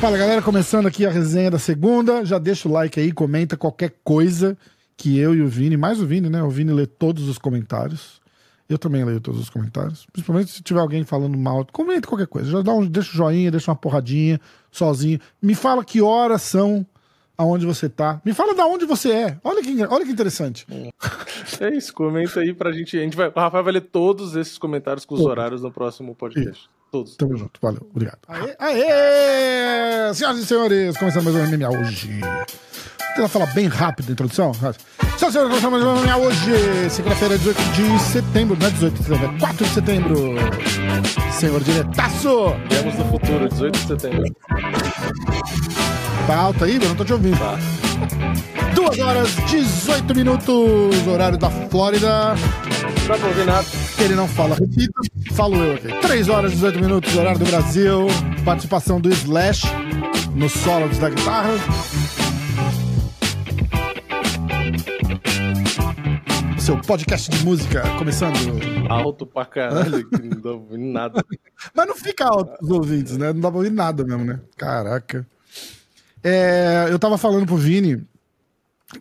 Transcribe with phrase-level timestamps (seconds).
[0.00, 2.24] Fala galera, começando aqui a resenha da segunda.
[2.24, 4.56] Já deixa o like aí, comenta qualquer coisa
[4.96, 6.42] que eu e o Vini, mais o Vini, né?
[6.42, 8.20] O Vini lê todos os comentários.
[8.68, 10.06] Eu também leio todos os comentários.
[10.12, 12.50] Principalmente se tiver alguém falando mal, comenta qualquer coisa.
[12.50, 14.40] Já dá um, deixa o joinha, deixa uma porradinha,
[14.70, 15.20] sozinho.
[15.40, 16.86] Me fala que horas são
[17.36, 18.20] aonde você tá.
[18.24, 19.38] Me fala da onde você é.
[19.44, 20.66] Olha que, olha que interessante.
[21.60, 22.96] É isso, comenta aí pra gente.
[22.96, 25.30] A gente vai, o Rafael vai ler todos esses comentários com os todos.
[25.30, 26.68] horários no próximo podcast.
[26.92, 27.16] Todos.
[27.16, 28.18] Tamo junto, valeu, obrigado.
[28.28, 30.14] Aê, aê!
[30.14, 32.20] Senhoras e senhores, começando mais um MMA hoje.
[32.20, 34.52] Vou tentar falar bem rápido a introdução.
[34.52, 36.90] Senhoras e senhores, começando mais um MMA hoje.
[36.90, 40.34] Segunda-feira, 18 de setembro, não é 18 de setembro, é 4 de setembro.
[41.32, 42.54] Senhor diretaço!
[42.68, 44.36] Viemos do futuro, 18 de setembro.
[46.26, 47.38] Tá alto aí, eu não tô te ouvindo.
[47.38, 47.58] Tá.
[48.82, 52.34] 2 horas 18 minutos, horário da Flórida.
[52.34, 53.66] Não dá pra ouvir nada.
[54.00, 55.00] Ele não fala, repita,
[55.34, 55.86] falo eu aqui.
[56.00, 58.08] 3 horas 18 minutos, horário do Brasil.
[58.44, 59.68] Participação do Slash
[60.34, 61.52] no solo da guitarra.
[66.58, 68.36] Seu podcast de música começando.
[68.88, 71.24] Alto pra caralho, que não dá pra ouvir nada.
[71.72, 73.32] Mas não fica alto os ouvintes, né?
[73.32, 74.40] Não dá pra ouvir nada mesmo, né?
[74.56, 75.24] Caraca.
[76.24, 78.04] É, eu tava falando pro Vini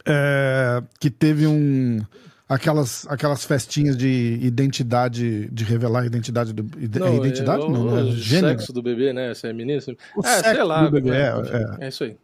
[0.06, 2.00] é, que teve um.
[2.48, 6.64] Aquelas, aquelas festinhas de identidade, de revelar a identidade do.
[7.00, 7.64] Não, é identidade?
[7.64, 8.60] É, não, não, é gênero.
[8.60, 9.34] sexo do bebê, né?
[9.34, 9.82] Se é menino.
[9.82, 9.98] Se...
[10.16, 10.90] O é, sei lá.
[10.90, 11.34] Bebê, é,
[11.80, 12.18] é, é isso aí.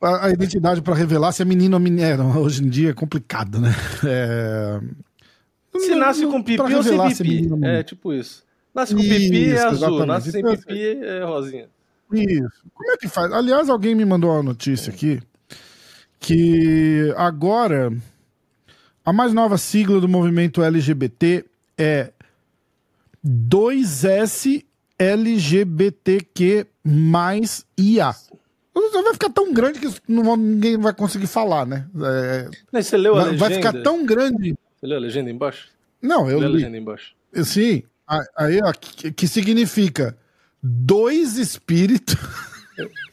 [0.00, 2.06] A, a identidade para revelar se é menino ou menina.
[2.06, 3.70] É, hoje em dia é complicado, né?
[4.06, 4.80] É...
[5.78, 7.48] Se nasce com pipi ou sem pipi.
[7.64, 8.44] É, tipo isso.
[8.74, 10.06] Nasce com pipi isso, é azul, exatamente.
[10.06, 11.68] nasce sem pipi é rosinha.
[12.12, 12.62] Isso.
[12.72, 13.32] Como é que faz?
[13.32, 15.20] Aliás, alguém me mandou uma notícia aqui
[16.20, 17.90] que agora
[19.04, 21.44] a mais nova sigla do movimento LGBT
[21.76, 22.12] é
[23.26, 24.64] 2S
[24.98, 28.14] LGBTQ mais IA.
[28.72, 31.88] Vai ficar tão grande que não, ninguém vai conseguir falar, né?
[32.02, 32.48] É,
[32.80, 33.48] você leu a vai, legenda?
[33.48, 34.54] Vai ficar tão grande.
[34.78, 35.68] Você leu a legenda embaixo?
[36.00, 36.44] Não, eu li.
[36.44, 37.14] a legenda embaixo.
[37.44, 37.82] Sim.
[38.36, 40.16] Aí, ó, que, que significa
[40.62, 42.16] dois espíritos.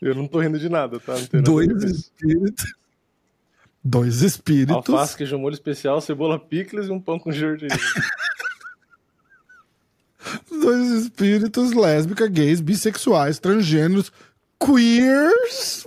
[0.00, 1.14] Eu não tô rindo de nada, tá?
[1.42, 2.74] dois espíritos.
[3.82, 4.76] Dois espíritos.
[4.76, 7.68] Alface, queijo molho especial, cebola picles e um pão com gergelim.
[10.50, 14.12] dois espíritos lésbicas, gays, bissexuais, transgêneros,
[14.60, 15.86] queers,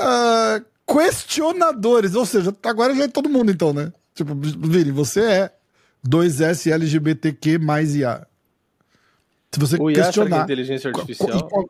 [0.00, 2.14] uh, questionadores.
[2.14, 3.92] Ou seja, agora já é todo mundo, então, né?
[4.14, 5.52] Tipo, Vini, você é
[6.06, 8.26] 2S LGBTQ mais IA.
[9.52, 10.40] Se você o IA questionar...
[10.40, 11.68] é inteligência artificial?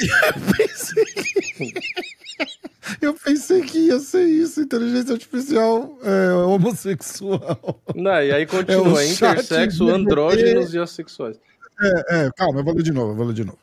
[0.00, 1.04] Eu pensei...
[3.02, 7.82] Eu pensei que ia ser isso, inteligência artificial é, homossexual.
[7.94, 11.36] Não, e aí continua, é intersexo, andrógenos e assexuais.
[11.80, 13.58] É, é, calma, eu vou ler de novo, eu vou ler de novo.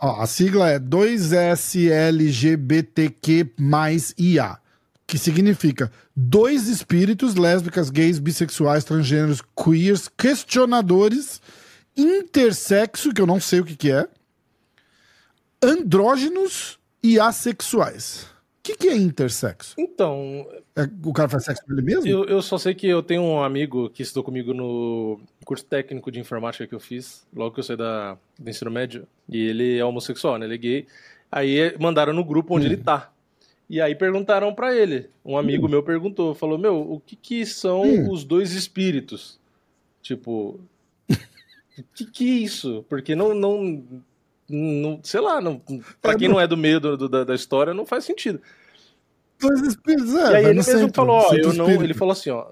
[0.00, 4.58] Ó, a sigla é 2SLGBTQ mais IA,
[5.06, 11.40] que significa dois espíritos lésbicas, gays, bissexuais, transgêneros, queers, questionadores
[11.96, 14.06] intersexo, que eu não sei o que, que é,
[15.62, 18.22] andrógenos e assexuais.
[18.22, 19.74] O que, que é intersexo?
[19.78, 20.46] Então.
[20.76, 22.06] É, o cara faz sexo com ele mesmo?
[22.06, 26.10] Eu, eu, só sei que eu tenho um amigo que estudou comigo no curso técnico
[26.10, 29.06] de informática que eu fiz, logo que eu saí da, do ensino médio.
[29.28, 30.46] E ele é homossexual, né?
[30.46, 30.86] Ele é gay.
[31.32, 32.72] Aí mandaram no grupo onde hum.
[32.72, 33.10] ele tá.
[33.70, 35.10] E aí perguntaram para ele.
[35.24, 35.70] Um amigo hum.
[35.70, 38.10] meu perguntou, falou: Meu, o que, que são hum.
[38.10, 39.38] os dois espíritos?
[40.02, 40.60] Tipo,
[41.08, 42.84] o que, que é isso?
[42.88, 43.84] Porque não, não,
[44.48, 45.60] não sei lá, não,
[46.00, 48.40] pra quem não é do meio do, do, da, da, história, não faz sentido.
[49.40, 52.30] Dois espíritos, é, e aí ele mesmo centro, falou, ó, eu não, ele falou assim,
[52.30, 52.46] ó,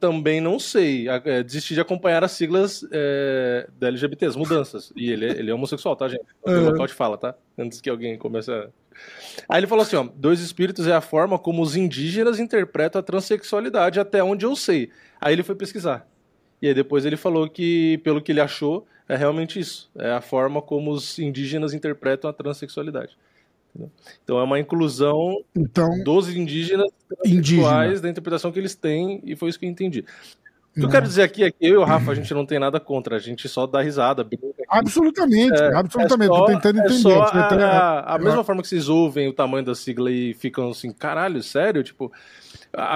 [0.00, 4.92] também não sei, é, desisti de acompanhar as siglas é, da LGBT, as mudanças.
[4.96, 6.24] E ele, ele é homossexual, tá, gente?
[6.44, 6.56] O é.
[6.56, 7.34] local de fala, tá?
[7.56, 8.68] Antes que alguém comece a...
[9.48, 13.04] Aí ele falou assim, ó, dois espíritos é a forma como os indígenas interpretam a
[13.04, 14.90] transexualidade, até onde eu sei.
[15.20, 16.08] Aí ele foi pesquisar.
[16.60, 19.90] E aí depois ele falou que, pelo que ele achou, é realmente isso.
[19.96, 23.16] É a forma como os indígenas interpretam a transexualidade.
[23.74, 23.90] Entendeu?
[24.24, 26.88] Então é uma inclusão então, dos indígenas
[27.24, 28.00] indígena.
[28.00, 30.04] da interpretação que eles têm, e foi isso que eu entendi.
[30.76, 32.44] O que eu quero dizer aqui é que eu e o Rafa, a gente não
[32.44, 34.28] tem nada contra, a gente só dá risada.
[34.68, 36.30] Absolutamente, é, absolutamente.
[36.30, 36.94] É só, Tô tentando entender.
[36.94, 40.34] É só a, a, a, mesma forma que vocês ouvem o tamanho da sigla e
[40.34, 41.82] ficam assim, caralho, sério?
[41.82, 42.12] Tipo,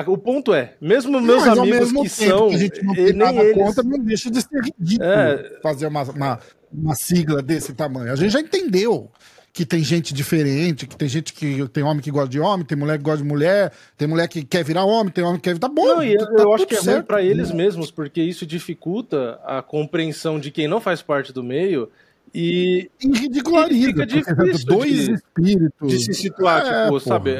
[0.06, 2.48] o ponto é, mesmo meus não, amigos que são.
[2.48, 3.54] Que a gente não tem nem eles...
[3.54, 5.60] conta, não deixa de ser ridículo é...
[5.62, 6.38] fazer uma, uma,
[6.72, 8.12] uma sigla desse tamanho.
[8.12, 9.10] A gente já entendeu
[9.52, 12.78] que tem gente diferente, que tem gente que tem homem que gosta de homem, tem
[12.78, 15.54] mulher que gosta de mulher, tem mulher que quer virar homem, tem homem que quer
[15.54, 15.68] virar.
[15.68, 15.84] Tá bom.
[15.84, 19.60] Não, eu, tá eu acho que é ruim pra eles mesmos, porque isso dificulta a
[19.60, 21.90] compreensão de quem não faz parte do meio.
[22.32, 23.88] E, e ridiculariza.
[23.88, 25.90] Fica difícil dois de, espíritos.
[25.90, 27.00] de se situar, é, tipo, porra.
[27.00, 27.34] sabe?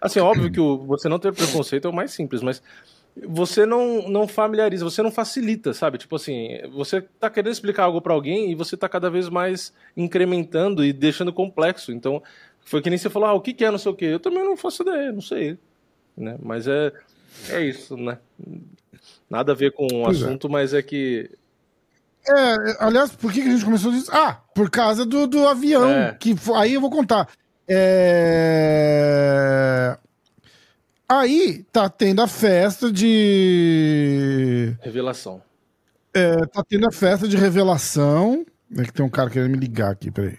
[0.00, 2.62] Assim, óbvio que o, você não ter preconceito é o mais simples, mas
[3.26, 5.98] você não, não familiariza, você não facilita, sabe?
[5.98, 9.72] Tipo assim, você tá querendo explicar algo para alguém e você tá cada vez mais
[9.96, 11.92] incrementando e deixando complexo.
[11.92, 12.22] Então,
[12.64, 14.06] foi que nem você falou, ah, o que, que é, não sei o quê.
[14.06, 15.58] Eu também não faço ideia, não sei.
[16.16, 16.36] Né?
[16.42, 16.92] Mas é,
[17.50, 18.18] é isso, né?
[19.28, 20.24] Nada a ver com o pois é.
[20.24, 20.50] assunto, é.
[20.50, 21.30] mas é que.
[22.28, 24.10] É, aliás, por que, que a gente começou isso?
[24.12, 25.88] Ah, por causa do, do avião.
[25.88, 26.16] É.
[26.18, 27.28] Que, aí eu vou contar.
[27.72, 28.80] É
[31.10, 34.76] Aí tá tendo a festa de.
[34.80, 35.42] Revelação.
[36.14, 38.46] É, tá tendo a festa de revelação.
[38.78, 40.38] É que tem um cara querendo me ligar aqui, peraí.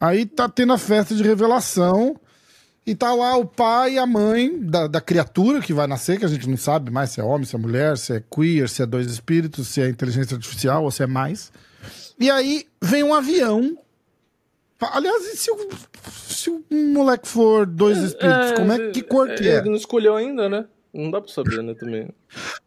[0.00, 2.16] Aí tá tendo a festa de revelação.
[2.84, 6.24] E tá lá o pai e a mãe da, da criatura que vai nascer, que
[6.24, 8.82] a gente não sabe mais se é homem, se é mulher, se é queer, se
[8.82, 11.52] é dois espíritos, se é inteligência artificial ou se é mais.
[12.18, 13.78] E aí vem um avião
[14.92, 15.68] Aliás, e se o,
[16.04, 19.58] se o moleque for dois é, espíritos, é, como é que cor que é?
[19.58, 20.66] Ele não escolheu ainda, né?
[20.92, 22.08] Não dá pra saber, né, também.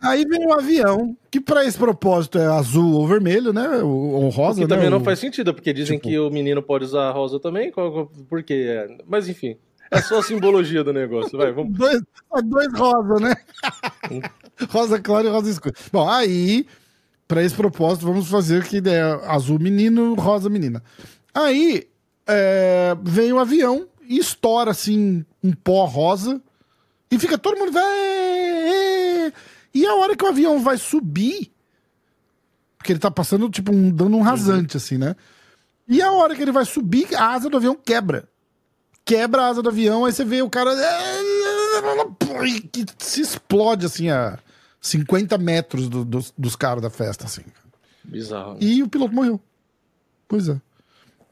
[0.01, 3.67] Aí vem um avião, que para esse propósito é azul ou vermelho, né?
[3.83, 4.75] Ou, rosa, que né?
[4.75, 6.09] também não faz sentido, porque dizem tipo...
[6.09, 8.65] que o menino pode usar rosa também, por quê?
[8.67, 8.97] É...
[9.05, 9.57] Mas enfim,
[9.91, 11.77] é só a simbologia do negócio, vai, vamos...
[11.77, 12.01] dois,
[12.45, 13.35] dois rosa, né?
[14.69, 15.75] rosa claro e rosa escura.
[15.91, 16.65] Bom, aí,
[17.27, 20.81] para esse propósito, vamos fazer que é azul menino, rosa menina.
[21.31, 21.87] Aí,
[22.27, 26.41] é, vem o um avião e estoura assim um pó rosa
[27.09, 27.71] e fica todo mundo.
[29.73, 31.51] E a hora que o avião vai subir,
[32.77, 35.15] porque ele tá passando, tipo, um, dando um rasante, assim, né?
[35.87, 38.27] E a hora que ele vai subir, a asa do avião quebra.
[39.03, 40.71] Quebra a asa do avião, aí você vê o cara.
[42.71, 44.39] que se explode, assim, a
[44.81, 47.43] 50 metros do, dos, dos caras da festa, assim.
[48.03, 48.57] Bizarro.
[48.59, 49.39] E o piloto morreu.
[50.27, 50.59] Pois é.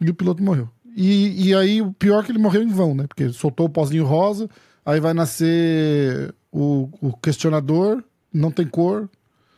[0.01, 0.69] E o piloto morreu.
[0.95, 3.05] E, e aí, o pior é que ele morreu em vão, né?
[3.07, 4.49] Porque soltou o pozinho rosa,
[4.85, 9.09] aí vai nascer o, o questionador, não tem cor.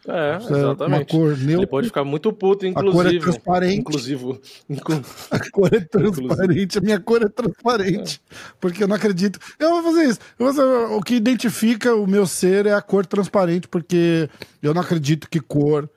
[0.07, 0.81] É, exatamente.
[0.81, 1.53] Uma cor neutra.
[1.53, 2.99] Ele pode ficar muito puto, inclusive.
[2.99, 3.79] A cor é transparente.
[3.79, 4.39] Inclusive.
[4.69, 5.01] Inclu...
[5.31, 6.77] A cor é transparente.
[6.77, 8.21] A minha cor é transparente.
[8.29, 8.35] É.
[8.59, 9.39] Porque eu não acredito.
[9.57, 10.19] Eu vou fazer isso.
[10.37, 10.61] Fazer...
[10.61, 14.29] O que identifica o meu ser é a cor transparente, porque
[14.61, 15.89] eu não acredito que cor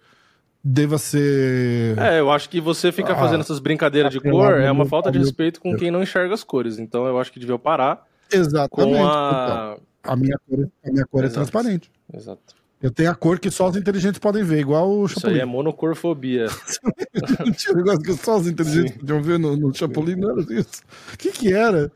[0.62, 1.98] deva ser.
[1.98, 5.10] É, eu acho que você ficar ah, fazendo essas brincadeiras de cor é uma falta
[5.10, 6.78] de respeito com quem não enxerga as cores.
[6.78, 8.06] Então eu acho que devia parar.
[8.30, 8.70] Exatamente.
[8.70, 9.76] Com a...
[10.04, 11.90] A minha cor, a minha cor é transparente.
[12.12, 12.56] Exato.
[12.80, 15.34] Eu tenho a cor que só os inteligentes podem ver, igual o Chapolin.
[15.34, 16.46] Isso aí é monocorfobia.
[17.56, 18.98] Tinha um negócio que só os inteligentes Sim.
[19.00, 20.82] podiam ver no, no Chapolin, não era isso.
[21.12, 21.90] O que que era?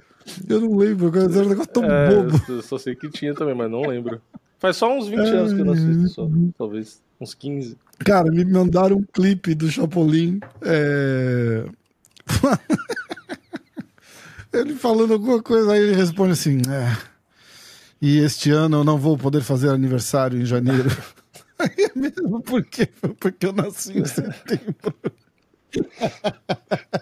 [0.48, 2.42] Eu não lembro, era um negócio tão é, bobo.
[2.48, 4.20] Eu só sei que tinha também, mas não lembro.
[4.58, 5.22] Faz só uns 20 é...
[5.30, 7.02] anos que eu não assisto, só, talvez.
[7.20, 7.76] Uns 15.
[8.04, 10.40] Cara, me mandaram um clipe do Chapolin.
[10.62, 11.64] É...
[14.52, 16.96] ele falando alguma coisa, aí ele responde assim: é,
[18.00, 20.88] E este ano eu não vou poder fazer aniversário em janeiro.
[21.58, 22.86] Aí é mesmo porque,
[23.20, 24.96] porque eu nasci em setembro.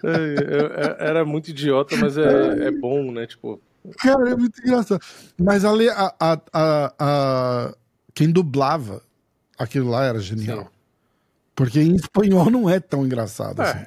[0.05, 3.26] É, era muito idiota, mas é, é bom, né?
[3.26, 3.58] Tipo.
[3.97, 5.00] Cara, é muito engraçado.
[5.38, 7.75] Mas ali, a, a, a, a,
[8.14, 9.02] quem dublava
[9.58, 10.64] aquilo lá era genial.
[10.64, 10.79] Sim.
[11.55, 13.64] Porque em espanhol não é tão engraçado é.
[13.64, 13.87] assim.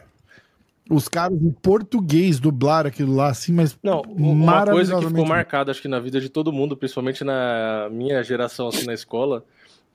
[0.89, 3.77] Os caras em português dublaram aquilo lá assim, mas.
[3.81, 7.87] Não, uma coisa que ficou marcada, acho que na vida de todo mundo, principalmente na
[7.89, 9.45] minha geração, assim, na escola,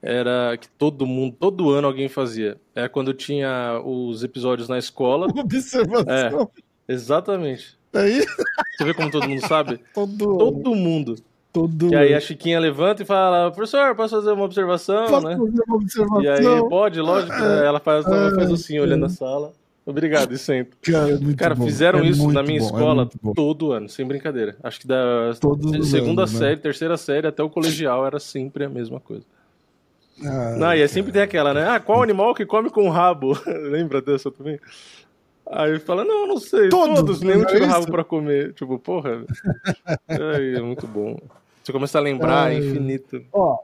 [0.01, 2.59] era que todo mundo, todo ano alguém fazia.
[2.75, 5.27] É quando tinha os episódios na escola.
[5.37, 6.51] Observação.
[6.89, 7.77] É, exatamente.
[7.93, 8.25] Aí?
[8.77, 9.81] Você vê como todo mundo sabe?
[9.93, 11.17] todo, todo mundo.
[11.59, 11.93] Todo...
[11.93, 15.37] E aí a Chiquinha levanta e fala, professor, posso fazer uma observação, posso né?
[15.37, 16.23] Fazer uma observação?
[16.23, 17.33] E aí, pode, lógico.
[17.33, 19.53] É, ela faz, ela faz assim, é, olhando a sala.
[19.89, 20.77] Obrigado, e senta.
[20.83, 24.55] Cara, é Cara fizeram é isso na minha bom, é escola todo ano, sem brincadeira.
[24.63, 26.39] Acho que da Todos segunda anos, né?
[26.39, 26.61] série, né?
[26.61, 29.25] terceira série até o colegial era sempre a mesma coisa.
[30.23, 31.67] Ah, Não, e é sempre tem aquela, né?
[31.67, 33.33] Ah, qual animal que come com rabo?
[33.47, 34.61] Lembra dessa também?
[35.51, 36.69] Aí fala, não, não sei.
[36.69, 38.53] Todos, todos nenhum tira o rabo pra comer.
[38.53, 39.25] Tipo, porra.
[40.07, 41.17] é muito bom.
[41.69, 43.23] Você começa a lembrar, é infinito.
[43.31, 43.59] Ó,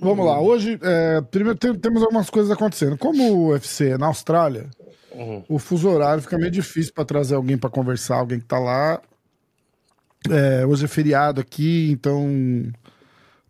[0.00, 0.40] vamos lá.
[0.40, 2.96] Hoje, é, primeiro tem, temos algumas coisas acontecendo.
[2.96, 4.70] Como o UFC é na Austrália,
[5.12, 5.44] uhum.
[5.50, 9.02] o fuso horário fica meio difícil para trazer alguém para conversar, alguém que tá lá.
[10.30, 12.72] É, hoje é feriado aqui, então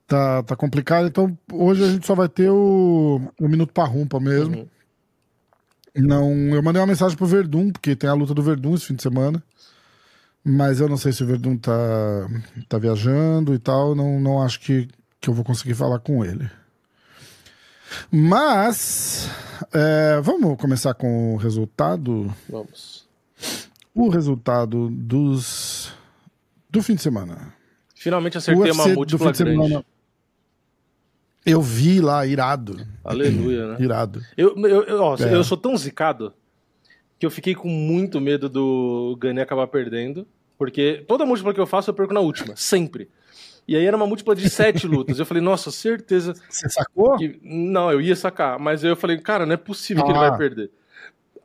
[0.05, 1.07] tá, tá complicado.
[1.07, 4.57] Então hoje a gente só vai ter o, o Minuto Parrumpa mesmo.
[4.57, 4.69] Uhum.
[5.95, 8.97] Não, eu mandei uma mensagem pro Verdun, porque tem a luta do Verdun esse fim
[8.97, 9.41] de semana.
[10.45, 11.73] Mas eu não sei se o Verdun tá,
[12.69, 13.95] tá viajando e tal.
[13.95, 14.89] Não, não acho que,
[15.21, 16.51] que eu vou conseguir falar com ele.
[18.11, 19.29] Mas
[19.73, 22.35] é, vamos começar com o resultado.
[22.49, 23.07] Vamos.
[23.95, 25.93] O resultado dos
[26.71, 27.55] do fim de semana.
[27.95, 29.39] Finalmente acertei uma múltipla grande.
[29.39, 29.85] Semana,
[31.45, 32.87] eu vi lá, irado.
[33.03, 33.77] Aleluia, né?
[33.81, 34.23] Irado.
[34.37, 35.35] Eu, eu, eu, ó, é.
[35.35, 36.33] eu sou tão zicado
[37.19, 40.27] que eu fiquei com muito medo do Gane acabar perdendo.
[40.57, 43.09] Porque toda múltipla que eu faço eu perco na última, sempre.
[43.67, 45.19] E aí era uma múltipla de sete lutas.
[45.19, 46.35] Eu falei, nossa, certeza.
[46.49, 47.17] Você sacou?
[47.17, 47.39] Que...
[47.43, 48.59] Não, eu ia sacar.
[48.59, 50.07] Mas aí eu falei, cara, não é possível ah.
[50.07, 50.37] que ele vai ah.
[50.37, 50.71] perder.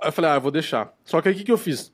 [0.01, 0.94] Aí eu falei, ah, eu vou deixar.
[1.06, 1.93] Só que aí o que, que eu fiz?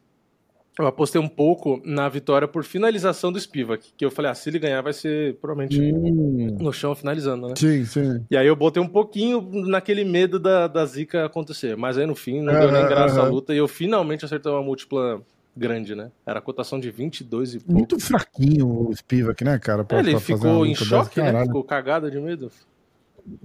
[0.79, 3.91] Eu apostei um pouco na vitória por finalização do Spivak.
[3.97, 6.55] Que eu falei, ah, se ele ganhar vai ser provavelmente hum.
[6.57, 7.53] no chão finalizando, né?
[7.57, 8.25] Sim, sim.
[8.31, 11.75] E aí eu botei um pouquinho naquele medo da, da zica acontecer.
[11.75, 14.63] Mas aí no fim não deu nem graça a luta e eu finalmente acertei uma
[14.63, 15.21] múltipla
[15.55, 16.11] grande, né?
[16.25, 17.73] Era a cotação de 22 e pouco.
[17.73, 19.83] Muito fraquinho o Spivak, né, cara?
[19.83, 21.43] Pra, ele pra ficou em choque, né?
[21.43, 22.49] Ficou cagado de medo.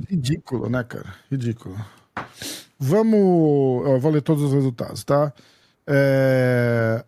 [0.08, 1.12] Ridículo, né, cara?
[1.28, 1.74] Ridículo.
[2.78, 3.88] Vamos.
[3.88, 5.32] Eu vou ler todos os resultados, tá?
[5.84, 7.04] É...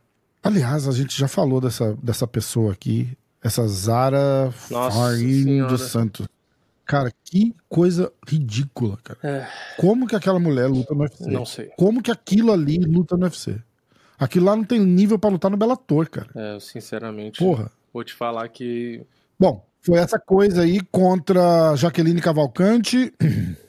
[0.47, 6.27] Aliás, a gente já falou dessa, dessa pessoa aqui, essa Zara Farin dos Santos.
[6.85, 9.19] Cara, que coisa ridícula, cara.
[9.25, 9.47] É.
[9.77, 11.31] Como que aquela mulher luta no UFC?
[11.31, 11.71] Não sei.
[11.77, 13.61] Como que aquilo ali luta no UFC?
[14.19, 16.29] Aquilo lá não tem nível para lutar no Bellator, cara.
[16.35, 17.39] É, sinceramente.
[17.39, 17.71] Porra.
[17.93, 19.05] Vou te falar que.
[19.39, 23.13] Bom, foi essa coisa aí contra Jaqueline Cavalcante.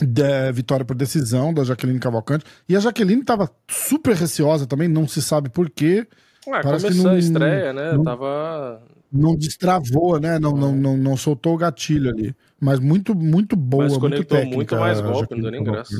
[0.00, 2.44] de, vitória por decisão da Jaqueline Cavalcante.
[2.68, 6.06] E a Jaqueline tava super receosa também, não se sabe por quê.
[6.46, 7.92] Ué, Parece começou não, a estreia, né?
[7.92, 8.82] Não, tava.
[9.12, 10.38] Não destravou, né?
[10.38, 12.34] Não, não, não, não soltou o gatilho ali.
[12.60, 13.84] Mas muito, muito boa.
[13.84, 15.98] Mas muito, muito mais golpe, não deu nem graça.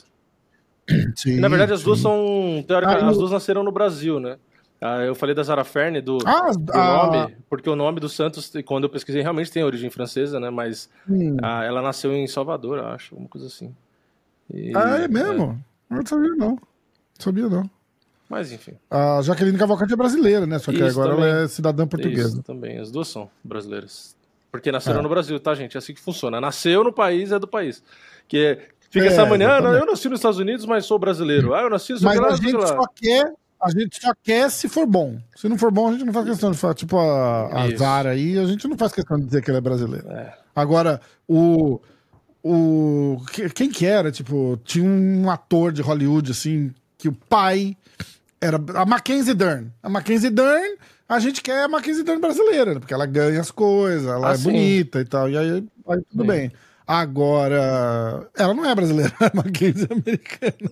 [1.16, 1.84] Sim, na verdade, as sim.
[1.84, 2.64] duas são.
[2.66, 4.36] Teoricamente, ah, as duas nasceram no Brasil, né?
[4.80, 8.08] Ah, eu falei da Zara Ferne, do, ah, do ah, nome, porque o nome do
[8.08, 10.50] Santos, quando eu pesquisei, realmente tem origem francesa, né?
[10.50, 11.36] Mas hum.
[11.42, 13.74] ah, ela nasceu em Salvador, acho, alguma coisa assim.
[14.52, 15.60] E, ah, é mesmo?
[15.90, 15.94] É.
[15.94, 16.50] Não sabia não.
[16.50, 16.60] Não
[17.18, 17.70] sabia não.
[18.28, 18.74] Mas enfim.
[18.90, 20.58] A Jaqueline Cavalcante é brasileira, né?
[20.58, 21.30] Só que Isso agora também.
[21.30, 22.28] ela é cidadã portuguesa.
[22.28, 24.16] Isso também, as duas são brasileiras.
[24.52, 25.02] Porque nasceram é.
[25.02, 25.76] no Brasil, tá, gente?
[25.76, 26.40] É assim que funciona.
[26.40, 27.82] Nasceu no país, é do país.
[28.28, 28.58] Que
[28.90, 31.54] fica é, essa manhã, ah, eu nasci nos Estados Unidos, mas sou brasileiro.
[31.54, 34.86] Ah, eu nasci no Mas a gente só quer a gente só quer se for
[34.86, 35.18] bom.
[35.36, 36.74] Se não for bom, a gente não faz questão de falar.
[36.74, 39.60] Tipo a, a Zara aí, a gente não faz questão de dizer que ele é
[39.60, 40.08] brasileiro.
[40.10, 40.34] É.
[40.54, 41.80] Agora, o
[42.42, 43.20] o
[43.54, 47.76] quem que era, tipo, tinha um ator de Hollywood assim, que o pai
[48.40, 49.70] era a Mackenzie Dern.
[49.82, 50.76] A Mackenzie Dern,
[51.08, 54.36] a gente quer a Mackenzie Dern brasileira, porque ela ganha as coisas, ela ah, é
[54.36, 54.44] sim.
[54.44, 55.50] bonita e tal, e aí,
[55.88, 56.26] aí tudo sim.
[56.26, 56.52] bem.
[56.90, 60.70] Agora, ela não é brasileira, a Mackenzie é americana.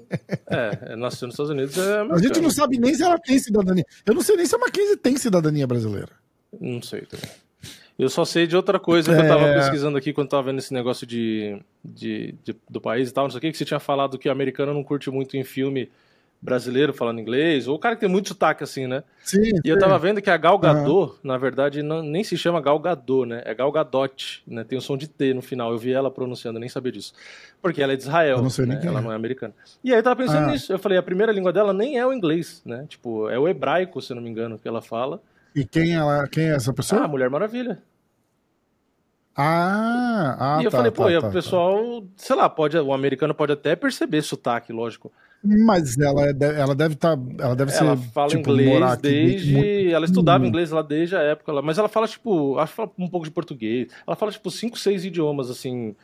[0.48, 1.76] É, é, nasceu nos Estados Unidos.
[1.76, 3.84] É a gente não sabe nem se ela tem cidadania.
[4.06, 6.08] Eu não sei nem se a Mackenzie tem cidadania brasileira.
[6.58, 7.28] Não sei também.
[7.98, 9.24] Eu só sei de outra coisa que é...
[9.24, 9.54] eu tava é.
[9.56, 13.30] pesquisando aqui quando tava vendo esse negócio de, de, de, do país e tal, não
[13.30, 15.90] sei o que, que você tinha falado que o americano não curte muito em filme
[16.40, 19.02] brasileiro falando inglês, ou o cara que tem muito sotaque assim, né?
[19.24, 19.60] Sim, e sim.
[19.64, 21.14] eu tava vendo que a Gal Gadot, uhum.
[21.24, 23.42] na verdade, não, nem se chama Gal Gadot, né?
[23.44, 24.62] É Gal Gadot, né?
[24.64, 25.72] Tem o som de T no final.
[25.72, 27.14] Eu vi ela pronunciando, nem sabia disso.
[27.60, 28.80] Porque ela é de Israel, não sei né?
[28.82, 29.02] ela é.
[29.02, 29.54] não é americana.
[29.82, 30.52] E aí eu tava pensando ah.
[30.52, 30.72] nisso.
[30.72, 32.86] Eu falei, a primeira língua dela nem é o inglês, né?
[32.88, 35.20] Tipo, é o hebraico, se eu não me engano, que ela fala.
[35.54, 37.02] E quem, ela, quem é essa pessoa?
[37.02, 37.82] Ah, Mulher Maravilha.
[39.34, 42.08] Ah, ah, E eu tá, falei, pô, tá, e o tá, pessoal, tá.
[42.16, 45.12] sei lá, pode, o americano pode até perceber sotaque, lógico.
[45.46, 47.16] Mas ela, é, ela deve estar.
[47.16, 48.08] Tá, ela deve ela ser.
[48.10, 49.52] fala tipo, inglês desde.
[49.54, 49.94] Muito...
[49.94, 50.48] Ela estudava hum.
[50.48, 51.62] inglês lá desde a época lá.
[51.62, 53.88] Mas ela fala, tipo, acho que fala um pouco de português.
[54.06, 55.94] Ela fala, tipo, cinco, seis idiomas, assim.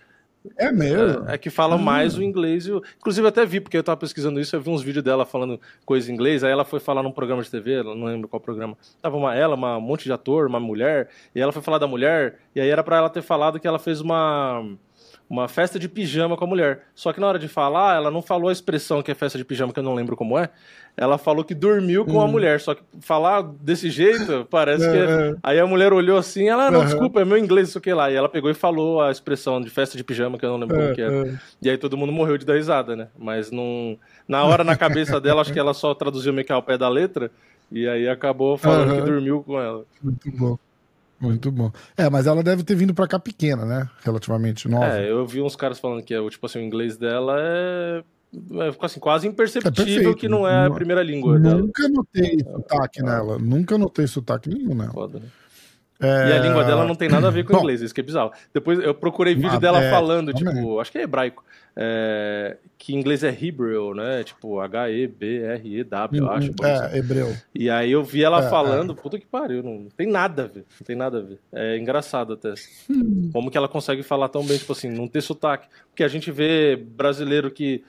[0.56, 1.28] É mesmo?
[1.28, 1.82] É, é que fala hum.
[1.82, 2.66] mais o inglês.
[2.66, 5.24] Eu, inclusive, eu até vi, porque eu tava pesquisando isso, eu vi uns vídeos dela
[5.24, 6.42] falando coisa em inglês.
[6.44, 8.76] Aí ela foi falar num programa de TV, não lembro qual programa.
[9.00, 11.08] Tava uma, ela, uma, um monte de ator, uma mulher.
[11.34, 12.38] E ela foi falar da mulher.
[12.54, 14.64] E aí era para ela ter falado que ela fez uma
[15.32, 16.82] uma festa de pijama com a mulher.
[16.94, 19.44] Só que na hora de falar, ela não falou a expressão que é festa de
[19.46, 20.50] pijama, que eu não lembro como é.
[20.94, 22.30] Ela falou que dormiu com a uhum.
[22.30, 22.60] mulher.
[22.60, 24.94] Só que falar desse jeito, parece que.
[24.94, 25.34] É.
[25.42, 28.10] Aí a mulher olhou assim, ela, não, desculpa, é meu inglês, isso que lá.
[28.10, 30.76] E ela pegou e falou a expressão de festa de pijama, que eu não lembro
[30.76, 31.34] como que é.
[31.62, 33.08] E aí todo mundo morreu de dar risada, né?
[33.18, 33.96] Mas não.
[34.28, 36.90] Na hora, na cabeça dela, acho que ela só traduziu meio que ao pé da
[36.90, 37.30] letra.
[37.70, 39.82] E aí acabou falando que dormiu com ela.
[40.02, 40.58] Muito bom.
[41.22, 41.70] Muito bom.
[41.96, 43.88] É, mas ela deve ter vindo pra cá pequena, né?
[44.02, 44.98] Relativamente nova.
[44.98, 48.02] É, eu vi uns caras falando que é, tipo assim, o inglês dela é,
[48.34, 51.94] é assim, quase imperceptível é que não é a primeira língua Nunca dela.
[51.94, 53.04] notei sotaque ah.
[53.04, 53.38] nela.
[53.38, 54.92] Nunca notei sotaque nenhum nela.
[54.92, 55.26] Foda, né?
[56.02, 56.30] É...
[56.30, 58.04] E a língua dela não tem nada a ver com o inglês, isso que é
[58.04, 58.32] bizarro.
[58.52, 59.90] Depois eu procurei vídeo ah, dela é...
[59.90, 61.44] falando, tipo, acho que é hebraico.
[61.74, 64.22] É, que em inglês é Hebrew, né?
[64.24, 66.50] Tipo, H-E-B-R-E-W, eu acho.
[66.62, 66.98] É, assim.
[66.98, 67.34] hebreu.
[67.54, 68.96] E aí eu vi ela é, falando, é.
[68.96, 71.38] puta que pariu, não tem nada a ver, não tem nada a ver.
[71.50, 72.52] É engraçado até.
[72.90, 73.30] Hum.
[73.32, 75.66] Como que ela consegue falar tão bem, tipo assim, não ter sotaque.
[75.88, 77.82] Porque a gente vê brasileiro que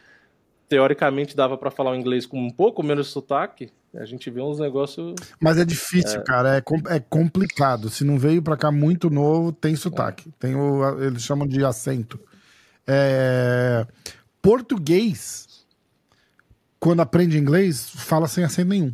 [0.74, 4.58] teoricamente dava para falar o inglês com um pouco menos sotaque, a gente vê uns
[4.58, 5.14] negócios.
[5.40, 6.24] Mas é difícil, é...
[6.24, 7.92] cara, é, é complicado.
[7.92, 10.30] Se não veio para cá muito novo, tem sotaque.
[10.30, 10.32] É.
[10.40, 12.20] Tem o, eles chamam de acento.
[12.88, 13.86] É...
[14.42, 15.64] Português,
[16.80, 18.92] quando aprende inglês, fala sem acento nenhum.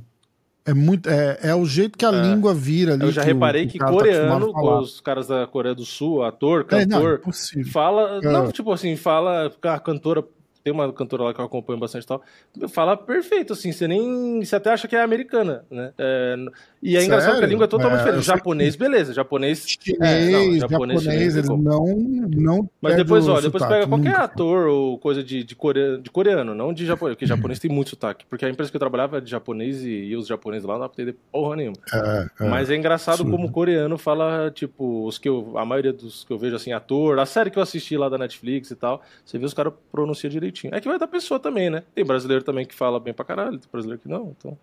[0.65, 2.21] É, muito, é, é o jeito que a é.
[2.21, 3.03] língua vira ali.
[3.03, 5.85] Eu já que reparei o, que, que tá coreano, tá os caras da Coreia do
[5.85, 8.21] Sul, ator, cantor, é, não, fala.
[8.21, 8.51] Não, é.
[8.51, 9.49] tipo assim, fala.
[9.63, 10.21] A cantora
[10.63, 12.21] tem uma cantora lá que eu acompanho bastante e tal,
[12.67, 14.43] fala perfeito, assim, você nem.
[14.43, 15.93] Você até acha que é americana, né?
[15.97, 16.35] É,
[16.81, 18.25] e é engraçado que a língua é totalmente é, diferente.
[18.25, 18.79] Japonês, que...
[18.79, 19.13] beleza.
[19.13, 19.65] Japonês.
[19.67, 21.57] Chinês, é, não, japonês, chinês, eles não.
[21.57, 24.23] não Mas depois, olha, depois sotaque, pega qualquer nunca.
[24.23, 27.91] ator ou coisa de, de, coreano, de coreano, não de japonês, porque japonês tem muito
[27.91, 28.25] sotaque.
[28.29, 30.81] Porque a empresa que eu trabalhava é de japonês e, e os japoneses lá não
[30.81, 31.77] dá pra entender porra nenhuma.
[31.93, 35.57] É, é, Mas é engraçado como o coreano fala, tipo, os que eu.
[35.57, 38.17] A maioria dos que eu vejo assim, ator, a série que eu assisti lá da
[38.17, 40.75] Netflix e tal, você vê os caras pronunciam direitinho.
[40.75, 41.83] É que vai da pessoa também, né?
[41.93, 44.57] Tem brasileiro também que fala bem pra caralho, tem brasileiro que não, então.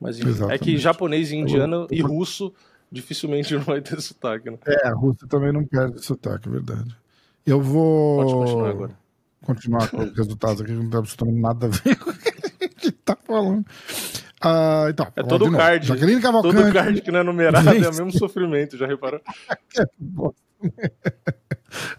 [0.00, 0.18] Mas
[0.50, 2.52] é que japonês, indiano e russo
[2.90, 4.58] dificilmente não vai ter sotaque, né?
[4.66, 6.96] É, Rússia também não perde sotaque, é verdade.
[7.46, 8.18] Eu vou.
[8.18, 8.98] Pode continuar agora.
[9.42, 12.66] Continuar com os resultados aqui, não tem absolutamente nada a ver com o que a
[12.66, 13.64] gente tá falando.
[14.40, 15.86] Ah, então, é todo o card.
[15.86, 16.56] Jaqueline Cavalcante.
[16.56, 19.20] Todo card que não é numerado é o mesmo sofrimento, já reparou?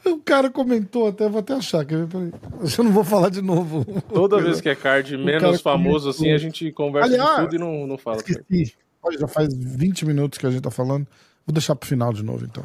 [0.06, 1.86] O cara comentou até, vou até achar.
[1.86, 3.86] Que eu não vou falar de novo.
[4.14, 7.60] Toda vez que é card menos famoso assim, a gente conversa Aliás, de tudo e
[7.60, 8.18] não, não fala.
[8.18, 8.76] Esqueci.
[9.20, 11.08] Já faz 20 minutos que a gente tá falando.
[11.46, 12.64] Vou deixar pro final de novo, então.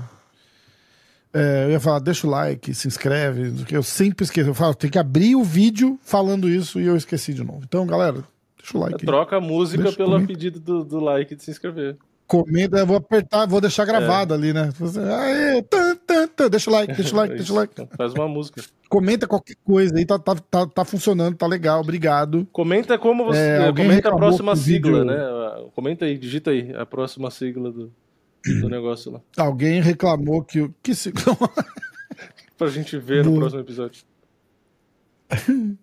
[1.32, 4.48] É, eu ia falar, deixa o like, se inscreve, que eu sempre esqueço.
[4.48, 7.60] Eu falo, tem que abrir o vídeo falando isso e eu esqueci de novo.
[7.64, 8.24] Então, galera,
[8.56, 9.04] deixa o like.
[9.04, 11.96] Troca a música pelo pedido do, do like de se inscrever
[12.28, 14.36] comida, vou apertar, vou deixar gravado é.
[14.36, 14.70] ali, né?
[15.18, 16.50] Aê, tan, tan, tan.
[16.50, 17.74] Deixa o like, deixa o like, deixa o like.
[17.96, 18.62] Faz uma música.
[18.88, 22.46] Comenta qualquer coisa aí, tá, tá, tá, tá funcionando, tá legal, obrigado.
[22.52, 23.38] Comenta como você.
[23.38, 25.04] É, comenta a próxima sigla, vídeo...
[25.04, 25.70] né?
[25.74, 27.90] Comenta aí, digita aí a próxima sigla do,
[28.60, 29.20] do negócio lá.
[29.36, 30.70] Alguém reclamou que.
[30.82, 31.36] Que sigla?
[32.56, 33.30] pra gente ver do...
[33.30, 34.04] no próximo episódio.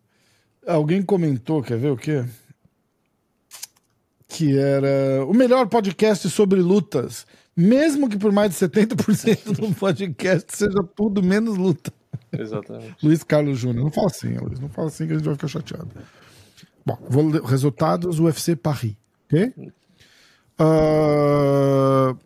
[0.68, 2.26] Alguém comentou, quer ver o quê?
[4.28, 10.56] Que era o melhor podcast sobre lutas, mesmo que por mais de 70% do podcast
[10.56, 11.92] seja tudo menos luta.
[12.32, 12.96] Exatamente.
[13.04, 13.86] Luiz Carlos Júnior.
[13.86, 14.60] Não fala assim, Luiz.
[14.60, 15.90] Não fala assim que a gente vai ficar chateado.
[16.86, 18.96] Bom, vou ler resultados UFC Paris.
[19.26, 19.54] Ok?
[20.60, 22.18] Uh...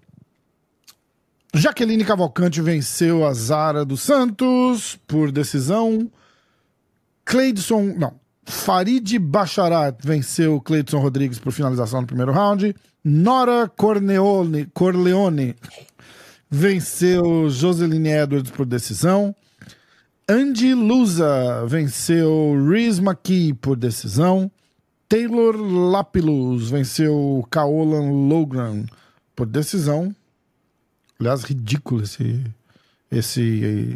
[1.54, 6.12] Jaqueline Cavalcante venceu a Zara dos Santos por decisão.
[7.26, 7.96] Cleidson.
[7.98, 8.20] Não.
[8.50, 12.76] Farid Bacharat venceu Cleiton Rodrigues por finalização no primeiro round.
[13.04, 15.56] Nora Corleone, Corleone
[16.50, 19.36] venceu Joseline Edwards por decisão.
[20.28, 24.52] Andy Lusa venceu Reese McKee por decisão.
[25.08, 28.86] Taylor Lapilus venceu Kaolan Logran
[29.36, 30.14] por decisão.
[31.20, 32.44] Aliás, ridículo esse,
[33.12, 33.96] esse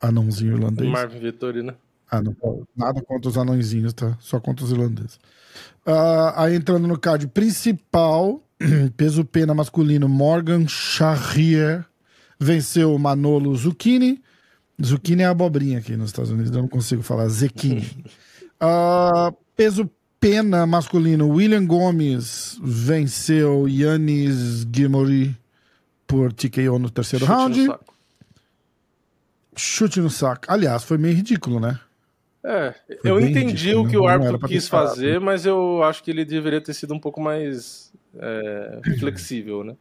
[0.00, 0.88] anãozinho irlandês.
[0.88, 1.74] Marvin Vittori, né?
[2.10, 2.34] Ah, não,
[2.76, 4.16] nada contra os anõezinhos, tá?
[4.20, 5.14] Só contra os irlandeses.
[5.86, 8.42] Uh, aí entrando no card principal,
[8.96, 11.84] peso pena masculino, Morgan Charrier
[12.38, 14.20] venceu Manolo Zucchini.
[14.82, 18.04] Zucchini é abobrinha aqui nos Estados Unidos, eu não consigo falar Zequini.
[18.60, 25.36] Uh, peso pena masculino, William Gomes venceu Yannis Gimori
[26.06, 27.66] por TKO no terceiro Chute round.
[27.66, 27.78] No
[29.54, 30.46] Chute no saco.
[30.48, 31.78] Aliás, foi meio ridículo, né?
[32.42, 36.24] É, Foi eu entendi o que o árbitro quis fazer, mas eu acho que ele
[36.24, 39.76] deveria ter sido um pouco mais é, flexível, né?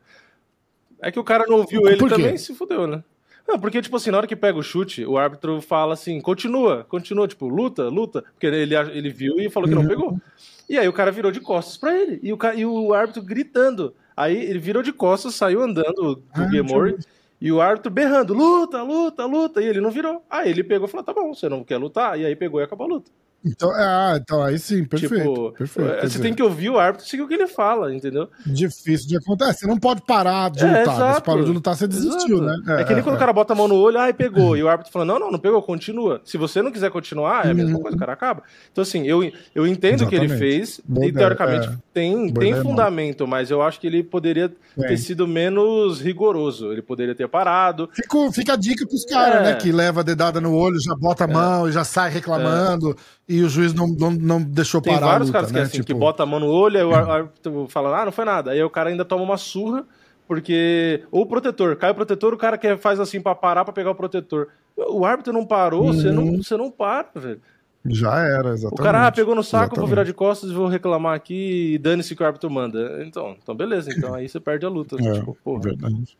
[1.01, 3.03] É que o cara não ouviu ele também se fudeu, né?
[3.47, 6.85] Não, porque, tipo assim, na hora que pega o chute, o árbitro fala assim, continua,
[6.87, 9.87] continua, tipo, luta, luta, porque ele, ele viu e falou que não uhum.
[9.87, 10.21] pegou.
[10.69, 13.95] E aí o cara virou de costas pra ele, e o, e o árbitro gritando.
[14.15, 16.97] Aí ele virou de costas, saiu andando do ah, Gemori,
[17.41, 20.23] e o árbitro berrando, luta, luta, luta, e ele não virou.
[20.29, 22.19] Aí ele pegou e falou, tá bom, você não quer lutar?
[22.19, 23.11] E aí pegou e acabou a luta.
[23.45, 25.15] Então, ah, então aí sim, perfeito.
[25.15, 26.21] Tipo, perfeito você dizer.
[26.21, 28.29] tem que ouvir o árbitro e seguir o que ele fala, entendeu?
[28.45, 29.59] Difícil de acontecer.
[29.59, 31.15] Você não pode parar de é, lutar.
[31.15, 32.63] Você parou de lutar, você desistiu, exato.
[32.65, 32.77] né?
[32.77, 34.57] É, é que nem é, quando o cara bota a mão no olho, ai, pegou.
[34.57, 36.21] E o árbitro fala: não, não, não pegou, continua.
[36.25, 37.81] Se você não quiser continuar, é a mesma uhum.
[37.81, 38.43] coisa, o cara acaba.
[38.71, 41.77] Então, assim, eu, eu entendo o que ele fez, Boa e teoricamente é.
[41.93, 46.73] tem, tem fundamento, mas eu acho que ele poderia ter sido menos rigoroso.
[46.73, 47.89] Ele poderia ter parado.
[47.93, 49.55] Fico, fica a dica pros caras, né?
[49.55, 52.97] Que leva a dedada no olho, já bota a mão e já sai reclamando
[53.29, 55.05] e o juiz não, não, não deixou Tem parar.
[55.05, 55.63] Tem vários luta, caras que, né?
[55.63, 55.85] assim, tipo...
[55.85, 58.51] que bota a mão no olho, aí o árbitro fala, ah, não foi nada.
[58.51, 59.85] Aí o cara ainda toma uma surra,
[60.27, 61.03] porque.
[61.11, 63.91] Ou o protetor, cai o protetor, o cara quer faz assim pra parar pra pegar
[63.91, 64.47] o protetor.
[64.75, 65.93] O árbitro não parou, uhum.
[65.93, 67.41] você, não, você não para, velho.
[67.85, 68.81] Já era, exatamente.
[68.81, 69.79] O cara ah, pegou no saco, exatamente.
[69.79, 73.03] vou virar de costas e vou reclamar aqui e dane-se que o árbitro manda.
[73.05, 74.95] Então, então beleza, então aí você perde a luta.
[74.99, 75.61] É, tipo, porra.
[75.61, 76.17] Verdade.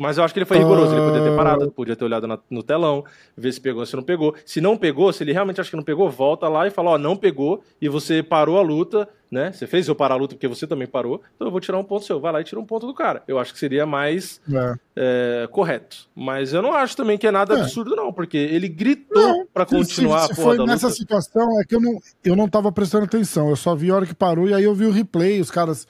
[0.00, 1.70] Mas eu acho que ele foi rigoroso, ele podia ter parado, ah.
[1.70, 3.04] podia ter olhado na, no telão,
[3.36, 4.34] ver se pegou, se não pegou.
[4.46, 6.98] Se não pegou, se ele realmente acha que não pegou, volta lá e fala, ó,
[6.98, 9.52] não pegou, e você parou a luta, né?
[9.52, 11.84] Você fez eu parar a luta porque você também parou, então eu vou tirar um
[11.84, 12.18] ponto seu.
[12.18, 13.22] Vai lá e tira um ponto do cara.
[13.28, 14.74] Eu acho que seria mais é.
[14.96, 16.08] É, correto.
[16.16, 17.60] Mas eu não acho também que é nada é.
[17.60, 20.98] absurdo, não, porque ele gritou para continuar se, se, a porra foi nessa luta.
[20.98, 23.50] situação, é que eu não, eu não tava prestando atenção.
[23.50, 25.86] Eu só vi a hora que parou e aí eu vi o replay, os caras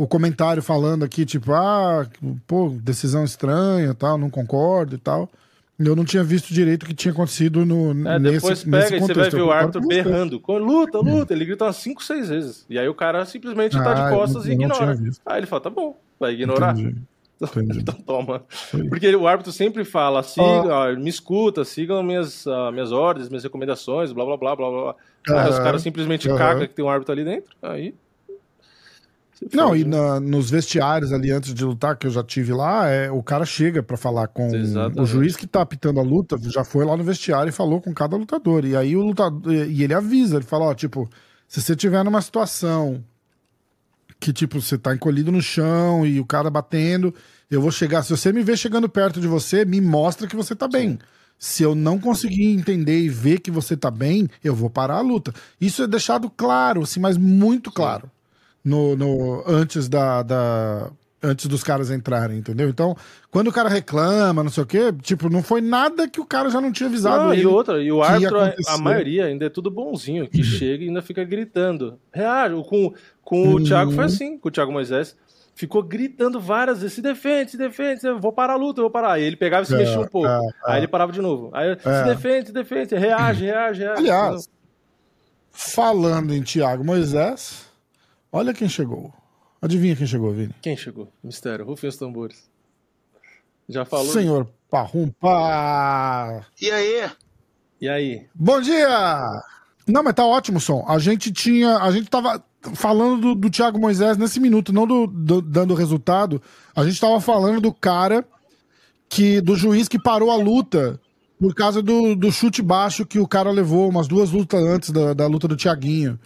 [0.00, 2.06] o comentário falando aqui, tipo, ah,
[2.46, 5.28] pô, decisão estranha, tal, não concordo e tal.
[5.78, 8.98] Eu não tinha visto direito o que tinha acontecido no, é, nesse, depois pega nesse
[8.98, 9.10] contexto.
[9.10, 10.42] e você vai ver o árbitro berrando.
[10.48, 11.34] Luta, luta.
[11.34, 12.66] Ele grita umas 5, 6 vezes.
[12.70, 14.98] E aí o cara simplesmente ah, tá de ah, costas e ignora.
[15.26, 16.72] Aí ele fala, tá bom, vai ignorar.
[16.78, 16.96] Entendi.
[17.42, 17.80] Entendi.
[17.80, 18.42] então toma.
[18.88, 20.96] Porque o árbitro sempre fala, siga, ah.
[20.96, 24.94] me escuta, sigam minhas, uh, minhas ordens, minhas recomendações, blá blá blá blá blá.
[25.28, 27.54] Aí os caras simplesmente cagam que tem um árbitro ali dentro.
[27.62, 27.94] Aí
[29.52, 33.10] não, e na, nos vestiários ali antes de lutar, que eu já tive lá, é,
[33.10, 35.00] o cara chega para falar com Exatamente.
[35.00, 37.94] o juiz que tá apitando a luta, já foi lá no vestiário e falou com
[37.94, 38.66] cada lutador.
[38.66, 39.50] E aí o lutador.
[39.50, 41.08] E ele avisa, ele fala, ó, tipo,
[41.48, 43.02] se você tiver numa situação
[44.18, 47.14] que, tipo, você tá encolhido no chão e o cara batendo,
[47.50, 48.02] eu vou chegar.
[48.02, 50.90] Se você me ver chegando perto de você, me mostra que você tá bem.
[50.90, 50.98] Sim.
[51.38, 55.00] Se eu não conseguir entender e ver que você tá bem, eu vou parar a
[55.00, 55.32] luta.
[55.58, 58.02] Isso é deixado claro, assim, mas muito claro.
[58.02, 58.19] Sim
[58.64, 60.90] no, no antes da, da
[61.22, 62.68] antes dos caras entrarem, entendeu?
[62.68, 62.96] Então,
[63.30, 66.50] quando o cara reclama, não sei o quê, tipo, não foi nada que o cara
[66.50, 67.24] já não tinha avisado.
[67.24, 70.88] Não, e outra, e o árbitro, a maioria ainda é tudo bonzinho, que chega e
[70.88, 71.98] ainda fica gritando.
[72.12, 73.64] Reage, com, com o uhum.
[73.64, 75.16] Thiago foi assim, com o Thiago Moisés.
[75.54, 79.12] Ficou gritando várias vezes, se defende, se defende, vou parar a luta, vou parar.
[79.12, 80.26] Aí ele pegava e se é, mexia um pouco.
[80.26, 80.50] É, é.
[80.64, 81.50] Aí ele parava de novo.
[81.52, 82.04] Aí, se é.
[82.04, 83.98] defende, se defende, reage, reage, reage.
[84.00, 84.48] Aliás,
[85.50, 87.69] falando em Thiago Moisés,
[88.32, 89.12] Olha quem chegou.
[89.60, 90.54] Adivinha quem chegou, Vini?
[90.62, 91.12] Quem chegou?
[91.22, 91.64] Mistério.
[91.64, 92.50] Rufem os tambores.
[93.68, 94.12] Já falou?
[94.12, 96.46] Senhor Parrumpa!
[96.60, 97.10] E aí?
[97.80, 98.26] E aí?
[98.32, 98.88] Bom dia!
[99.86, 100.84] Não, mas tá ótimo o som.
[100.86, 101.78] A gente tinha.
[101.78, 102.42] A gente tava
[102.74, 106.40] falando do, do Thiago Moisés nesse minuto, não do, do, dando resultado.
[106.74, 108.24] A gente tava falando do cara
[109.08, 109.40] que.
[109.40, 111.00] do juiz que parou a luta
[111.40, 115.14] por causa do, do chute baixo que o cara levou umas duas lutas antes da,
[115.14, 116.16] da luta do Thiaguinho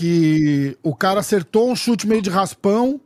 [0.00, 2.98] que o cara acertou um chute meio de raspão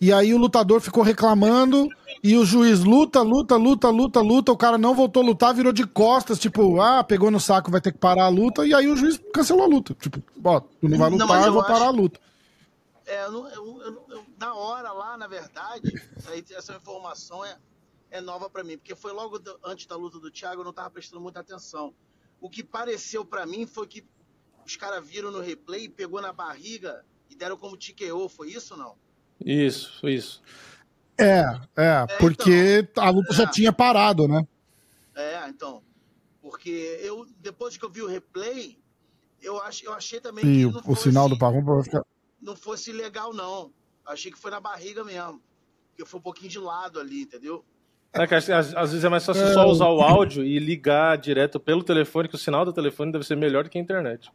[0.00, 1.88] e aí o lutador ficou reclamando
[2.22, 5.72] e o juiz luta, luta, luta, luta, luta, o cara não voltou a lutar, virou
[5.72, 8.86] de costas, tipo, ah, pegou no saco, vai ter que parar a luta, e aí
[8.86, 9.92] o juiz cancelou a luta.
[9.94, 11.72] Tipo, ó, tu não vai lutar, não, eu, eu vou acho...
[11.72, 12.20] parar a luta.
[13.06, 16.00] É, eu, eu, eu, na hora lá, na verdade,
[16.56, 17.56] essa informação é,
[18.08, 20.72] é nova para mim, porque foi logo do, antes da luta do Thiago, eu não
[20.72, 21.92] tava prestando muita atenção.
[22.40, 24.06] O que pareceu para mim foi que
[24.70, 28.80] os caras viram no replay, pegou na barriga e deram como TKO, foi isso ou
[28.80, 28.96] não?
[29.44, 30.40] Isso, foi isso.
[31.18, 31.42] É,
[31.76, 34.46] é, é porque então, a luta é, já tinha parado, né?
[35.14, 35.82] É, então.
[36.40, 38.78] Porque eu, depois que eu vi o replay,
[39.42, 40.66] eu, ach, eu achei também e que.
[40.66, 42.04] o fosse, sinal do Parrumpa vai ficar.
[42.40, 43.72] Não fosse legal, não.
[44.06, 45.42] Achei que foi na barriga mesmo.
[45.90, 47.64] Porque foi um pouquinho de lado ali, entendeu?
[48.12, 49.52] É que às, às, vezes é mais fácil é...
[49.52, 53.26] só usar o áudio e ligar direto pelo telefone, que o sinal do telefone deve
[53.26, 54.30] ser melhor do que a internet.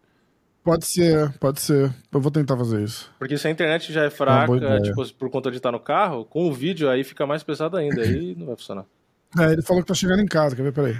[0.65, 1.93] Pode ser, pode ser.
[2.12, 3.13] Eu vou tentar fazer isso.
[3.19, 6.49] Porque se a internet já é fraca, tipo, por conta de estar no carro, com
[6.49, 8.84] o vídeo aí fica mais pesado ainda, aí não vai funcionar.
[9.38, 10.71] É, ele falou que tá chegando em casa, quer ver?
[10.71, 10.95] Peraí.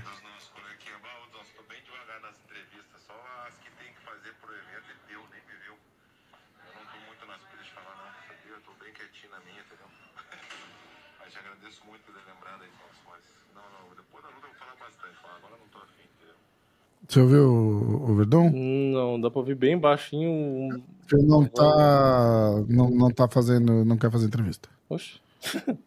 [17.16, 18.52] Você ouviu o, Verdão?
[18.52, 20.84] Não, dá pra ouvir bem baixinho.
[21.14, 22.62] Ele não tá.
[22.68, 23.86] Não, não tá fazendo.
[23.86, 24.70] Não quer fazer entrevista.
[24.90, 25.22] Oxe.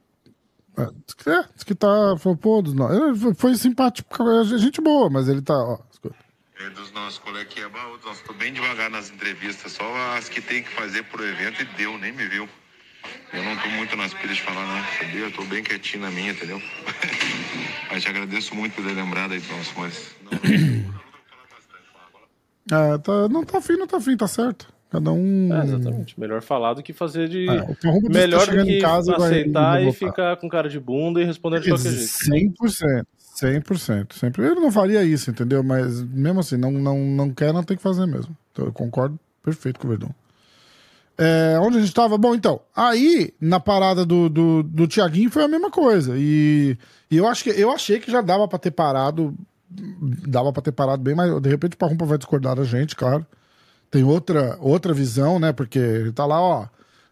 [0.79, 2.17] É, diz é, que tá.
[2.21, 3.09] Falou, pô, não.
[3.09, 5.53] Ele foi simpático, gente boa, mas ele tá.
[5.53, 6.15] Ó, escuta.
[6.61, 7.69] É dos nossos colegas que é
[8.25, 9.85] tô bem devagar nas entrevistas, só
[10.17, 12.49] as que tem que fazer pro evento e deu, nem me viu.
[13.33, 15.23] Eu não tô muito nas pilhas de falar, não, sabia?
[15.23, 16.63] Eu tô bem quietinho na minha, entendeu?
[17.91, 20.15] mas te agradeço muito por ter lembrado aí, nosso, mas.
[20.31, 20.99] Não,
[22.71, 24.73] é, tá, não tá afim, não tá afim, tá certo.
[24.91, 25.55] Cada um.
[25.55, 26.19] É, exatamente.
[26.19, 27.47] Melhor falar do que fazer de.
[27.49, 27.67] É,
[28.09, 31.69] Melhor tá do que casa, aceitar e ficar com cara de bunda e responder de
[31.69, 32.57] qualquer jeito.
[32.63, 33.05] 100%.
[33.39, 34.13] 100%.
[34.15, 34.47] Sempre.
[34.47, 35.63] Ele não faria isso, entendeu?
[35.63, 38.37] Mas mesmo assim, não, não, não quer, não tem que fazer mesmo.
[38.53, 40.15] Então, eu concordo perfeito com o Verdão.
[41.17, 42.17] É, onde a gente tava?
[42.17, 46.15] Bom, então, aí na parada do, do, do Tiaguinho foi a mesma coisa.
[46.17, 46.79] E,
[47.11, 49.35] e eu, acho que, eu achei que já dava para ter parado.
[49.71, 53.27] Dava para ter parado bem, mas de repente o Parrumpa vai discordar da gente, claro.
[53.91, 55.53] Tem outra, outra visão, né?
[55.53, 56.67] Porque ele tá lá, ó.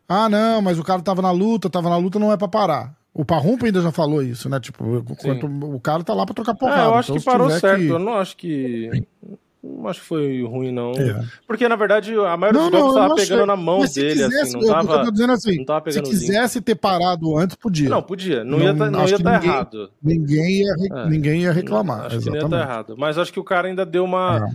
[0.08, 2.94] Ah, não, mas o cara tava na luta, tava na luta, não é para parar.
[3.12, 4.60] O Parrumpa ainda já falou isso, né?
[4.60, 6.82] Tipo, o cara tá lá pra trocar porrada.
[6.82, 7.80] É, eu acho então, que parou certo.
[7.80, 7.88] Que...
[7.88, 8.90] Eu não acho que.
[9.66, 10.92] Não acho que foi ruim, não.
[10.92, 11.24] É.
[11.46, 14.56] Porque, na verdade, a maioria não, dos golpes tava pegando na mão dele, assim, quisesse,
[14.56, 14.92] assim, não tava.
[14.92, 17.88] Eu tô dizendo assim, se quisesse ter parado antes, podia.
[17.88, 18.44] Não, podia.
[18.44, 19.90] Não, ia tá, não ia estar tá errado.
[20.02, 21.08] Ninguém ia, é.
[21.08, 21.98] ninguém ia reclamar.
[21.98, 22.44] Não, acho exatamente.
[22.44, 22.94] que não ia estar tá errado.
[22.96, 24.48] Mas acho que o cara ainda deu uma.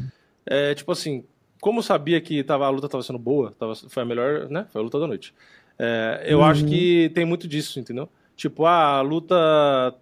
[0.50, 0.71] É.
[0.71, 0.76] é.
[0.76, 1.24] tipo assim,
[1.60, 4.65] como sabia que tava, a luta tava sendo boa, tava, foi a melhor, né?
[4.71, 5.34] Foi a luta da noite.
[5.78, 6.45] É, eu uhum.
[6.45, 8.10] acho que tem muito disso, entendeu?
[8.42, 9.36] Tipo, ah, a luta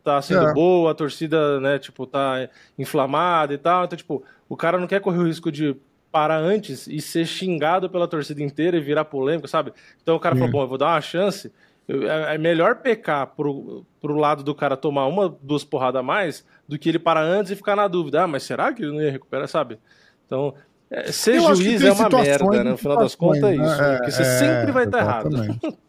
[0.02, 0.54] tá sendo é.
[0.54, 2.48] boa, a torcida, né, tipo, tá
[2.78, 3.84] inflamada e tal.
[3.84, 5.76] Então, tipo, o cara não quer correr o risco de
[6.10, 9.74] parar antes e ser xingado pela torcida inteira e virar polêmica, sabe?
[10.02, 11.52] Então o cara falou, bom, eu vou dar uma chance.
[11.86, 16.46] É, é melhor pecar pro, pro lado do cara tomar uma, duas porradas a mais
[16.66, 18.24] do que ele parar antes e ficar na dúvida.
[18.24, 19.78] Ah, mas será que ele não ia recuperar, sabe?
[20.26, 20.54] Então,
[20.90, 22.72] é, ser eu juiz é uma merda, né?
[22.72, 23.82] No final das contas é isso.
[23.82, 23.98] Né?
[23.98, 25.30] Porque você é, sempre vai estar errado.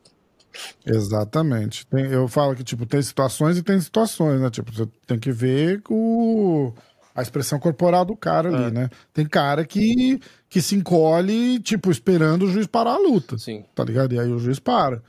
[0.84, 1.86] Exatamente.
[1.86, 4.50] Tem, eu falo que, tipo, tem situações e tem situações, né?
[4.50, 6.72] Tipo, você tem que ver o,
[7.14, 8.70] a expressão corporal do cara ali, é.
[8.70, 8.90] né?
[9.12, 13.38] Tem cara que, que se encolhe, tipo, esperando o juiz parar a luta.
[13.38, 13.64] Sim.
[13.74, 14.14] Tá ligado?
[14.14, 15.02] E aí o juiz para.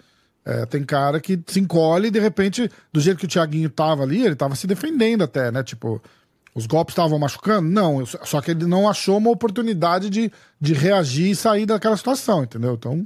[0.43, 4.03] É, tem cara que se encolhe e de repente, do jeito que o Thiaguinho tava
[4.03, 5.63] ali, ele tava se defendendo até, né?
[5.63, 6.01] Tipo,
[6.53, 7.69] os golpes estavam machucando?
[7.69, 12.43] Não, só que ele não achou uma oportunidade de, de reagir e sair daquela situação,
[12.43, 12.73] entendeu?
[12.73, 13.05] Então,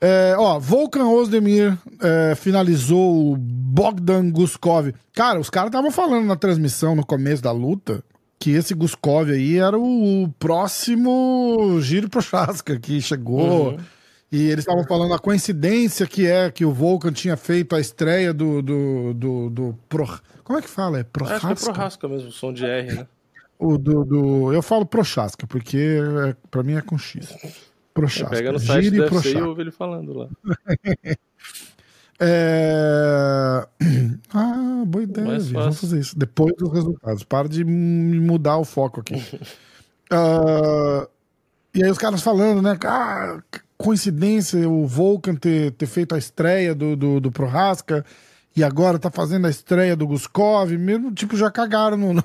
[0.00, 4.92] é, ó, Volkan Ozdemir é, finalizou o Bogdan Guskov.
[5.14, 8.02] Cara, os caras estavam falando na transmissão no começo da luta
[8.38, 13.70] que esse Guskov aí era o próximo Giro Prochaska que chegou.
[13.70, 13.78] Uhum.
[14.30, 18.34] E eles estavam falando a coincidência que é que o Volkan tinha feito a estreia
[18.34, 18.60] do.
[18.60, 20.20] do, do, do Pro...
[20.42, 20.98] Como é que fala?
[20.98, 21.46] É Prochaska?
[21.48, 23.06] Acho que é Prochaska mesmo, som de R, né?
[23.58, 24.52] O do, do...
[24.52, 27.28] Eu falo Prochaska, porque é, pra mim é com X.
[27.96, 28.36] Prochaska.
[28.36, 30.28] Pega no site Gire do e ouve ele falando lá.
[32.20, 33.66] é...
[34.34, 36.18] Ah, boa ideia, vamos fazer isso.
[36.18, 37.24] Depois dos resultados.
[37.24, 39.14] Para de mudar o foco aqui.
[40.12, 41.08] uh...
[41.74, 42.78] E aí os caras falando, né?
[42.86, 43.38] Ah,
[43.76, 48.02] coincidência o Volkan ter, ter feito a estreia do, do, do Prohaska
[48.56, 50.70] e agora tá fazendo a estreia do Guskov.
[50.78, 52.24] Mesmo, tipo, já cagaram no, no,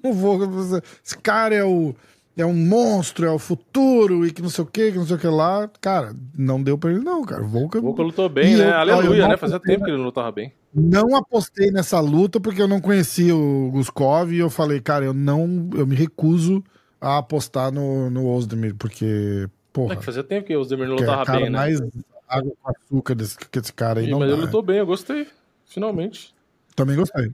[0.00, 0.80] no Volkan.
[1.04, 1.92] Esse cara é o
[2.36, 5.16] é um monstro, é o futuro e que não sei o que, que não sei
[5.16, 5.68] o que lá.
[5.80, 7.42] Cara, não deu pra ele, não, cara.
[7.42, 8.68] Volca, Volca lutou bem, né?
[8.68, 9.36] Eu, Aleluia, né?
[9.36, 10.52] Fazia tempo que ele não lutava bem.
[10.74, 15.14] Não apostei nessa luta porque eu não conhecia o Guskov e eu falei, cara, eu
[15.14, 15.70] não.
[15.74, 16.64] Eu me recuso
[17.00, 19.48] a apostar no, no Ozdemir, porque.
[19.72, 19.94] Porra.
[19.94, 21.50] É que fazia tempo que o Ozdemir não lutava bem, né?
[21.50, 21.80] mais
[22.28, 24.06] água com açúcar desse, que esse cara aí.
[24.06, 25.28] Sim, não mas dá, ele lutou bem, eu gostei.
[25.64, 26.34] Finalmente.
[26.74, 27.30] Também gostei.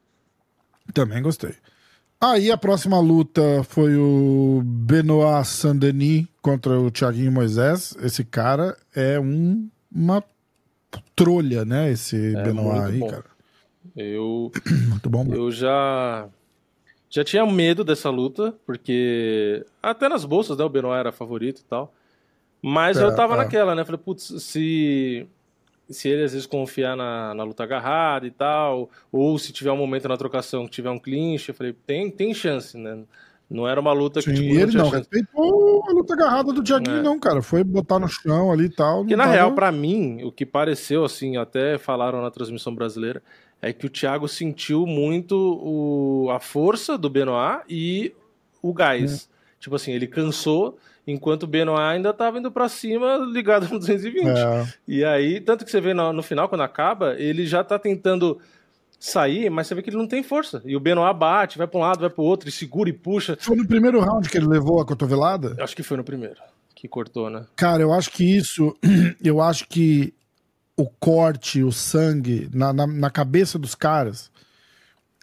[0.92, 1.54] Também gostei.
[2.20, 7.96] Aí a próxima luta foi o Benoit Saint-Denis contra o Thiaguinho Moisés.
[8.02, 10.22] Esse cara é um, uma
[11.16, 11.90] trolha, né?
[11.90, 13.08] Esse é Benoit aí, bom.
[13.08, 13.24] cara.
[13.96, 14.52] Eu,
[14.88, 15.26] muito bom.
[15.32, 16.28] Eu já
[17.08, 21.64] já tinha medo dessa luta, porque até nas bolsas, né, o Benoit era favorito e
[21.64, 21.92] tal.
[22.62, 23.36] Mas é, eu tava é.
[23.38, 23.82] naquela, né?
[23.82, 25.26] Falei, putz, se
[25.90, 29.76] se ele às vezes confiar na, na luta agarrada e tal, ou se tiver um
[29.76, 33.00] momento na trocação que tiver um clinch, eu falei, tem, tem chance, né?
[33.50, 34.30] Não era uma luta que.
[34.30, 37.02] Sim, tipo, ele não, não respeitou a luta agarrada do Thiaguinho, é.
[37.02, 37.42] não, cara.
[37.42, 39.04] Foi botar no chão ali e tal.
[39.04, 39.34] Que na tava...
[39.34, 43.20] real, para mim, o que pareceu, assim, até falaram na transmissão brasileira,
[43.60, 48.14] é que o Thiago sentiu muito o, a força do Benoit e
[48.62, 49.28] o gás.
[49.28, 49.30] É.
[49.58, 50.78] Tipo assim, ele cansou
[51.10, 54.26] enquanto o Benoit ainda estava indo para cima ligado no 220.
[54.26, 54.66] É.
[54.86, 58.38] E aí, tanto que você vê no, no, final, quando acaba, ele já tá tentando
[58.98, 60.62] sair, mas você vê que ele não tem força.
[60.64, 62.92] E o Benoit bate, vai para um lado, vai para o outro, e segura e
[62.92, 63.36] puxa.
[63.40, 65.56] Foi no primeiro round que ele levou a cotovelada?
[65.58, 66.40] Acho que foi no primeiro
[66.80, 67.44] que cortou, né?
[67.56, 68.74] Cara, eu acho que isso,
[69.22, 70.14] eu acho que
[70.74, 74.30] o corte, o sangue na, na, na cabeça dos caras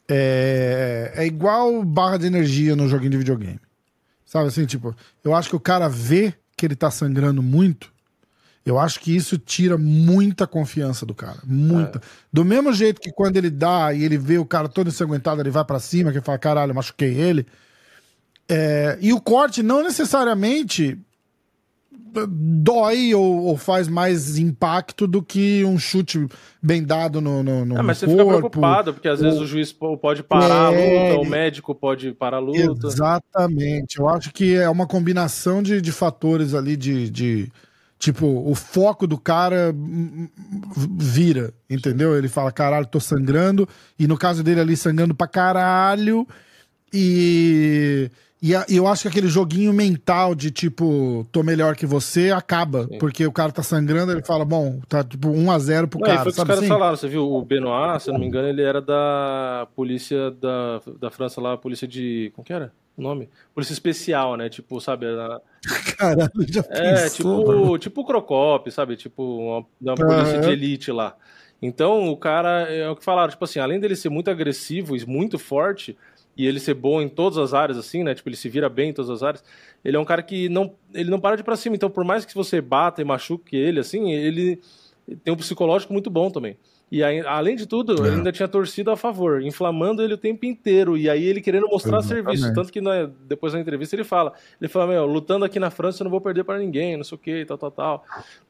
[0.07, 3.59] é, é igual barra de energia no joguinho de videogame.
[4.27, 7.93] Sabe assim, tipo, eu acho que o cara vê que ele tá sangrando muito.
[8.65, 11.37] Eu acho que isso tira muita confiança do cara.
[11.45, 11.99] Muita.
[11.99, 12.01] É.
[12.31, 15.49] Do mesmo jeito que quando ele dá e ele vê o cara todo ensanguentado, ele
[15.49, 17.47] vai para cima, que ele fala, caralho, machuquei ele.
[18.49, 20.99] É, e o corte não necessariamente
[22.27, 26.27] dói ou, ou, faz mais impacto do que um chute
[26.61, 28.21] bem dado no, no, no é, mas você corpo.
[28.21, 31.07] fica preocupado, porque às vezes o juiz pode parar é...
[31.07, 32.87] a luta, o médico pode parar a luta.
[32.87, 33.99] Exatamente.
[33.99, 37.51] Eu acho que é uma combinação de, de fatores ali de, de
[37.99, 39.73] tipo, o foco do cara
[40.97, 42.15] vira, entendeu?
[42.17, 46.27] Ele fala, caralho, tô sangrando, e no caso dele ali sangrando pra caralho,
[46.93, 48.09] e
[48.41, 52.85] e, a, eu acho que aquele joguinho mental de tipo, tô melhor que você, acaba.
[52.85, 52.99] Sim.
[52.99, 56.21] Porque o cara tá sangrando, ele fala, bom, tá tipo 1x0 pro não, cara.
[56.21, 56.67] Foi o que os caras assim?
[56.67, 57.31] falaram, você viu?
[57.31, 61.57] O Benoit, se eu não me engano, ele era da polícia da, da França lá,
[61.57, 62.31] polícia de.
[62.35, 62.71] Como que era?
[62.95, 63.29] O nome?
[63.53, 64.49] Polícia especial, né?
[64.49, 65.05] Tipo, sabe?
[65.07, 65.41] Era...
[65.97, 67.77] Caralho, já É, pensou, tipo, mano.
[67.77, 68.95] tipo o Crocop, sabe?
[68.95, 70.41] Tipo, uma, uma polícia uhum.
[70.41, 71.15] de elite lá.
[71.61, 75.03] Então, o cara, é o que falaram, tipo assim, além dele ser muito agressivo e
[75.05, 75.97] muito forte,
[76.37, 78.13] e ele ser bom em todas as áreas, assim, né?
[78.13, 79.43] Tipo, ele se vira bem em todas as áreas.
[79.83, 81.75] Ele é um cara que não, ele não para de ir pra cima.
[81.75, 84.61] Então, por mais que você bata e machuque ele, assim, ele
[85.23, 86.57] tem um psicológico muito bom também.
[86.89, 88.07] E aí, além de tudo, é.
[88.07, 90.97] ele ainda tinha torcido a favor, inflamando ele o tempo inteiro.
[90.97, 92.25] E aí ele querendo mostrar Exatamente.
[92.25, 92.53] serviço.
[92.53, 96.01] Tanto que né, depois da entrevista ele fala: ele fala, meu, lutando aqui na França
[96.01, 98.05] eu não vou perder para ninguém, não sei o que, tal, tal, tal.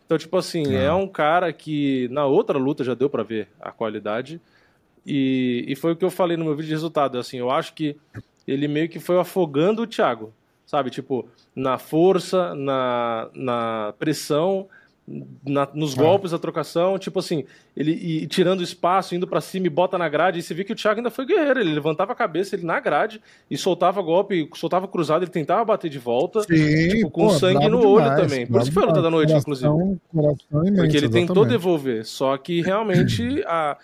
[0.05, 0.85] Então, tipo assim, é.
[0.85, 4.39] é um cara que na outra luta já deu para ver a qualidade.
[5.07, 7.17] E, e foi o que eu falei no meu vídeo de resultado.
[7.17, 7.95] Assim, eu acho que
[8.45, 10.33] ele meio que foi afogando o Thiago,
[10.65, 10.89] sabe?
[10.89, 14.67] Tipo, na força, na, na pressão,
[15.45, 15.97] na, nos é.
[15.97, 20.09] golpes da trocação, tipo assim, ele e, tirando espaço, indo para cima e bota na
[20.09, 22.65] grade, e você vê que o Thiago ainda foi guerreiro, ele levantava a cabeça, ele
[22.65, 27.27] na grade, e soltava golpe, soltava cruzado, ele tentava bater de volta, Sim, tipo, com
[27.27, 28.45] pô, sangue no olho demais, também.
[28.45, 30.01] Por isso que foi a luta da noite, coração, inclusive.
[30.11, 33.77] Coração imenso, Porque ele tentou devolver, só que realmente a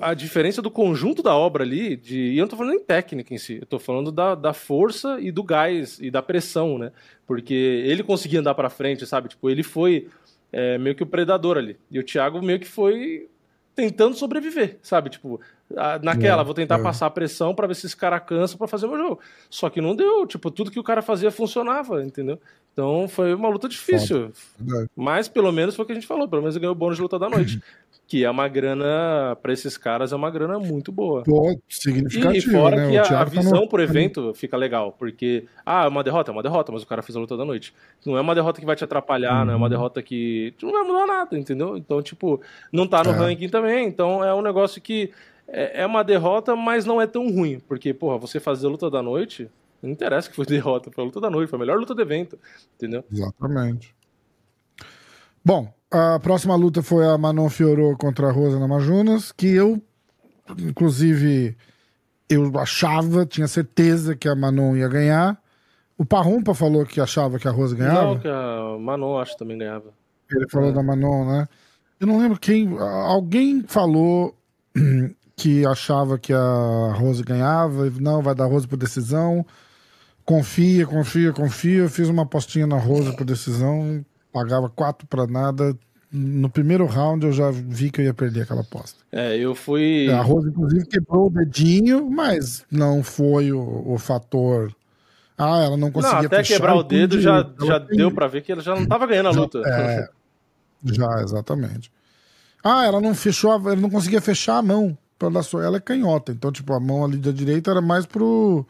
[0.00, 3.32] a diferença do conjunto da obra ali, de, e eu não tô falando nem técnica
[3.32, 6.92] em si, eu tô falando da, da força e do gás e da pressão, né?
[7.26, 9.28] Porque ele conseguia andar para frente, sabe?
[9.28, 10.08] Tipo, ele foi
[10.52, 11.78] é, meio que o predador ali.
[11.90, 13.28] E o Thiago meio que foi
[13.74, 15.08] tentando sobreviver, sabe?
[15.08, 15.40] Tipo,
[16.02, 16.82] naquela, é, vou tentar é.
[16.82, 19.20] passar a pressão para ver se esse cara cansa para fazer o meu jogo.
[19.48, 22.38] Só que não deu, tipo, tudo que o cara fazia funcionava, entendeu?
[22.72, 24.32] Então foi uma luta difícil.
[24.94, 26.96] Mas pelo menos foi o que a gente falou, pelo menos ele ganhou o bônus
[26.96, 27.62] de luta da noite.
[28.10, 31.22] que é uma grana, para esses caras, é uma grana muito boa.
[31.22, 32.90] Pô, significativo, e fora né?
[32.90, 36.32] que a, a, tá visão tá pro evento fica legal, porque, ah, é uma derrota,
[36.32, 37.72] é uma derrota, mas o cara fez a luta da noite.
[38.04, 39.70] Não é uma derrota que vai te atrapalhar, não é uma uhum.
[39.70, 41.76] derrota que não vai mudar nada, entendeu?
[41.76, 42.40] Então, tipo,
[42.72, 43.14] não tá no é.
[43.14, 45.12] ranking também, então é um negócio que
[45.46, 48.90] é, é uma derrota, mas não é tão ruim, porque, porra, você fazer a luta
[48.90, 49.48] da noite,
[49.80, 52.02] não interessa que foi derrota, foi a luta da noite, foi a melhor luta do
[52.02, 52.36] evento,
[52.74, 53.04] entendeu?
[53.08, 53.94] Exatamente.
[55.44, 59.82] Bom, a próxima luta foi a Manon Fiorot contra a Rosa Namajunas, que eu,
[60.58, 61.56] inclusive,
[62.28, 65.40] eu achava, tinha certeza que a Manon ia ganhar.
[65.98, 68.04] O Parrumpa falou que achava que a Rosa ganhava.
[68.04, 69.92] Não, que a Manon acho também ganhava.
[70.30, 70.72] Ele falou é.
[70.72, 71.48] da Manon, né?
[71.98, 72.78] Eu não lembro quem.
[72.78, 74.34] Alguém falou
[75.36, 77.90] que achava que a Rose ganhava.
[78.00, 79.44] Não, vai dar Rose por decisão.
[80.24, 81.80] Confia, confia, confia.
[81.80, 85.76] Eu fiz uma apostinha na Rose por decisão pagava quatro para nada.
[86.12, 88.98] No primeiro round eu já vi que eu ia perder aquela aposta.
[89.12, 90.10] É, eu fui.
[90.10, 94.74] A Rose, inclusive, quebrou o dedinho, mas não foi o, o fator.
[95.38, 97.96] Ah, ela não conseguia não, até quebrar o dedo já, já tem...
[97.96, 99.62] deu para ver que ela já não estava ganhando a luta.
[99.64, 100.08] É,
[100.84, 101.90] já, exatamente.
[102.62, 104.98] Ah, ela não fechou, ela não conseguia fechar a mão
[105.32, 105.64] dar sua.
[105.64, 108.66] Ela é canhota, então tipo a mão ali da direita era mais pro.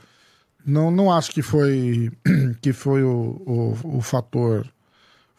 [0.64, 2.11] Não, não acho que foi
[2.61, 4.66] que foi o, o, o fator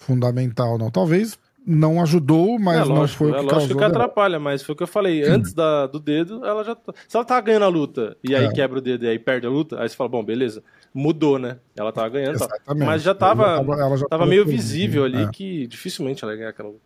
[0.01, 0.89] fundamental, não.
[0.89, 4.63] Talvez não ajudou, mas é, lógico, não foi o que é lógico que atrapalha, mas
[4.63, 5.23] foi o que eu falei.
[5.23, 6.75] Antes da, do dedo, ela já.
[6.75, 6.91] Tá...
[7.07, 8.51] Se ela tava ganhando a luta e aí é.
[8.51, 10.63] quebra o dedo e aí perde a luta, aí você fala, bom, beleza.
[10.93, 11.57] Mudou, né?
[11.75, 12.39] Ela tava ganhando.
[12.39, 12.75] Tá.
[12.75, 15.29] Mas já tava, ela já tava, ela já tava meio visível ali é.
[15.29, 16.81] que dificilmente ela ia ganhar aquela luta.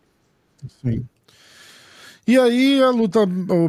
[0.82, 1.04] Sim.
[2.26, 3.20] E aí a luta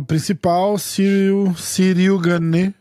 [0.05, 2.73] principal, Cyril, Cyril Gane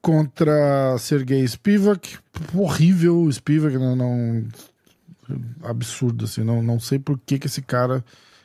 [0.00, 2.18] contra Sergei Spivak.
[2.54, 4.44] Horrível o Spivak, não, não
[5.62, 6.42] absurdo, assim.
[6.42, 8.04] Não, não sei por que, que esse cara.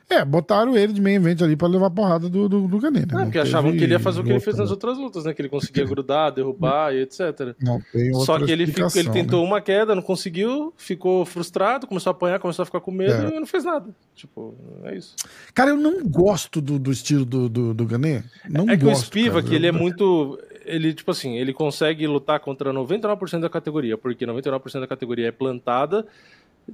[0.09, 3.05] É, botaram ele de meio evento ali pra levar porrada do, do, do Né?
[3.25, 5.35] porque achavam que ele ia fazer o que ele fez nas outras lutas, né?
[5.35, 7.55] Que ele conseguia grudar, derrubar e etc.
[7.61, 9.47] Não tem Só que ele, ficou, ele tentou né?
[9.47, 13.37] uma queda, não conseguiu, ficou frustrado, começou a apanhar, começou a ficar com medo é.
[13.37, 13.87] e não fez nada.
[14.15, 15.15] Tipo, é isso.
[15.53, 17.87] Cara, eu não gosto do, do estilo do, do, do
[18.49, 22.39] Não é que o Spiva, que ele é muito ele, tipo assim, ele consegue lutar
[22.39, 26.05] contra 99% da categoria, porque 99% da categoria é plantada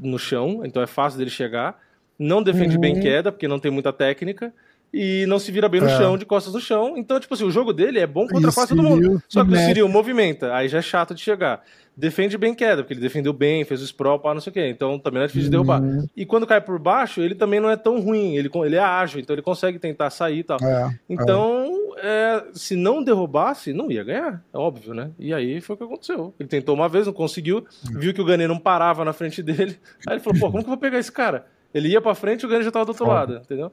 [0.01, 1.81] no chão, então é fácil dele chegar.
[2.17, 2.81] Não defende uhum.
[2.81, 4.53] bem queda, porque não tem muita técnica
[4.97, 5.97] e não se vira bem no é.
[5.97, 6.93] chão, de costas no chão.
[6.95, 9.21] Então, tipo assim, o jogo dele é bom contra quase todo mundo.
[9.27, 11.61] Só que o Cyril movimenta, aí já é chato de chegar.
[11.97, 14.69] Defende bem queda, porque ele defendeu bem, fez o sprawl, pá, não sei o quê.
[14.69, 15.81] Então também não é difícil de derrubar.
[15.81, 16.07] Uhum.
[16.15, 18.37] E quando cai por baixo, ele também não é tão ruim.
[18.37, 20.59] Ele, ele é ágil, então ele consegue tentar sair e tal.
[20.61, 22.45] É, então, é.
[22.53, 24.41] se não derrubasse, não ia ganhar.
[24.53, 25.11] É óbvio, né?
[25.19, 26.33] E aí foi o que aconteceu.
[26.39, 29.77] Ele tentou uma vez, não conseguiu, viu que o Ganê não parava na frente dele.
[30.07, 31.47] Aí ele falou, pô, como que eu vou pegar esse cara?
[31.73, 33.69] Ele ia pra frente e o Ganê já tava do outro lado, entendeu?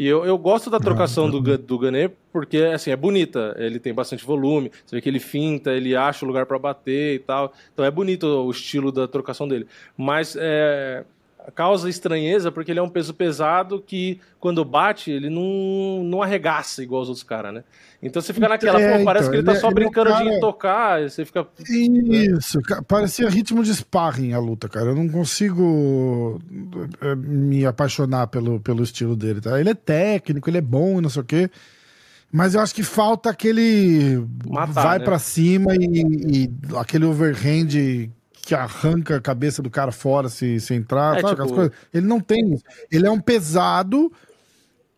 [0.00, 3.54] E eu, eu gosto da trocação do, do Gané porque assim, é bonita.
[3.58, 4.72] Ele tem bastante volume.
[4.86, 7.52] Você vê que ele finta, ele acha o lugar para bater e tal.
[7.70, 9.66] Então é bonito o estilo da trocação dele.
[9.98, 11.04] Mas é,
[11.50, 16.82] causa estranheza porque ele é um peso pesado que, quando bate, ele não, não arregaça
[16.82, 17.64] igual os outros caras, né?
[18.02, 20.10] Então você fica naquela, é, pô, parece então, que ele tá ele, é, só brincando
[20.10, 20.30] é um cara...
[20.30, 21.46] de tocar, você fica.
[21.68, 22.80] Isso, né?
[22.88, 24.86] parecia ritmo de sparring a luta, cara.
[24.86, 26.40] Eu não consigo
[27.02, 29.60] é, me apaixonar pelo, pelo estilo dele, tá?
[29.60, 31.50] Ele é técnico, ele é bom, não sei o quê.
[32.32, 34.24] Mas eu acho que falta aquele.
[34.46, 35.04] Matar, vai né?
[35.04, 38.08] para cima e, e aquele overhand
[38.50, 41.46] que arranca a cabeça do cara fora se, se entrar, é, sabe?
[41.46, 41.70] Tipo...
[41.94, 42.64] Ele não tem isso.
[42.90, 44.12] Ele é um pesado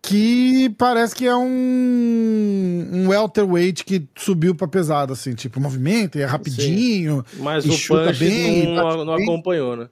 [0.01, 6.25] que parece que é um, um welterweight que subiu para pesado, assim, tipo, movimento, é
[6.25, 7.23] rapidinho.
[7.29, 7.43] Sim.
[7.43, 9.89] Mas o punch bem, não, não acompanhou, né?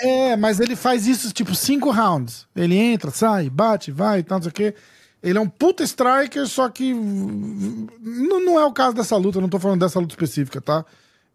[0.00, 2.46] É, mas ele faz isso, tipo, cinco rounds.
[2.56, 4.74] Ele entra, sai, bate, vai e tal, não sei o quê.
[5.22, 9.50] Ele é um puta striker, só que não, não é o caso dessa luta, não
[9.50, 10.82] tô falando dessa luta específica, tá?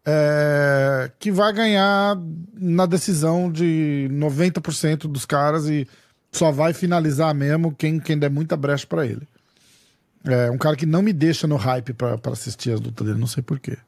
[0.04, 2.16] É, que vai ganhar
[2.54, 5.86] na decisão de 90% dos caras e
[6.32, 9.28] só vai finalizar mesmo quem, quem der muita brecha para ele.
[10.24, 13.26] É um cara que não me deixa no hype para assistir as lutas dele, não
[13.26, 13.78] sei porquê.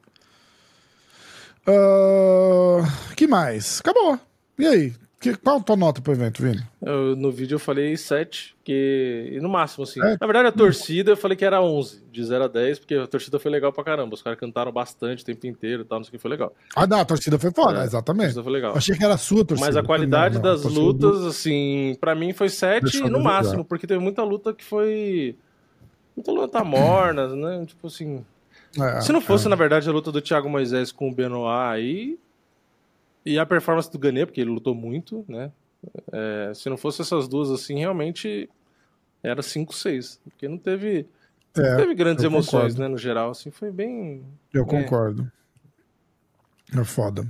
[1.66, 2.84] Uh,
[3.14, 3.80] que mais?
[3.80, 4.18] Acabou.
[4.58, 4.94] E aí?
[5.22, 6.60] Que, qual a tua nota pro evento, Vini?
[6.84, 10.00] Eu, no vídeo eu falei 7, que no máximo, assim.
[10.00, 10.16] É.
[10.20, 13.06] Na verdade, a torcida eu falei que era 11, de 0 a 10, porque a
[13.06, 14.16] torcida foi legal pra caramba.
[14.16, 16.52] Os caras cantaram bastante o tempo inteiro e tal, não sei o que, foi legal.
[16.74, 18.22] Ah, não, a torcida foi foda, é, exatamente.
[18.22, 18.76] A torcida foi legal.
[18.76, 19.64] achei que era a sua torcida.
[19.64, 21.28] Mas a qualidade não, não, das a lutas, do...
[21.28, 25.36] assim, pra mim foi 7 no máximo, porque teve muita luta que foi.
[26.16, 27.64] Muita luta morna, né?
[27.64, 28.24] Tipo assim.
[28.76, 29.50] É, Se não fosse, é.
[29.50, 32.18] na verdade, a luta do Thiago Moisés com o Benoit aí, e
[33.38, 35.50] a performance do Gané, porque ele lutou muito, né?
[36.12, 38.48] É, se não fosse essas duas assim, realmente
[39.22, 40.18] era 5-6.
[40.24, 41.06] Porque não teve,
[41.56, 42.80] é, não teve grandes emoções, concordo.
[42.80, 42.88] né?
[42.88, 44.24] No geral, assim, foi bem.
[44.52, 44.66] Eu é.
[44.66, 45.30] concordo.
[46.76, 47.26] É foda.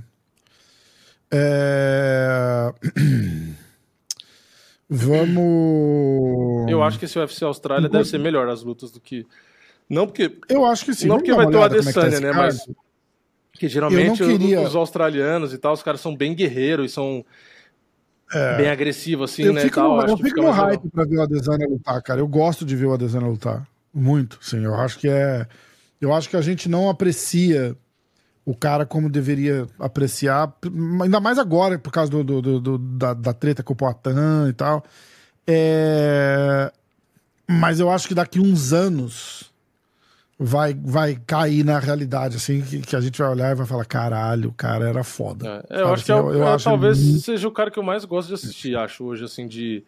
[1.31, 2.73] É...
[4.89, 6.69] Vamos.
[6.69, 9.25] Eu acho que esse UFC Austrália deve ser melhor as lutas do que.
[9.89, 10.37] Não porque.
[10.47, 11.07] Eu acho que sim.
[11.07, 12.31] Não porque vai ter o Adesanya, é tá né?
[12.31, 12.67] Mas
[13.63, 14.59] que geralmente queria...
[14.59, 17.23] os, os, australianos e tal, os caras são bem guerreiros e são
[18.33, 18.57] é.
[18.57, 19.61] bem agressivos, assim, eu né?
[19.61, 22.19] Fico, tal, eu fico no hype pra ver o Adesanya lutar, cara.
[22.19, 23.65] Eu gosto de ver o Adesanya lutar.
[23.93, 24.65] Muito, sim.
[24.65, 25.47] Eu acho que é.
[26.01, 27.77] Eu acho que a gente não aprecia
[28.45, 30.53] o cara como deveria apreciar,
[31.01, 34.53] ainda mais agora, por causa do, do, do da, da, treta com o Poitin e
[34.53, 34.83] tal.
[35.47, 36.69] É...
[37.49, 39.52] Mas eu acho que daqui uns anos
[40.37, 43.85] vai, vai cair na realidade, assim, que, que, a gente vai olhar e vai falar,
[43.85, 45.65] caralho, o cara era foda.
[45.69, 47.21] É, eu acho que é, eu, eu é, acho talvez muito...
[47.21, 49.83] seja o cara que eu mais gosto de assistir, acho, hoje, assim, de,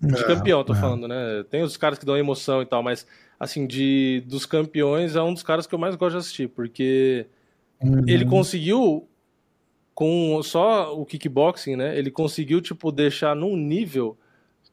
[0.00, 0.76] de é, campeão, tô é.
[0.76, 1.44] falando, né?
[1.50, 3.06] Tem os caras que dão emoção e tal, mas,
[3.38, 7.26] assim, de dos campeões é um dos caras que eu mais gosto de assistir, porque
[7.82, 8.04] uhum.
[8.06, 9.08] ele conseguiu,
[9.94, 11.98] com só o kickboxing, né?
[11.98, 14.16] Ele conseguiu, tipo, deixar num nível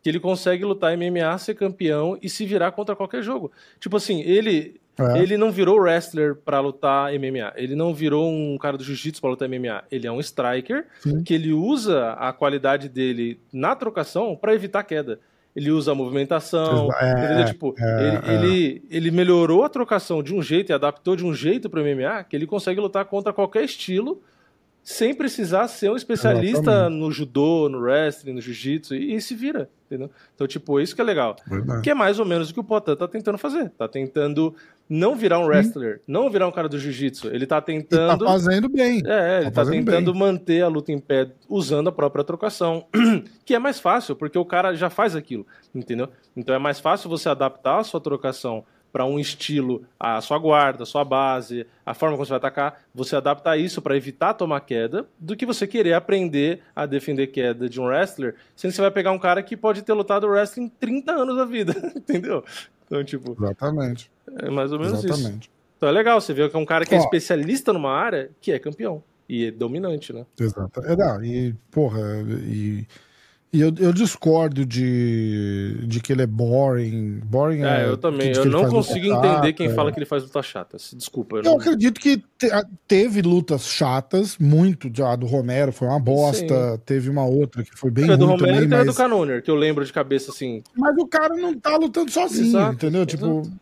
[0.01, 3.51] que ele consegue lutar MMA, ser campeão e se virar contra qualquer jogo.
[3.79, 5.19] Tipo assim, ele é.
[5.19, 7.53] Ele não virou wrestler para lutar MMA.
[7.55, 9.83] Ele não virou um cara do jiu-jitsu para lutar MMA.
[9.91, 11.23] Ele é um striker Sim.
[11.23, 15.19] que ele usa a qualidade dele na trocação para evitar queda.
[15.55, 18.33] Ele usa a movimentação, é, tipo, é, ele, é.
[18.35, 22.23] ele, ele, melhorou a trocação de um jeito e adaptou de um jeito para MMA
[22.23, 24.21] que ele consegue lutar contra qualquer estilo
[24.89, 26.99] sem precisar ser um especialista Exatamente.
[26.99, 30.09] no judô, no wrestling, no jiu-jitsu, e, e, se vira, entendeu?
[30.33, 31.35] Então, tipo, isso que é legal.
[31.45, 31.83] Verdade.
[31.83, 33.69] Que é mais ou menos o que o Potan tá tentando fazer.
[33.77, 34.55] Tá tentando
[34.89, 36.03] não virar um wrestler, Sim.
[36.07, 37.27] não virar um cara do jiu-jitsu.
[37.27, 38.23] Ele tá tentando.
[38.23, 39.03] E tá fazendo bem.
[39.05, 40.19] É, ele tá, tá tentando bem.
[40.19, 42.87] manter a luta em pé usando a própria trocação.
[43.45, 46.09] que é mais fácil, porque o cara já faz aquilo, entendeu?
[46.35, 50.83] Então é mais fácil você adaptar a sua trocação para um estilo, a sua guarda,
[50.83, 54.61] a sua base, a forma como você vai atacar, você adaptar isso para evitar tomar
[54.61, 58.81] queda, do que você querer aprender a defender queda de um wrestler, sendo que você
[58.81, 62.43] vai pegar um cara que pode ter lutado wrestling 30 anos da vida, entendeu?
[62.85, 63.35] Então, tipo.
[63.39, 64.11] Exatamente.
[64.39, 65.43] É mais ou menos Exatamente.
[65.43, 65.59] isso.
[65.77, 68.51] Então é legal, você vê que é um cara que é especialista numa área que
[68.51, 69.01] é campeão.
[69.29, 70.25] E é dominante, né?
[70.37, 70.81] Exato.
[70.81, 72.01] É, não, e, porra,
[72.43, 72.85] e
[73.51, 77.19] e eu, eu discordo de, de que ele é boring.
[77.25, 78.31] Boring é, é eu também.
[78.31, 80.93] Eu não consigo entender quem fala que ele faz lutas chatas.
[80.95, 81.37] Desculpa.
[81.37, 81.57] Eu, eu não...
[81.57, 82.47] acredito que te,
[82.87, 84.91] teve lutas chatas, muito.
[85.03, 86.73] A do Romero foi uma bosta.
[86.73, 86.81] Sim.
[86.85, 88.13] Teve uma outra que foi bem ruim.
[88.13, 88.81] A do Romero também, mas...
[88.81, 90.61] a do Canoner, que eu lembro de cabeça assim.
[90.75, 93.03] Mas o cara não tá lutando sozinho, exato, entendeu?
[93.03, 93.59] Tipo, exato.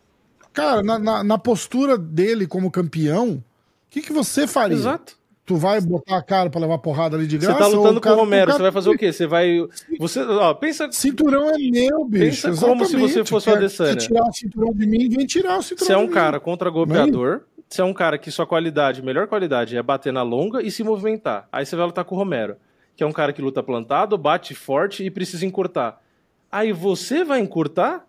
[0.52, 3.42] cara, na, na, na, postura dele como campeão, o
[3.88, 4.76] que, que você faria?
[4.76, 5.17] Exato
[5.48, 7.54] tu vai botar a cara pra levar porrada ali de graça?
[7.54, 9.10] Você tá lutando com o Romero, você vai fazer o quê?
[9.10, 9.66] Você vai.
[9.98, 10.92] Você, ó, pensa.
[10.92, 12.46] Cinturão é meu, bicho.
[12.46, 13.98] Pensa como se você fosse o Adesanya.
[13.98, 15.86] Se tirar o cinturão de mim, vem tirar o cinturão.
[15.86, 17.40] Você é um cara contra golpeador.
[17.66, 20.84] Você é um cara que sua qualidade, melhor qualidade, é bater na longa e se
[20.84, 21.48] movimentar.
[21.50, 22.56] Aí você vai lutar com o Romero,
[22.94, 26.00] que é um cara que luta plantado, bate forte e precisa encurtar.
[26.50, 28.06] Aí você vai encurtar?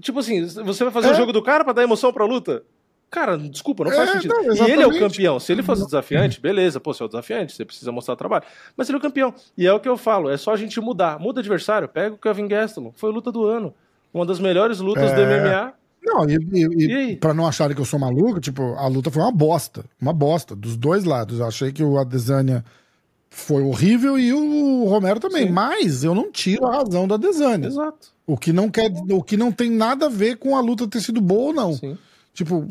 [0.00, 1.12] Tipo assim, você vai fazer é.
[1.12, 2.64] o jogo do cara para dar emoção pra luta?
[3.12, 4.34] Cara, desculpa, não faz é, sentido.
[4.34, 5.38] Não, e ele é o campeão.
[5.38, 8.42] Se ele fosse desafiante, beleza, pô, você é o desafiante, você precisa mostrar trabalho.
[8.74, 9.34] Mas ele é o campeão.
[9.54, 11.20] E é o que eu falo, é só a gente mudar.
[11.20, 12.90] Muda adversário, pega o Kevin Gastelum.
[12.96, 13.74] Foi a luta do ano.
[14.14, 15.14] Uma das melhores lutas é...
[15.14, 15.74] do MMA.
[16.02, 19.20] Não, e, e, e pra não acharem que eu sou maluco, tipo, a luta foi
[19.20, 19.84] uma bosta.
[20.00, 21.38] Uma bosta, dos dois lados.
[21.38, 22.64] Eu achei que o Adesanya
[23.28, 25.48] foi horrível e o Romero também.
[25.48, 25.52] Sim.
[25.52, 27.66] Mas eu não tiro a razão da Adesanya.
[27.66, 28.08] Exato.
[28.26, 31.02] O que não quer, o que não tem nada a ver com a luta ter
[31.02, 31.74] sido boa ou não.
[31.74, 31.98] Sim.
[32.32, 32.66] Tipo,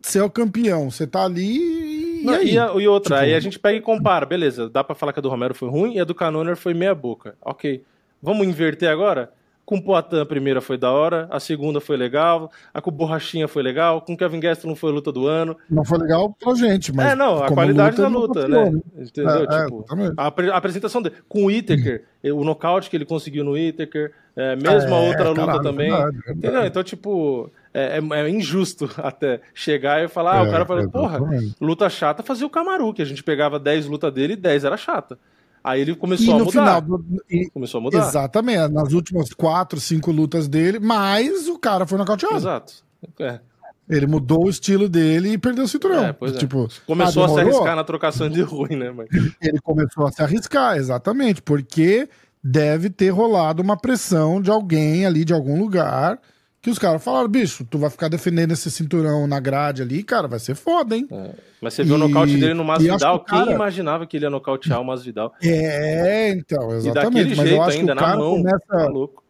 [0.00, 2.24] você é o campeão, você tá ali e.
[2.24, 2.52] Não, aí?
[2.52, 3.26] E, a, e outra, tipo...
[3.26, 5.68] aí a gente pega e compara, beleza, dá pra falar que a do Romero foi
[5.68, 7.34] ruim e a do Canoner foi meia boca.
[7.40, 7.82] Ok.
[8.22, 9.32] Vamos inverter agora?
[9.64, 12.92] Com o Poitin a primeira foi da hora, a segunda foi legal, a com o
[12.92, 15.56] Borrachinha foi legal, com o Kevin Gastelum foi a luta do ano.
[15.70, 17.12] Não foi legal pra gente, mas.
[17.12, 18.70] É, não, a qualidade luta, da luta, né?
[18.70, 18.80] né?
[18.98, 19.30] Entendeu?
[19.30, 21.14] É, é tipo, é, a, a, apresentação dele.
[21.28, 25.28] Com o Itaker, o nocaute que ele conseguiu no Itaker, é, mesmo a é, outra
[25.28, 25.90] luta caralho, também.
[25.90, 26.38] Verdade, verdade.
[26.38, 26.66] Entendeu?
[26.66, 30.88] Então, tipo é, é, é, injusto até chegar e falar, ah, o é, cara fala,
[30.88, 31.20] porra,
[31.60, 34.76] luta chata fazia o Camaru, que a gente pegava 10 lutas dele e 10 era
[34.76, 35.18] chata.
[35.62, 36.82] Aí ele começou a mudar.
[36.82, 37.00] Final,
[37.30, 38.08] e, começou a mudar.
[38.08, 42.36] Exatamente, nas últimas 4, 5 lutas dele, mas o cara foi nocauteado.
[42.36, 42.72] Exato.
[43.18, 43.40] É.
[43.88, 46.04] Ele mudou o estilo dele e perdeu o cinturão.
[46.04, 46.32] É, é.
[46.32, 48.92] tipo, começou ah, a se arriscar na trocação de ruim, né?
[48.92, 49.08] Mas...
[49.42, 52.08] Ele começou a se arriscar, exatamente, porque
[52.42, 56.20] deve ter rolado uma pressão de alguém ali, de algum lugar,
[56.62, 60.28] que os caras falaram, bicho, tu vai ficar defendendo esse cinturão na grade ali, cara,
[60.28, 61.08] vai ser foda, hein?
[61.10, 61.30] É.
[61.60, 61.96] Mas você viu e...
[61.96, 63.46] o nocaute dele no Masvidal, cara...
[63.46, 65.32] quem imaginava que ele ia nocautear o Masvidal?
[65.42, 67.34] É, então, exatamente.
[67.34, 68.66] Mas eu acho ainda, que o cara mão, começa...
[68.68, 69.24] Tá louco.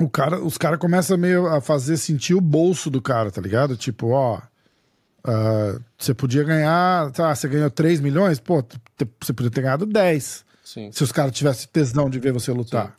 [0.00, 3.76] O cara, os caras começam meio a fazer sentir o bolso do cara, tá ligado?
[3.76, 4.38] Tipo, ó,
[5.26, 8.64] uh, você podia ganhar, tá, você ganhou 3 milhões, pô,
[9.20, 10.44] você podia ter ganhado 10.
[10.64, 10.92] Sim.
[10.92, 12.86] Se os caras tivessem tesão de ver você lutar.
[12.86, 12.92] Sim.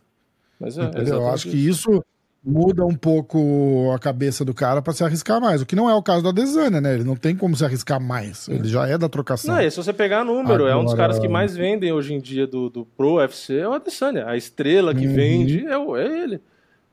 [0.60, 2.04] Mas é, Eu acho que isso
[2.44, 5.62] muda um pouco a cabeça do cara para se arriscar mais.
[5.62, 6.96] O que não é o caso do Adesanya, né?
[6.96, 8.48] Ele não tem como se arriscar mais.
[8.50, 9.56] Ele já é da trocação.
[9.56, 10.72] Não, e se você pegar número, Agora...
[10.72, 13.68] é um dos caras que mais vendem hoje em dia do, do Pro UFC é
[13.68, 14.28] o Adesanya.
[14.28, 15.14] A estrela que uhum.
[15.14, 16.42] vende é, é ele.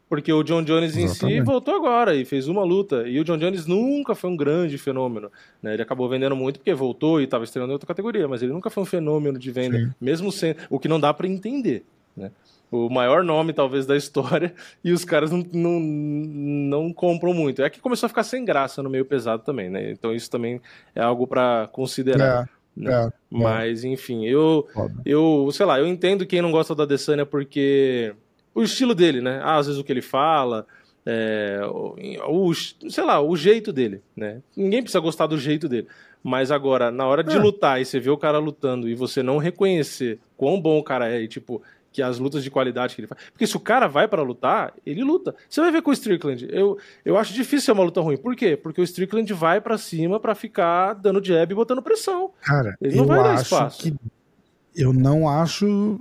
[0.09, 1.41] Porque o John Jones em Exatamente.
[1.41, 3.07] si voltou agora e fez uma luta.
[3.07, 5.31] E o John Jones nunca foi um grande fenômeno.
[5.63, 5.75] Né?
[5.75, 8.71] Ele acabou vendendo muito porque voltou e estava estreando em outra categoria, mas ele nunca
[8.71, 9.91] foi um fenômeno de venda, Sim.
[10.01, 10.57] mesmo sendo.
[10.71, 11.85] O que não dá para entender.
[12.17, 12.31] Né?
[12.71, 14.55] O maior nome, talvez, da história,
[14.85, 17.63] e os caras não, não, não compram muito.
[17.63, 19.91] É que começou a ficar sem graça no meio pesado também, né?
[19.91, 20.61] Então isso também
[20.95, 22.45] é algo para considerar.
[22.45, 22.59] É.
[22.81, 22.93] Né?
[22.93, 23.13] É, é.
[23.31, 24.67] Mas, enfim, eu,
[25.05, 28.15] eu, sei lá, eu entendo quem não gosta da Adesanya porque
[28.55, 29.41] o estilo dele, né?
[29.43, 30.67] Ah, às vezes o que ele fala,
[31.05, 31.97] é, o,
[32.29, 34.41] o, sei lá, o jeito dele, né?
[34.57, 35.89] Ninguém precisa gostar do jeito dele.
[36.23, 37.39] Mas agora, na hora de é.
[37.39, 41.09] lutar e você vê o cara lutando e você não reconhecer quão bom o cara
[41.09, 41.63] é e, tipo,
[41.93, 43.21] que as lutas de qualidade que ele faz.
[43.33, 45.35] Porque se o cara vai para lutar, ele luta.
[45.49, 46.49] Você vai ver com o Strickland.
[46.51, 48.17] Eu, eu acho difícil ser uma luta ruim.
[48.17, 48.57] Por quê?
[48.57, 52.31] Porque o Strickland vai para cima para ficar dando jab e botando pressão.
[52.41, 53.83] Cara, ele não vai dar espaço.
[53.83, 53.95] Que...
[54.75, 56.01] Eu não acho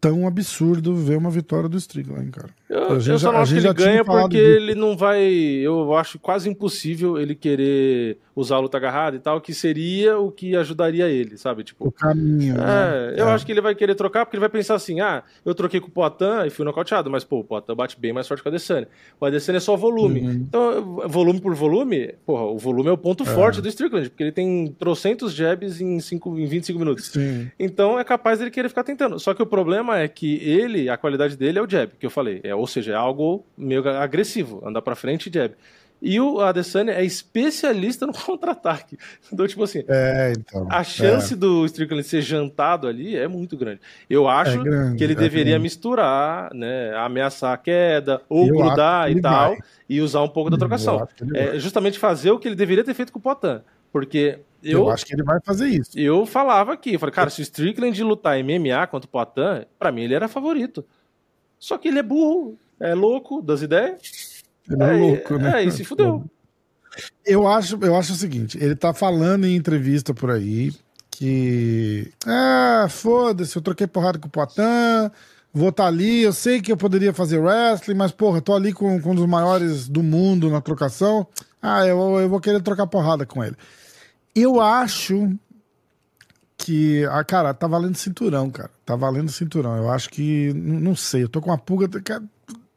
[0.00, 2.50] tão absurdo ver uma vitória do Strickland, cara.
[2.68, 5.22] Eu, eu só não acho que ele ganha porque ele não vai.
[5.22, 10.30] Eu acho quase impossível ele querer usar a luta agarrada e tal, que seria o
[10.32, 11.62] que ajudaria ele, sabe?
[11.62, 12.54] Tipo, o caminho.
[12.54, 13.14] É, né?
[13.16, 13.32] eu é.
[13.32, 15.86] acho que ele vai querer trocar porque ele vai pensar assim: ah, eu troquei com
[15.86, 18.50] o Poitin e fui nocauteado, mas pô, o Poitin bate bem mais forte que o
[18.50, 18.88] Adesanya.
[19.20, 20.20] O Adesanya é só volume.
[20.20, 20.32] Uhum.
[20.32, 23.26] Então, volume por volume, porra, o volume é o ponto é.
[23.26, 27.06] forte do Strickland, porque ele tem trocentos jabs em, cinco, em 25 minutos.
[27.06, 27.48] Sim.
[27.58, 29.20] Então é capaz dele querer ficar tentando.
[29.20, 32.10] Só que o problema é que ele, a qualidade dele é o jab, que eu
[32.10, 32.40] falei.
[32.42, 35.54] É, ou seja, é algo meio agressivo, andar para frente e jab.
[36.00, 38.98] E o Adesanya é especialista no contra-ataque.
[39.32, 41.36] Então, tipo assim, é, então, a chance é.
[41.36, 43.80] do Strickland ser jantado ali é muito grande.
[44.08, 45.62] Eu acho é grande, que ele é deveria grande.
[45.62, 49.58] misturar, né, ameaçar a queda, ou eu grudar e tal, vai.
[49.88, 51.08] e usar um pouco da trocação.
[51.34, 53.62] É justamente fazer o que ele deveria ter feito com o Potan.
[53.90, 55.98] Porque eu, eu, acho que ele vai fazer isso.
[55.98, 59.90] Eu falava aqui, eu falei, cara, se o Strickland lutar MMA contra o Potan, pra
[59.90, 60.84] mim ele era favorito.
[61.58, 64.42] Só que ele é burro, é louco das ideias.
[64.68, 65.62] Ele é, é louco, né?
[65.62, 66.24] É, e se fudeu.
[67.24, 70.72] Eu acho, eu acho o seguinte, ele tá falando em entrevista por aí
[71.10, 72.12] que.
[72.26, 75.10] Ah, foda-se, eu troquei porrada com o Poitin,
[75.52, 78.72] vou estar tá ali, eu sei que eu poderia fazer wrestling, mas, porra, tô ali
[78.72, 81.26] com, com um dos maiores do mundo na trocação.
[81.60, 83.56] Ah, eu, eu vou querer trocar porrada com ele.
[84.34, 85.30] Eu acho
[86.66, 87.06] que.
[87.10, 88.70] Ah, cara, tá valendo cinturão, cara.
[88.84, 89.76] Tá valendo cinturão.
[89.76, 90.52] Eu acho que.
[90.54, 91.88] Não sei, eu tô com uma pulga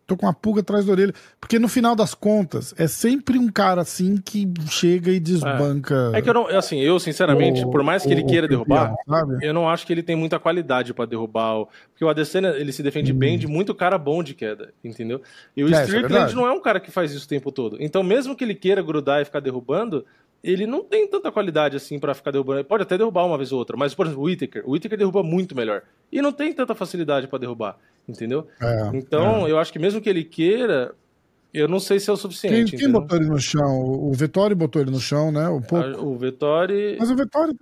[0.06, 1.14] tô com uma pulga atrás da orelha.
[1.40, 6.12] Porque no final das contas, é sempre um cara assim que chega e desbanca.
[6.14, 8.48] É, é que eu não, assim, eu sinceramente, o, por mais que o, ele queira
[8.48, 9.38] derrubar, sabe?
[9.46, 11.60] eu não acho que ele tem muita qualidade para derrubar.
[11.60, 13.18] O, porque o Adesanya, ele se defende hum.
[13.18, 15.22] bem de muito cara bom de queda, entendeu?
[15.56, 17.52] E o é, é Strickland é não é um cara que faz isso o tempo
[17.52, 17.78] todo.
[17.80, 20.04] Então, mesmo que ele queira grudar e ficar derrubando,
[20.44, 22.60] ele não tem tanta qualidade assim para ficar derrubando.
[22.60, 24.64] Ele pode até derrubar uma vez ou outra, mas, por exemplo, o Whittaker.
[24.66, 25.84] O Whittaker derruba muito melhor.
[26.12, 27.78] E não tem tanta facilidade para derrubar,
[28.08, 28.48] entendeu?
[28.62, 29.52] É, então, é.
[29.52, 30.96] eu acho que mesmo que ele queira,
[31.54, 32.72] eu não sei se é o suficiente.
[32.72, 33.82] Quem, quem botou ele no chão?
[33.82, 35.50] O Vettori botou ele no chão, né?
[35.50, 36.06] Um pouco.
[36.06, 36.96] O Vettori.
[37.00, 37.58] Mas o Vettori,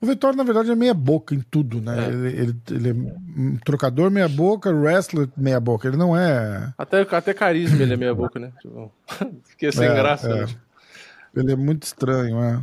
[0.00, 2.06] o Vettori, na verdade, é meia boca em tudo, né?
[2.06, 2.08] É.
[2.08, 5.86] Ele, ele, ele, é um trocador meia boca, wrestler meia boca.
[5.86, 6.72] Ele não é.
[6.76, 8.52] Até, até carisma ele é meia boca, né?
[8.60, 8.92] Tipo,
[9.44, 10.28] fiquei sem é, graça.
[10.28, 10.46] É.
[10.46, 10.46] Né?
[11.36, 12.62] Ele é muito estranho, é.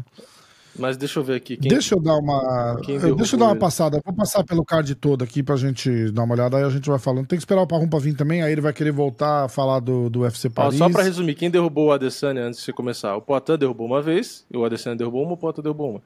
[0.77, 1.57] Mas deixa eu ver aqui.
[1.57, 1.69] Quem...
[1.69, 2.79] Deixa eu dar uma.
[3.17, 3.99] Deixa eu dar uma passada.
[4.05, 6.97] Vou passar pelo card todo aqui pra gente dar uma olhada, aí a gente vai
[6.97, 7.27] falando.
[7.27, 9.79] Tem que esperar o Parrum pra vir também, aí ele vai querer voltar a falar
[9.79, 10.79] do, do UFC Paris.
[10.79, 13.15] Ó, só pra resumir, quem derrubou o Adesanya antes de começar?
[13.17, 16.01] O Poitin derrubou uma vez, o Adesanya derrubou uma, o Poitin derrubou uma.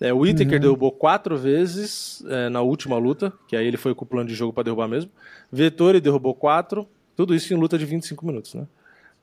[0.00, 0.60] É, o Whittaker uhum.
[0.60, 4.34] derrubou quatro vezes é, na última luta, que aí ele foi com o plano de
[4.34, 5.10] jogo para derrubar mesmo.
[5.52, 8.66] Vettori derrubou quatro, tudo isso em luta de 25 minutos, né?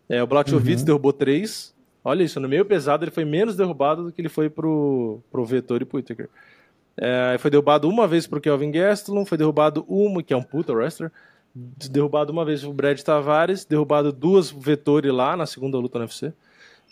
[0.08, 0.86] É, o Blachowicz uhum.
[0.86, 1.74] derrubou três,
[2.04, 5.46] Olha isso, no meio pesado ele foi menos derrubado do que ele foi pro, pro
[5.46, 6.30] Vettori e pro Whittaker.
[6.96, 10.74] É, foi derrubado uma vez pro Kelvin Gastelum, foi derrubado uma, que é um puta
[10.74, 11.12] wrestler,
[11.54, 16.34] derrubado uma vez pro Brad Tavares, derrubado duas Vettori lá na segunda luta no UFC,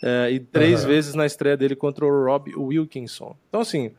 [0.02, 0.88] é, e três uhum.
[0.88, 3.34] vezes na estreia dele contra o Rob Wilkinson.
[3.48, 3.92] Então, assim,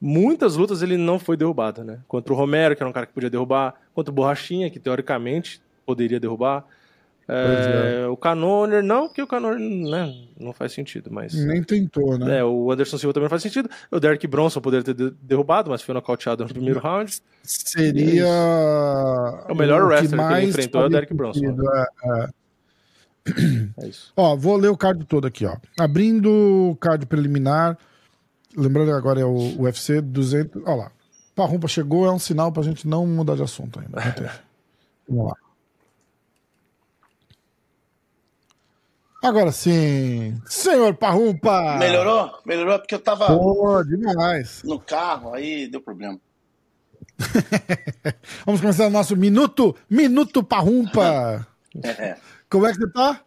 [0.00, 2.00] muitas lutas ele não foi derrubado, né?
[2.06, 5.62] Contra o Romero, que era um cara que podia derrubar, contra o Borrachinha, que teoricamente
[5.86, 6.64] poderia derrubar.
[7.28, 8.06] É, é.
[8.08, 11.34] O Canoner, não, porque o Canoner né, não faz sentido, mas.
[11.34, 12.38] Nem tentou, né?
[12.38, 13.70] É, o Anderson Silva também não faz sentido.
[13.90, 17.16] O Derek Bronson poderia ter derrubado, mas foi nocauteado no primeiro round.
[17.42, 18.26] Seria.
[19.48, 21.40] É o melhor o wrestler que, que ele enfrentou é o Derek Bronson.
[21.44, 22.28] É, é.
[23.84, 24.12] é isso.
[24.16, 25.56] Ó, vou ler o card todo aqui, ó.
[25.78, 27.78] Abrindo o card preliminar.
[28.56, 30.62] Lembrando que agora é o UFC 200.
[30.66, 30.92] Ó lá.
[31.34, 33.98] Parrumpa chegou, é um sinal pra gente não mudar de assunto ainda.
[35.08, 35.51] Vamos lá.
[39.22, 41.76] Agora sim, senhor Parrumpa!
[41.78, 42.40] Melhorou?
[42.44, 44.64] Melhorou porque eu tava Pô, demais.
[44.64, 46.20] no carro, aí deu problema.
[48.44, 51.46] Vamos começar o nosso Minuto, Minuto Parrumpa.
[51.84, 52.16] é.
[52.50, 53.20] Como é que você tá?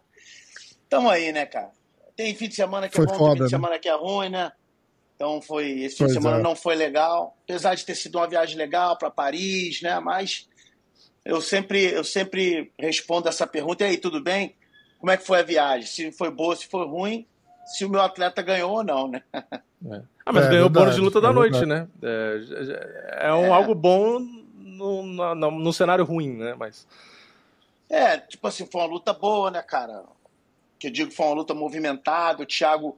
[0.89, 1.71] Tamo aí, né, cara?
[2.13, 3.57] Tem fim de semana que é foi é bom, foda, tem fim de né?
[3.57, 4.51] semana que é ruim, né?
[5.15, 5.79] Então foi.
[5.79, 6.43] Esse fim pois de semana é.
[6.43, 7.37] não foi legal.
[7.45, 9.97] Apesar de ter sido uma viagem legal para Paris, né?
[10.01, 10.45] Mas
[11.23, 13.85] eu sempre, eu sempre respondo essa pergunta.
[13.85, 14.53] E aí, tudo bem?
[15.05, 17.27] Como é que foi a viagem, se foi boa, se foi ruim,
[17.63, 19.21] se o meu atleta ganhou ou não, né?
[19.87, 20.01] É.
[20.25, 21.87] Ah, mas é, ganhou o bônus de luta da é noite, né?
[22.01, 24.17] É, é um, algo bom
[24.57, 26.55] no, no, no, cenário ruim, né?
[26.57, 26.87] Mas...
[27.87, 30.03] É, tipo assim, foi uma luta boa, né, cara?
[30.79, 32.97] Que eu digo que foi uma luta movimentada, o Thiago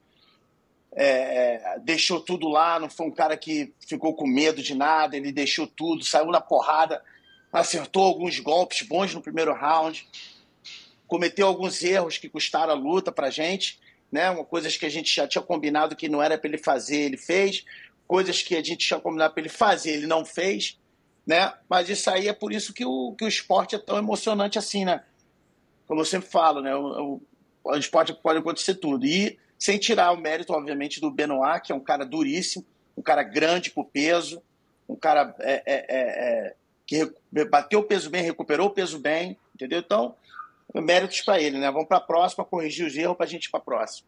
[0.93, 5.34] é, deixou tudo lá, não foi um cara que ficou com medo de nada, ele
[5.34, 7.03] deixou tudo, saiu na porrada,
[7.51, 10.08] acertou alguns golpes bons no primeiro round
[11.08, 13.80] cometeu alguns erros que custaram a luta para a gente,
[14.12, 14.34] né?
[14.45, 17.66] Coisas que a gente já tinha combinado que não era para ele fazer, ele fez,
[18.08, 20.78] coisas que a gente tinha combinado para ele fazer, ele não fez,
[21.26, 21.53] né?
[21.70, 24.86] Mas isso aí é por isso que o, que o esporte é tão emocionante assim,
[24.86, 25.03] né?
[25.88, 26.76] Como eu sempre falo, né?
[26.76, 27.22] O,
[27.64, 29.05] o, o esporte pode acontecer tudo.
[29.05, 33.24] E sem tirar o mérito, obviamente, do Benoit, que é um cara duríssimo, um cara
[33.24, 34.41] grande por peso,
[34.88, 36.55] um cara é, é, é, é
[36.86, 37.12] que
[37.49, 39.80] bateu o peso bem, recuperou o peso bem, entendeu?
[39.80, 40.16] Então,
[40.76, 41.72] méritos para ele, né?
[41.72, 44.07] Vamos para a próxima, corrigir os erros para a gente ir para a próxima.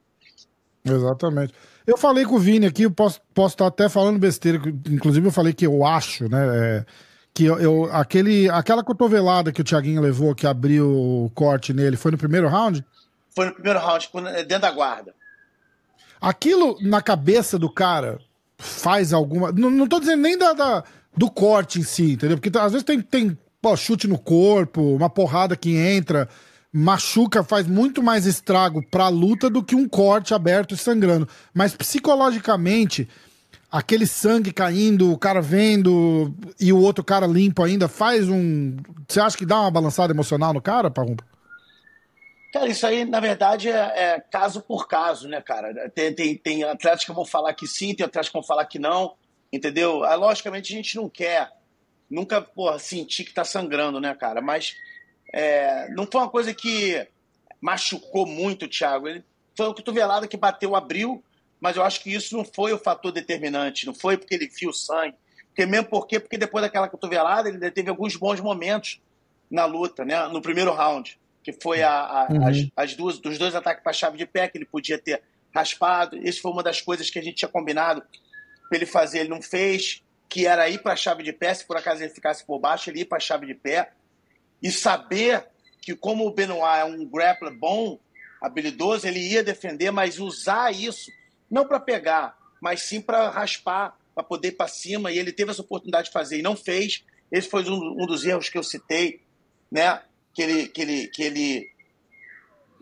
[0.84, 1.54] Exatamente.
[1.86, 5.32] Eu falei com o Vini aqui, eu posso, posso estar até falando besteira, inclusive eu
[5.32, 6.40] falei que eu acho, né?
[6.58, 6.86] É,
[7.34, 11.98] que eu, eu, aquele, aquela cotovelada que o Thiaguinho levou, que abriu o corte nele,
[11.98, 12.86] foi no primeiro round?
[13.30, 14.10] Foi no primeiro round,
[14.48, 15.14] dentro da guarda.
[16.20, 18.20] Aquilo na cabeça do cara
[18.58, 19.52] faz alguma.
[19.52, 20.84] Não, não tô dizendo nem da, da
[21.16, 22.38] do corte em si, entendeu?
[22.38, 26.28] Porque às vezes tem, tem pô, chute no corpo, uma porrada que entra,
[26.72, 31.28] machuca, faz muito mais estrago pra luta do que um corte aberto e sangrando.
[31.54, 33.08] Mas psicologicamente,
[33.72, 38.78] aquele sangue caindo, o cara vendo e o outro cara limpo ainda, faz um.
[39.08, 41.26] Você acha que dá uma balançada emocional no cara, Parrumpa?
[42.52, 45.90] Cara, isso aí, na verdade, é, é, caso por caso, né, cara?
[45.92, 48.80] Tem, tem, tem atletas que vão falar que sim, tem atletas que vão falar que
[48.80, 49.14] não,
[49.54, 50.04] entendeu?
[50.04, 51.52] Ah, logicamente, a gente não quer
[52.10, 54.42] nunca, porra, sentir que tá sangrando, né, cara?
[54.42, 54.76] Mas
[55.34, 57.08] é, não foi uma coisa que
[57.62, 59.08] machucou muito o Thiago.
[59.08, 59.24] Ele
[59.56, 61.24] foi uma cotovelada que bateu, abriu,
[61.60, 64.72] mas eu acho que isso não foi o fator determinante, não foi porque ele viu
[64.72, 65.16] sangue.
[65.48, 69.02] Porque mesmo porque, porque depois daquela cotovelada, ele teve alguns bons momentos
[69.50, 70.28] na luta, né?
[70.28, 72.48] No primeiro round que foi a, a, uhum.
[72.48, 75.22] as, as, duas, dos dois ataques para a chave de pé, que ele podia ter
[75.54, 76.18] raspado.
[76.18, 78.04] Isso foi uma das coisas que a gente tinha combinado
[78.68, 81.66] para ele fazer, ele não fez, que era ir para a chave de pé, se
[81.66, 83.92] por acaso ele ficasse por baixo, ele ir para a chave de pé.
[84.62, 85.48] E saber
[85.82, 88.00] que, como o Benoit é um grappler bom,
[88.42, 91.12] habilidoso, ele ia defender, mas usar isso,
[91.50, 95.12] não para pegar, mas sim para raspar, para poder ir para cima.
[95.12, 97.04] E ele teve essa oportunidade de fazer e não fez.
[97.32, 99.22] Esse foi um, um dos erros que eu citei,
[99.72, 100.02] né?
[100.34, 101.72] que ele que ele que ele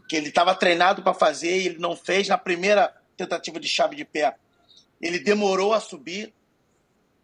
[0.07, 3.95] que ele estava treinado para fazer e ele não fez na primeira tentativa de chave
[3.95, 4.35] de pé.
[5.01, 6.33] Ele demorou a subir.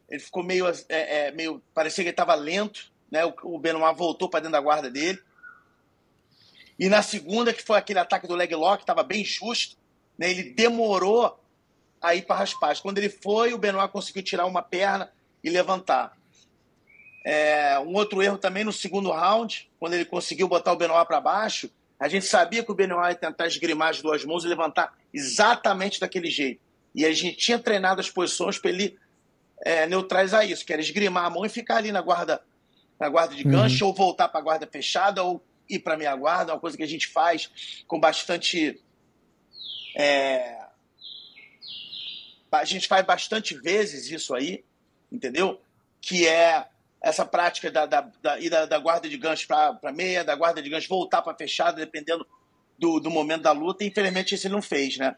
[0.10, 3.24] Ele ficou meio é, é, meio parecia que ele estava lento, né?
[3.26, 5.22] O, o Benoit voltou para dentro da guarda dele.
[6.80, 9.78] E na segunda, que foi aquele ataque do leg lock, estava bem justo,
[10.18, 10.32] né?
[10.32, 11.40] Ele demorou
[12.02, 12.82] a ir para raspagem.
[12.82, 16.18] Quando ele foi, o Benoit conseguiu tirar uma perna e levantar.
[17.24, 21.22] É, um outro erro também no segundo round, quando ele conseguiu botar o Benoit para
[21.22, 24.92] baixo, a gente sabia que o Benoit ia tentar esgrimar as duas mãos e levantar
[25.14, 26.60] exatamente daquele jeito.
[26.96, 28.98] E a gente tinha treinado as posições para ele
[29.64, 32.42] é, neutralizar isso, que era esgrimar a mão e ficar ali na guarda,
[33.00, 33.92] na guarda de gancho, uhum.
[33.92, 36.84] ou voltar para a guarda fechada, ou ir para a meia guarda, uma coisa que
[36.84, 38.82] a gente faz com bastante.
[39.96, 40.60] É,
[42.52, 44.64] a gente faz bastante vezes isso aí,
[45.12, 45.60] entendeu?
[46.02, 46.68] Que é
[47.02, 50.70] essa prática da, da, da, da, da guarda de gancho para meia, da guarda de
[50.70, 52.26] gancho voltar para fechada, dependendo
[52.78, 55.16] do, do momento da luta, infelizmente isso ele não fez, né?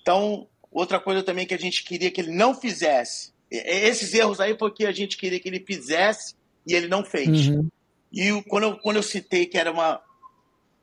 [0.00, 4.56] Então, outra coisa também que a gente queria que ele não fizesse, esses erros aí
[4.56, 6.34] foi que a gente queria que ele fizesse
[6.66, 7.48] e ele não fez.
[7.48, 7.68] Uhum.
[8.12, 10.00] E quando eu, quando eu citei que era uma,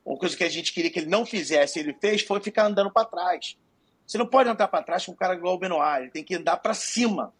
[0.05, 2.91] uma coisa que a gente queria que ele não fizesse ele fez, foi ficar andando
[2.91, 3.57] para trás.
[4.05, 6.35] Você não pode andar para trás com um cara igual o Benoit, ele tem que
[6.35, 7.33] andar para cima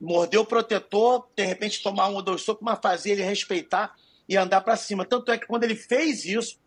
[0.00, 3.94] morder o protetor, de repente tomar um ou dois socos, mas fazer ele respeitar
[4.26, 5.04] e andar para cima.
[5.04, 6.58] Tanto é que quando ele fez isso,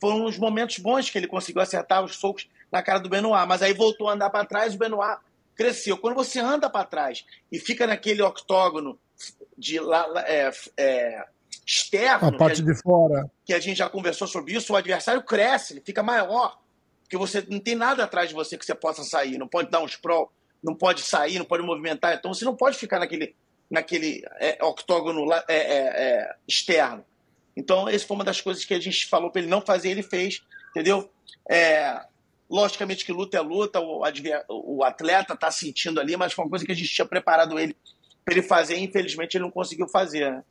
[0.00, 3.62] foram uns momentos bons que ele conseguiu acertar os socos na cara do Benoit, mas
[3.62, 5.20] aí voltou a andar para trás, o Benoit
[5.54, 5.98] cresceu.
[5.98, 8.98] Quando você anda para trás e fica naquele octógono
[9.56, 9.78] de
[10.26, 11.24] é, é,
[11.66, 14.76] externo, a parte que a, de fora, que a gente já conversou sobre isso, o
[14.76, 16.58] adversário cresce, ele fica maior,
[17.02, 19.80] porque você não tem nada atrás de você que você possa sair, não pode dar
[19.80, 22.14] um sprawl, não pode sair, não pode movimentar.
[22.14, 23.34] Então você não pode ficar naquele,
[23.70, 27.04] naquele é, octógono é, é, é externo.
[27.56, 30.02] Então, essa foi uma das coisas que a gente falou para ele não fazer, ele
[30.02, 31.10] fez, entendeu?
[31.50, 32.00] É,
[32.48, 34.04] logicamente que luta é luta, o,
[34.48, 37.76] o atleta está sentindo ali, mas foi uma coisa que a gente tinha preparado ele
[38.28, 40.30] para ele fazer e infelizmente ele não conseguiu fazer.
[40.30, 40.42] Né?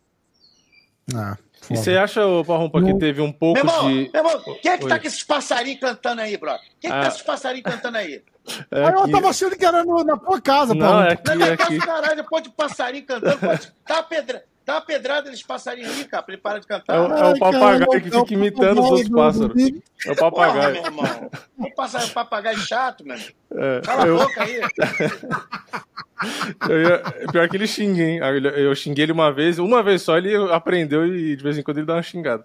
[1.16, 1.38] Ah,
[1.70, 4.10] e você acha, Parrumpa, que teve um pouco meu irmão, de.
[4.12, 4.90] Meu irmão, quem é que Oi.
[4.90, 6.62] tá com esses passarinhos cantando aí, brother?
[6.80, 7.02] Quem é que ah.
[7.02, 8.24] tá com esses passarinhos cantando aí?
[8.72, 11.54] É aí eu tava achando que era no, na tua casa, Não, é aqui, é
[11.54, 11.78] aqui.
[11.80, 13.72] Caralho, pode passarinho cantando, pode.
[13.86, 14.44] Tá pedra.
[14.68, 16.94] Dá uma pedrada nesse passarinhos aí, cara, pra ele parar de cantar.
[16.94, 19.64] É, o, é o papagaio que fica imitando os outros pássaros.
[20.06, 20.54] É o papagaio.
[20.54, 21.32] Porra, meu irmão.
[21.58, 23.24] O passarinho, papagaio chato, mano.
[23.50, 24.22] É, Cala eu...
[24.22, 24.60] a boca aí.
[26.70, 27.02] eu ia...
[27.32, 28.20] Pior que ele xinga, hein?
[28.58, 31.78] Eu xinguei ele uma vez, uma vez só ele aprendeu e de vez em quando
[31.78, 32.44] ele dá uma xingada.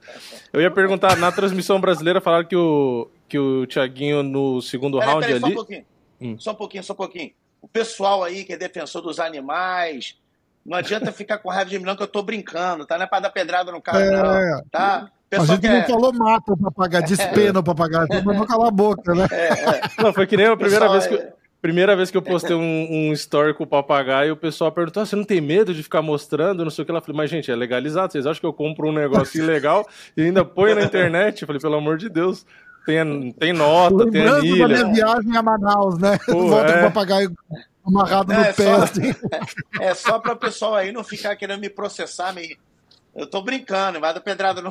[0.53, 5.11] Eu ia perguntar, na transmissão brasileira falaram que o, que o Thiaguinho no segundo pera,
[5.11, 5.41] round pera, ali...
[5.41, 5.85] Só um pouquinho,
[6.20, 6.39] hum.
[6.39, 7.33] só um pouquinho, só um pouquinho.
[7.61, 10.22] O pessoal aí que é defensor dos animais
[10.65, 12.97] não adianta ficar com raiva de mim, não, que eu tô brincando, tá?
[12.97, 14.65] Não é pra dar pedrada no cara, é, não.
[14.71, 15.11] Tá?
[15.33, 19.27] a gente não falou mata o papagaio, despena o papagaio, mandou calar a boca, né?
[19.31, 19.81] É, é.
[20.03, 21.15] Não, foi que nem a primeira pessoal, vez que.
[21.15, 21.43] Eu...
[21.63, 25.07] Primeira vez que eu postei um, um story com o papagaio, o pessoal perguntou: ah,
[25.07, 26.65] você não tem medo de ficar mostrando?
[26.65, 26.91] Não sei o que.
[26.91, 28.13] Ela falou, mas gente, é legalizado.
[28.13, 29.87] Vocês acham que eu compro um negócio ilegal
[30.17, 31.43] e ainda põe na internet?
[31.43, 32.45] Eu falei, pelo amor de Deus,
[32.85, 34.69] tem, tem nota, Lembrando tem anilha.
[34.69, 36.19] da minha viagem a Manaus, né?
[36.27, 36.73] Pô, Volta é...
[36.73, 37.33] com o papagaio
[37.85, 38.64] amarrado é, no pé.
[38.64, 39.14] Só, assim.
[39.80, 42.33] É só para o pessoal aí não ficar querendo me processar.
[42.33, 42.59] Me...
[43.14, 44.70] Eu tô brincando, vai dar pedrada no.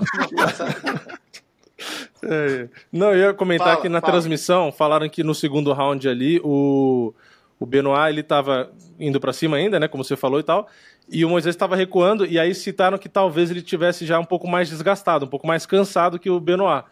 [2.24, 4.14] É, não, eu ia comentar fala, que na fala.
[4.14, 7.14] transmissão falaram que no segundo round ali o,
[7.59, 9.88] o Benoit ele tava indo para cima ainda, né?
[9.88, 10.68] Como você falou e tal.
[11.09, 14.47] E o Moisés estava recuando, e aí citaram que talvez ele tivesse já um pouco
[14.47, 16.86] mais desgastado, um pouco mais cansado que o Benoit.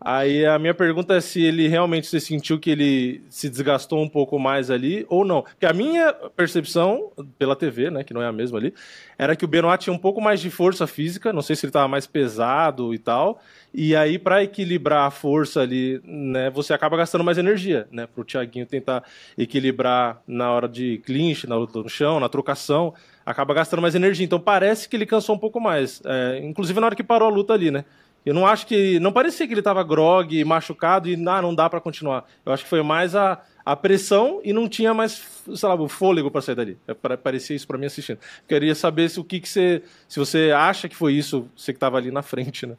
[0.00, 4.08] Aí a minha pergunta é se ele realmente se sentiu que ele se desgastou um
[4.08, 5.42] pouco mais ali ou não.
[5.42, 8.72] Porque a minha percepção, pela TV, né, que não é a mesma ali,
[9.18, 11.70] era que o Benoit tinha um pouco mais de força física, não sei se ele
[11.70, 13.40] estava mais pesado e tal,
[13.74, 18.20] e aí para equilibrar a força ali, né, você acaba gastando mais energia, né, para
[18.20, 19.02] o Thiaguinho tentar
[19.36, 22.94] equilibrar na hora de clinch, na luta no chão, na trocação,
[23.26, 24.24] acaba gastando mais energia.
[24.24, 27.32] Então parece que ele cansou um pouco mais, é, inclusive na hora que parou a
[27.32, 27.84] luta ali, né.
[28.24, 28.98] Eu não acho que.
[29.00, 32.24] Não parecia que ele estava grog, machucado e ah, não dá para continuar.
[32.44, 35.88] Eu acho que foi mais a, a pressão e não tinha mais, sei lá, o
[35.88, 36.78] fôlego para sair dali.
[36.86, 38.18] É, parecia isso para mim assistindo.
[38.46, 39.82] Queria saber se o que, que você.
[40.08, 42.76] Se você acha que foi isso, você que estava ali na frente, né?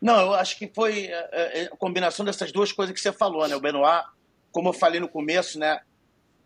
[0.00, 3.48] Não, eu acho que foi é, é, a combinação dessas duas coisas que você falou,
[3.48, 3.56] né?
[3.56, 4.04] O Benoit,
[4.52, 5.80] como eu falei no começo, né?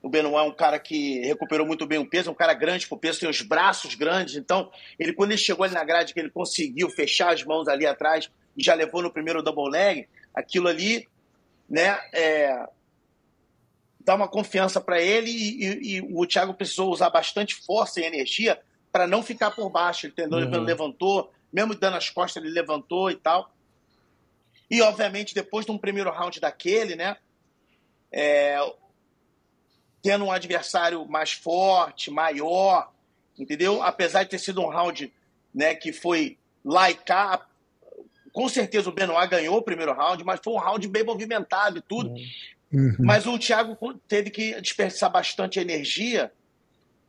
[0.03, 2.89] O Benoit é um cara que recuperou muito bem o peso, é um cara grande
[2.89, 4.35] com peso, tem os braços grandes.
[4.35, 7.87] Então, ele quando ele chegou ali na grade, que ele conseguiu fechar as mãos ali
[7.87, 11.09] atrás e já levou no primeiro double leg, aquilo ali,
[11.71, 12.67] né, é,
[14.01, 18.05] dá uma confiança para ele e, e, e, o Thiago precisou usar bastante força e
[18.05, 20.07] energia para não ficar por baixo.
[20.07, 20.47] Ele tentou, uhum.
[20.47, 23.55] ele levantou, mesmo dando as costas, ele levantou e tal.
[24.71, 27.17] E, obviamente, depois de um primeiro round daquele, né,
[28.11, 28.59] é,
[30.03, 32.93] tendo um adversário mais forte, maior,
[33.39, 33.83] entendeu?
[33.83, 35.13] Apesar de ter sido um round
[35.55, 37.47] né, que foi lá e cá,
[38.33, 41.83] com certeza o Benoit ganhou o primeiro round, mas foi um round bem movimentado e
[41.83, 42.15] tudo.
[42.73, 42.97] Uhum.
[42.99, 43.77] Mas o Thiago
[44.09, 46.33] teve que desperdiçar bastante energia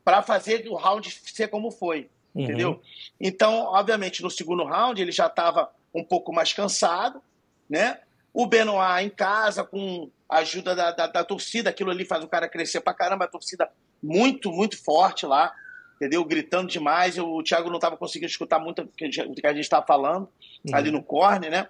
[0.03, 2.43] para fazer o round ser como foi, uhum.
[2.43, 2.81] entendeu?
[3.19, 7.21] Então, obviamente, no segundo round ele já estava um pouco mais cansado,
[7.69, 7.99] né?
[8.33, 12.49] O Benoit em casa com ajuda da, da, da, torcida, aquilo ali faz o cara
[12.49, 13.69] crescer pra caramba, a torcida
[14.01, 15.53] muito, muito forte lá,
[15.95, 16.23] entendeu?
[16.25, 20.29] Gritando demais, o Thiago não estava conseguindo escutar muito o que a gente estava falando
[20.65, 20.75] uhum.
[20.75, 21.67] ali no corner, né?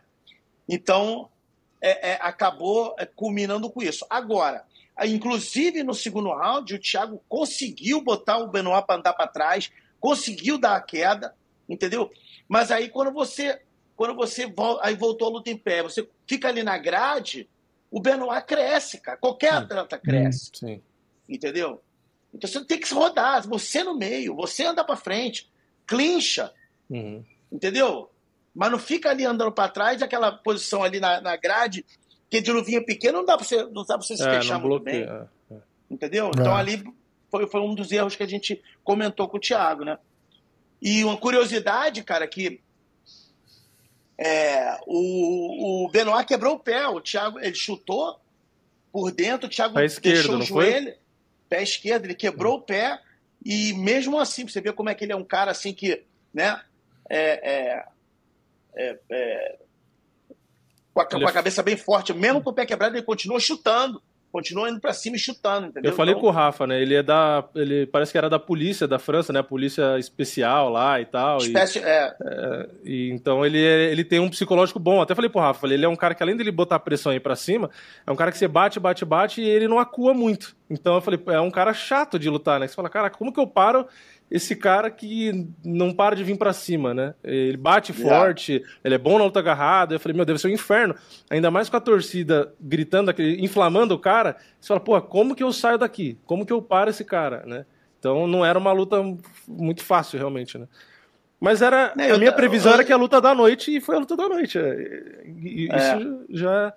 [0.68, 1.30] Então,
[1.82, 4.06] é, é, acabou é, culminando com isso.
[4.10, 4.64] Agora,
[5.06, 10.58] inclusive no segundo round, o Thiago conseguiu botar o Benoit para andar para trás, conseguiu
[10.58, 11.36] dar a queda,
[11.68, 12.10] entendeu?
[12.48, 13.62] Mas aí quando você
[13.96, 14.52] quando você
[14.82, 17.48] aí voltou a luta em pé, você fica ali na grade,
[17.94, 19.20] o Benoit cresce, cara.
[19.20, 20.50] Qualquer atleta cresce.
[20.52, 20.82] Sim.
[21.30, 21.80] Entendeu?
[22.34, 25.48] Então você tem que se rodar, você no meio, você anda para frente,
[25.86, 26.52] clincha.
[26.90, 27.24] Uhum.
[27.52, 28.10] Entendeu?
[28.52, 31.86] Mas não fica ali andando para trás, aquela posição ali na, na grade,
[32.32, 34.58] que de luvinha pequena não dá para você, não dá pra você se é, fechar
[34.58, 35.04] muito bem.
[35.04, 35.58] É, é.
[35.88, 36.32] Entendeu?
[36.34, 36.60] Então é.
[36.60, 36.84] ali
[37.30, 40.00] foi, foi um dos erros que a gente comentou com o Thiago, né?
[40.82, 42.60] E uma curiosidade, cara, que
[44.18, 48.20] é, o, o Benoit quebrou o pé, o Thiago ele chutou
[48.92, 50.98] por dentro, o Thiago pé esquerdo, deixou o joelho, foi?
[51.50, 52.58] pé esquerdo, ele quebrou hum.
[52.58, 53.00] o pé
[53.44, 56.04] e mesmo assim, você vê como é que ele é um cara assim que,
[56.34, 56.62] né,
[57.10, 57.86] é, é,
[58.76, 59.58] é, é
[60.94, 64.02] com, a, com a cabeça bem forte, mesmo com o pé quebrado, ele continua chutando
[64.34, 65.92] continua indo para cima e chutando, entendeu?
[65.92, 66.22] Eu falei então...
[66.24, 66.82] com o Rafa, né?
[66.82, 67.48] Ele é da.
[67.54, 69.40] Ele parece que era da polícia da França, né?
[69.40, 71.38] A polícia especial lá e tal.
[71.38, 72.16] Espécie, e, é.
[72.20, 72.70] é.
[72.84, 75.00] e então ele, é, ele tem um psicológico bom.
[75.00, 77.20] Até falei pro Rafa, falei, ele é um cara que além dele botar pressão aí
[77.20, 77.70] pra cima,
[78.08, 80.56] é um cara que você bate, bate, bate e ele não acua muito.
[80.68, 82.68] Então eu falei, é um cara chato de lutar, né?
[82.68, 83.88] Você fala, cara, como que eu paro
[84.34, 87.14] esse cara que não para de vir para cima, né?
[87.24, 89.94] Ele bate forte, ele é bom na luta agarrada.
[89.94, 90.96] Eu falei, meu, deve ser um inferno.
[91.30, 94.36] Ainda mais com a torcida gritando, inflamando o cara.
[94.60, 96.18] Você fala, pô, como que eu saio daqui?
[96.26, 97.64] Como que eu paro esse cara, né?
[98.00, 99.04] Então não era uma luta
[99.48, 100.68] muito fácil, realmente, né?
[101.40, 101.94] Mas era.
[101.94, 104.28] a minha previsão eu, era que a luta da noite e foi a luta da
[104.28, 104.58] noite.
[104.58, 105.78] E, é.
[105.78, 106.74] Isso já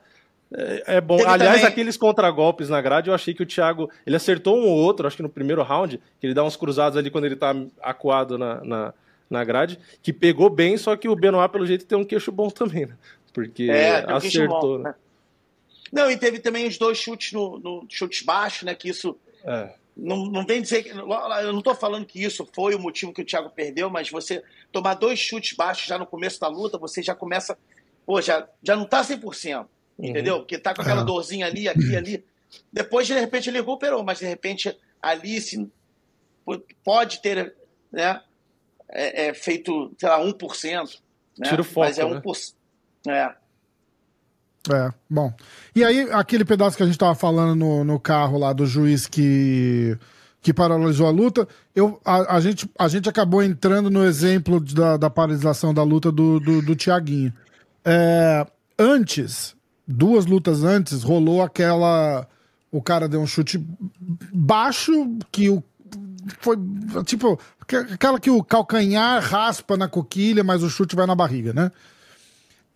[0.52, 1.16] é, é bom.
[1.16, 1.72] Teve Aliás, também...
[1.72, 3.90] aqueles contragolpes na grade, eu achei que o Thiago.
[4.06, 6.96] Ele acertou um ou outro, acho que no primeiro round, que ele dá uns cruzados
[6.96, 8.94] ali quando ele tá acuado na, na,
[9.28, 12.48] na grade, que pegou bem, só que o Benoit, pelo jeito, tem um queixo bom
[12.48, 12.96] também, né?
[13.32, 14.94] Porque é, acertou, né?
[15.92, 18.74] Não, e teve também os dois chutes no, no chutes baixos, né?
[18.74, 19.16] Que isso.
[19.44, 19.70] É.
[19.96, 20.90] Não, não vem dizer que.
[20.90, 24.42] Eu não estou falando que isso foi o motivo que o Thiago perdeu, mas você
[24.70, 27.58] tomar dois chutes baixos já no começo da luta, você já começa.
[28.04, 29.66] Pô, já, já não está 100%.
[29.98, 30.10] Uhum.
[30.10, 30.38] Entendeu?
[30.40, 32.24] Porque tá com aquela dorzinha ali, aqui, ali.
[32.72, 35.70] Depois, de repente, ele recuperou, mas de repente ali se,
[36.84, 37.54] pode ter
[37.92, 38.20] né,
[38.88, 40.98] é, é feito, sei lá, 1%.
[41.38, 41.48] Né?
[41.48, 41.80] Tira o foco.
[41.80, 42.54] Mas é 1%.
[43.06, 43.18] Né?
[43.18, 43.34] É.
[44.68, 45.32] É, bom.
[45.76, 49.06] E aí, aquele pedaço que a gente tava falando no, no carro lá do juiz
[49.06, 49.96] que,
[50.42, 54.96] que paralisou a luta, eu, a, a, gente, a gente acabou entrando no exemplo da,
[54.96, 57.32] da paralisação da luta do, do, do Tiaguinho.
[57.84, 58.44] É,
[58.76, 59.55] antes,
[59.86, 62.26] duas lutas antes, rolou aquela.
[62.70, 63.64] O cara deu um chute
[64.32, 65.62] baixo que o.
[66.40, 66.56] Foi
[67.04, 67.38] tipo.
[67.92, 71.70] Aquela que o calcanhar raspa na coquilha, mas o chute vai na barriga, né?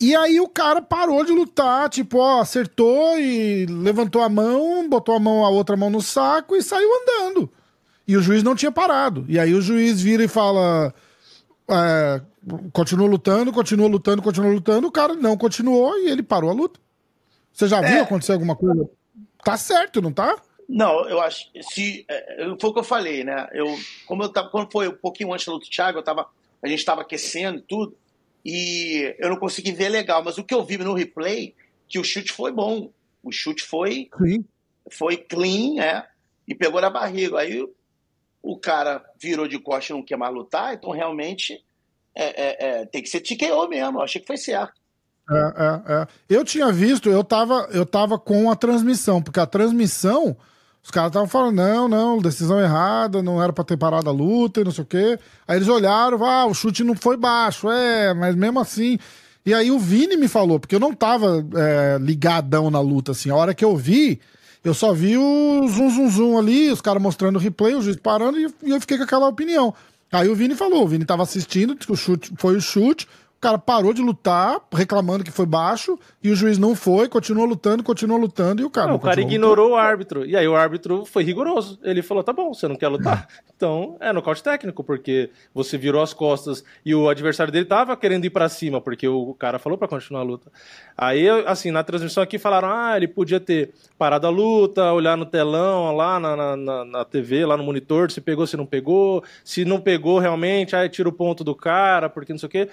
[0.00, 5.14] E aí o cara parou de lutar, tipo, ó, acertou e levantou a mão, botou
[5.14, 7.50] a mão, a outra mão no saco e saiu andando.
[8.08, 9.26] E o juiz não tinha parado.
[9.28, 10.92] E aí o juiz vira e fala:
[11.68, 12.20] é,
[12.72, 14.88] continua lutando, continua lutando, continua lutando.
[14.88, 16.80] O cara não continuou e ele parou a luta.
[17.52, 18.00] Você já viu é.
[18.00, 18.88] acontecer alguma coisa?
[19.44, 20.40] Tá certo, não tá?
[20.68, 21.50] Não, eu acho.
[21.62, 23.48] Se, é, foi o que eu falei, né?
[23.52, 23.66] Eu,
[24.06, 26.28] como eu tava, quando foi um pouquinho antes do Thiago, eu tava,
[26.62, 27.96] a gente estava aquecendo e tudo
[28.44, 30.22] e eu não consegui ver legal.
[30.24, 31.54] Mas o que eu vi no replay,
[31.88, 32.90] que o chute foi bom.
[33.22, 34.44] O chute foi clean,
[34.90, 36.06] foi clean é,
[36.48, 37.38] e pegou na barriga.
[37.38, 37.66] Aí
[38.42, 41.62] o cara virou de costa e não quer mais lutar, então realmente
[42.14, 43.98] é, é, é, tem que ser TKO mesmo.
[43.98, 44.80] Eu achei que foi certo.
[45.30, 46.06] É, é, é.
[46.28, 50.36] Eu tinha visto, eu tava, eu tava com a transmissão, porque a transmissão
[50.82, 54.60] os caras estavam falando, não, não, decisão errada, não era pra ter parado a luta
[54.60, 55.18] e não sei o quê.
[55.46, 58.98] Aí eles olharam, ah, o chute não foi baixo, é, mas mesmo assim.
[59.44, 63.30] E aí o Vini me falou, porque eu não tava é, ligadão na luta, assim.
[63.30, 64.20] A hora que eu vi,
[64.64, 67.96] eu só vi o zoom, zoom, zoom ali, os caras mostrando o replay, o juiz
[67.96, 69.74] parando, e, eu fiquei com aquela opinião.
[70.10, 73.06] Aí o Vini falou, o Vini tava assistindo, que o chute foi o chute,
[73.40, 77.46] o cara parou de lutar, reclamando que foi baixo, e o juiz não foi, continuou
[77.46, 78.88] lutando, continuou lutando, e o cara.
[78.88, 79.70] Não, não o cara ignorou lutando.
[79.70, 80.26] o árbitro.
[80.26, 81.78] E aí o árbitro foi rigoroso.
[81.82, 83.26] Ele falou: tá bom, você não quer lutar?
[83.60, 88.24] Então é nocaute técnico, porque você virou as costas e o adversário dele tava querendo
[88.24, 90.50] ir para cima, porque o cara falou para continuar a luta.
[90.96, 95.26] Aí, assim, na transmissão aqui falaram: ah, ele podia ter parado a luta, olhar no
[95.26, 99.22] telão, lá na, na, na TV, lá no monitor, se pegou, se não pegou.
[99.44, 102.68] Se não pegou realmente, aí tira o ponto do cara, porque não sei o quê.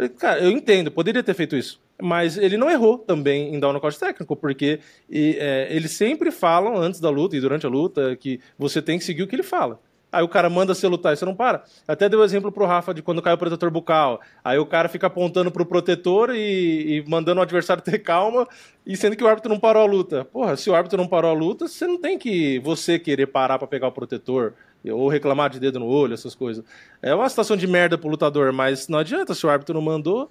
[0.00, 1.78] Falei, cara, eu entendo, poderia ter feito isso.
[2.00, 4.80] Mas ele não errou também em dar um nocaute técnico, porque
[5.10, 8.98] e, é, eles sempre falam antes da luta e durante a luta que você tem
[8.98, 9.78] que seguir o que ele fala.
[10.10, 11.62] Aí o cara manda você lutar e você não para.
[11.86, 14.20] Até deu exemplo pro Rafa de quando cai o protetor bucal.
[14.42, 18.48] Aí o cara fica apontando pro protetor e, e, mandando o adversário ter calma,
[18.86, 20.24] e sendo que o árbitro não parou a luta.
[20.24, 23.58] Porra, se o árbitro não parou a luta, você não tem que você querer parar
[23.58, 26.64] para pegar o protetor ou reclamar de dedo no olho, essas coisas.
[27.02, 30.30] É uma situação de merda pro lutador, mas não adianta se o árbitro não mandou,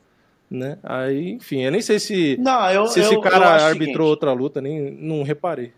[0.50, 0.80] né?
[0.82, 4.60] Aí, enfim, eu nem sei se, não, eu, se eu, esse cara arbitrou outra luta,
[4.60, 5.74] nem não reparei.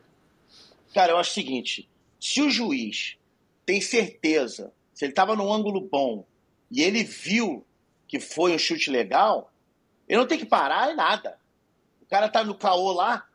[0.93, 3.17] Cara, eu acho o seguinte: se o juiz
[3.65, 6.25] tem certeza, se ele estava num ângulo bom
[6.69, 7.65] e ele viu
[8.07, 9.51] que foi um chute legal,
[10.07, 11.37] ele não tem que parar em nada.
[12.01, 13.25] O cara tá no caô lá.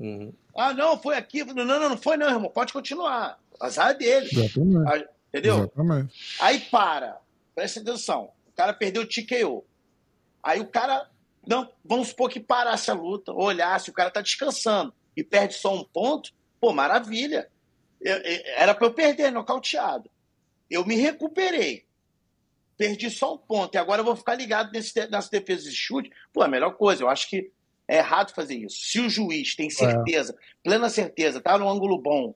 [0.00, 0.32] Uhum.
[0.56, 1.44] Ah, não, foi aqui.
[1.44, 2.50] Não, não, não foi não, irmão.
[2.50, 3.38] Pode continuar.
[3.62, 4.28] Azar dele.
[4.32, 5.08] Exatamente.
[5.28, 5.58] Entendeu?
[5.58, 6.36] Exatamente.
[6.40, 7.20] Aí para.
[7.54, 8.32] Presta atenção.
[8.48, 9.64] O cara perdeu o TKO.
[10.42, 11.08] Aí o cara.
[11.46, 15.74] Não, vamos supor que parasse a luta, olhasse, o cara tá descansando e perde só
[15.74, 16.32] um ponto.
[16.60, 17.50] Pô, maravilha.
[18.00, 20.08] Eu, eu, era para eu perder, nocauteado.
[20.70, 21.84] Eu me recuperei.
[22.76, 23.74] Perdi só um ponto.
[23.74, 26.10] E agora eu vou ficar ligado nesse, nessa defesa de chute.
[26.32, 27.02] Pô, é a melhor coisa.
[27.02, 27.50] Eu acho que
[27.88, 28.76] é errado fazer isso.
[28.76, 30.36] Se o juiz tem certeza, é.
[30.62, 32.34] plena certeza, tá no ângulo bom,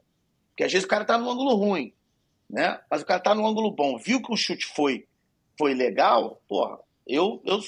[0.57, 1.92] porque às vezes o cara tá no ângulo ruim,
[2.48, 2.80] né?
[2.90, 5.04] Mas o cara tá no ângulo bom, viu que o chute foi,
[5.59, 7.61] foi legal, porra, eu, eu,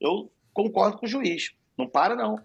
[0.00, 1.50] eu concordo com o juiz.
[1.76, 2.38] Não para, não.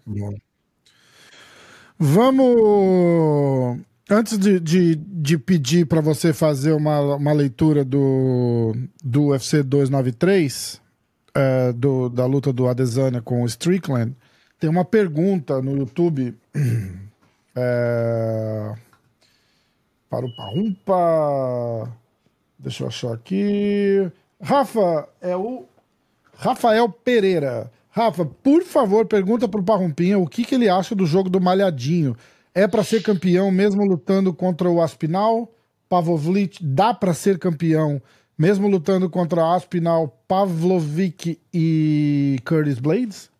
[1.96, 3.80] Vamos.
[4.10, 10.82] Antes de, de, de pedir para você fazer uma, uma leitura do, do UFC 293,
[11.36, 14.16] é, do, da luta do Adesanya com o Strickland,
[14.58, 16.34] tem uma pergunta no YouTube.
[17.56, 18.74] É,
[20.36, 21.92] Parumpa.
[22.58, 24.10] Deixa eu achar aqui.
[24.40, 25.64] Rafa, é o
[26.34, 27.70] Rafael Pereira.
[27.90, 31.40] Rafa, por favor, pergunta para o Parrumpinha o que, que ele acha do jogo do
[31.40, 32.16] Malhadinho.
[32.54, 35.50] É para ser campeão mesmo lutando contra o Aspinal?
[35.88, 38.00] Pavlovich dá para ser campeão
[38.36, 43.30] mesmo lutando contra Aspinal, Pavlovic e Curtis Blades?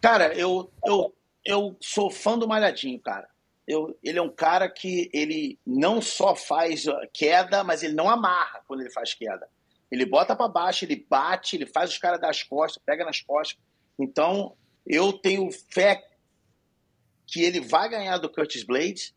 [0.00, 1.12] Cara, eu, eu,
[1.44, 3.31] eu sou fã do Malhadinho, cara
[3.66, 8.62] eu, ele é um cara que ele não só faz queda, mas ele não amarra
[8.66, 9.48] quando ele faz queda.
[9.90, 13.58] Ele bota para baixo, ele bate, ele faz os caras das costas, pega nas costas.
[13.98, 14.56] Então,
[14.86, 16.02] eu tenho fé
[17.26, 19.14] que ele vai ganhar do Curtis Blades.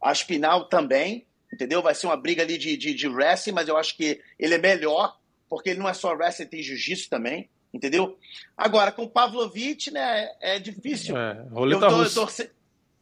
[0.00, 1.82] A Spinal também, entendeu?
[1.82, 4.58] Vai ser uma briga ali de, de, de wrestling, mas eu acho que ele é
[4.58, 5.16] melhor,
[5.48, 8.18] porque ele não é só wrestling, tem jiu-jitsu também, entendeu?
[8.56, 11.16] Agora, com o Pavlovich, né, é difícil.
[11.16, 12.50] É, eu, tô, eu, torce,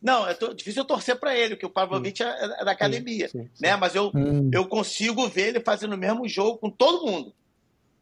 [0.02, 2.26] não, é difícil eu torcer para ele, porque o Pavlovich hum.
[2.26, 3.76] é, é, da academia, sim, sim, né?
[3.76, 4.50] Mas eu, hum.
[4.52, 7.34] eu consigo ver ele fazendo o mesmo jogo com todo mundo.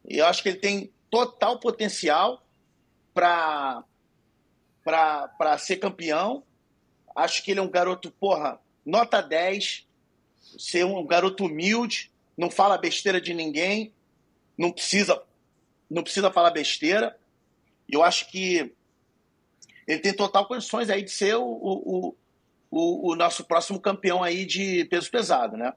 [0.06, 2.44] E eu acho que ele tem total potencial
[3.12, 3.84] para
[5.58, 6.44] ser campeão.
[7.16, 9.84] Acho que ele é um garoto, porra, nota 10,
[10.56, 13.92] ser um garoto humilde, não fala besteira de ninguém,
[14.56, 15.20] não precisa,
[15.90, 17.18] não precisa falar besteira.
[17.88, 18.72] Eu acho que
[19.88, 22.14] ele tem total condições aí de ser o, o,
[22.70, 25.72] o, o nosso próximo campeão aí de peso pesado, né?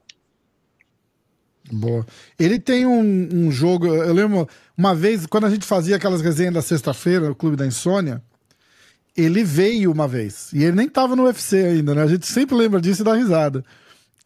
[1.70, 2.04] Boa.
[2.38, 3.86] Ele tem um, um, jogo.
[3.86, 4.46] Eu lembro
[4.76, 8.22] uma vez, quando a gente fazia aquelas resenhas da sexta-feira, no Clube da Insônia,
[9.16, 10.52] ele veio uma vez.
[10.52, 12.02] E ele nem tava no UFC ainda, né?
[12.02, 13.64] A gente sempre lembra disso e dá risada.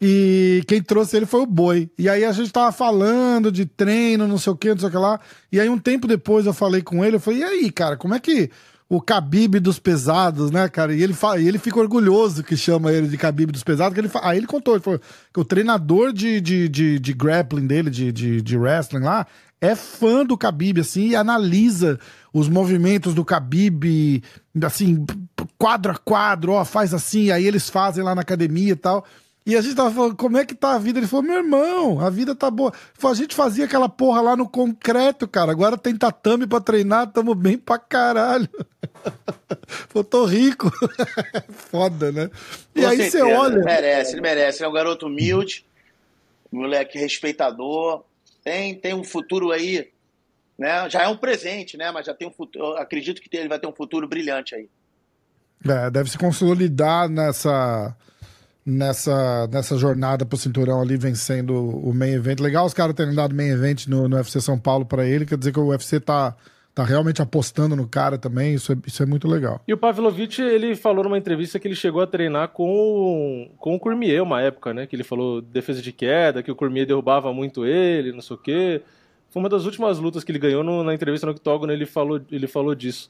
[0.01, 1.89] E quem trouxe ele foi o Boi.
[1.97, 4.91] E aí a gente tava falando de treino, não sei o que, não sei o
[4.91, 5.19] que lá.
[5.49, 8.13] E aí um tempo depois eu falei com ele, eu falei, e aí, cara, como
[8.13, 8.51] é que
[8.89, 10.95] o Khabib dos pesados, né, cara?
[10.95, 13.99] E ele, fala, e ele fica orgulhoso que chama ele de Khabib dos pesados, que
[13.99, 15.01] ele fala, aí ele contou, ele falou
[15.33, 19.27] que o treinador de, de, de, de grappling dele, de, de, de wrestling lá,
[19.59, 21.99] é fã do Khabib, assim, e analisa
[22.31, 24.23] os movimentos do Khabib,
[24.63, 25.05] assim,
[25.57, 29.05] quadro a quadro, ó, faz assim, aí eles fazem lá na academia e tal.
[29.47, 30.99] E a gente tava falando, como é que tá a vida?
[30.99, 32.73] Ele falou, meu irmão, a vida tá boa.
[32.93, 35.53] Falou, a gente fazia aquela porra lá no concreto, cara.
[35.53, 38.49] Agora tem tatame pra treinar, tamo bem pra caralho.
[39.87, 40.69] Falou, tô rico.
[41.47, 42.29] Foda, né?
[42.75, 43.19] E Com aí certeza.
[43.19, 43.55] você olha.
[43.55, 44.57] Ele merece, ele merece.
[44.57, 45.65] Ele é um garoto humilde,
[46.51, 48.03] um moleque respeitador.
[48.43, 49.89] Tem, tem um futuro aí,
[50.59, 50.89] né?
[50.89, 51.89] Já é um presente, né?
[51.89, 52.65] Mas já tem um futuro.
[52.65, 54.67] Eu acredito que ele vai ter um futuro brilhante aí.
[55.65, 57.95] É, deve se consolidar nessa
[58.67, 62.41] nessa, nessa jornada pro cinturão ali, vencendo o main event.
[62.41, 65.37] Legal os caras terem dado main event no, no UFC São Paulo para ele, quer
[65.37, 66.35] dizer que o UFC tá,
[66.75, 69.61] tá realmente apostando no cara também, isso é, isso é muito legal.
[69.65, 73.79] E o Pavlovich, ele falou numa entrevista que ele chegou a treinar com, com o
[73.79, 74.85] Cormier uma época, né?
[74.85, 78.39] Que ele falou defesa de queda, que o Cormier derrubava muito ele, não sei o
[78.39, 78.81] quê.
[79.29, 82.19] Foi uma das últimas lutas que ele ganhou no, na entrevista no octógono, ele falou,
[82.29, 83.09] ele falou disso.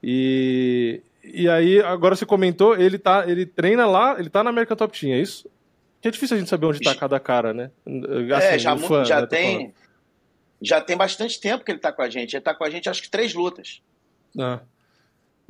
[0.00, 4.76] E, e aí, agora você comentou, ele tá, ele treina lá, ele tá na American
[4.76, 5.48] Top Team, é isso?
[6.00, 7.70] Que é difícil a gente saber onde tá cada cara, né?
[8.36, 9.74] Assim, é, já, fã, já né, tem.
[10.60, 12.34] Já tem bastante tempo que ele tá com a gente.
[12.34, 13.80] Ele tá com a gente, acho que três lutas.
[14.38, 14.60] Ah.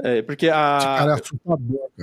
[0.02, 0.78] É, porque a.
[0.80, 1.16] Cara,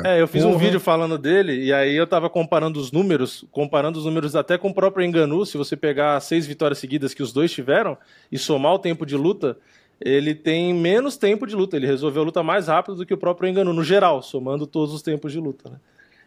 [0.05, 0.55] é, é, eu fiz Porra.
[0.55, 4.57] um vídeo falando dele, e aí eu tava comparando os números, comparando os números até
[4.57, 5.45] com o próprio Enganu.
[5.45, 7.97] Se você pegar seis vitórias seguidas que os dois tiveram
[8.31, 9.57] e somar o tempo de luta,
[10.01, 11.75] ele tem menos tempo de luta.
[11.75, 14.93] Ele resolveu a luta mais rápido do que o próprio Enganu, no geral, somando todos
[14.93, 15.77] os tempos de luta, né?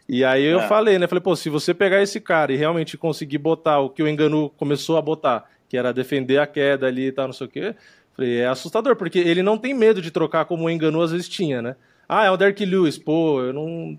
[0.08, 0.68] E aí eu é.
[0.68, 1.06] falei, né?
[1.06, 4.50] Falei, pô, se você pegar esse cara e realmente conseguir botar o que o Enganu
[4.50, 7.74] começou a botar, que era defender a queda ali e tal, não sei o quê,
[8.14, 11.28] falei, é assustador, porque ele não tem medo de trocar como o Enganu às vezes
[11.28, 11.76] tinha, né?
[12.08, 13.98] Ah, é o Derek Lewis, pô, eu não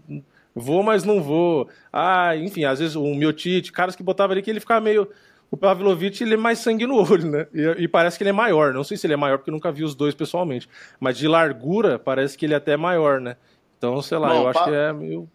[0.54, 1.68] vou, mas não vou.
[1.92, 5.08] Ah, enfim, às vezes o Miotite, caras que botavam ali que ele ficava meio
[5.54, 7.48] o Pavlovich ele é mais sangue no olho, né?
[7.54, 8.74] E, e, parece que ele é maior.
[8.74, 10.68] Não sei se ele é maior porque eu nunca vi os dois pessoalmente.
[11.00, 13.38] Mas de largura, parece que ele é até maior, né?
[13.78, 15.30] Então, sei lá, Bom, eu acho que é meio.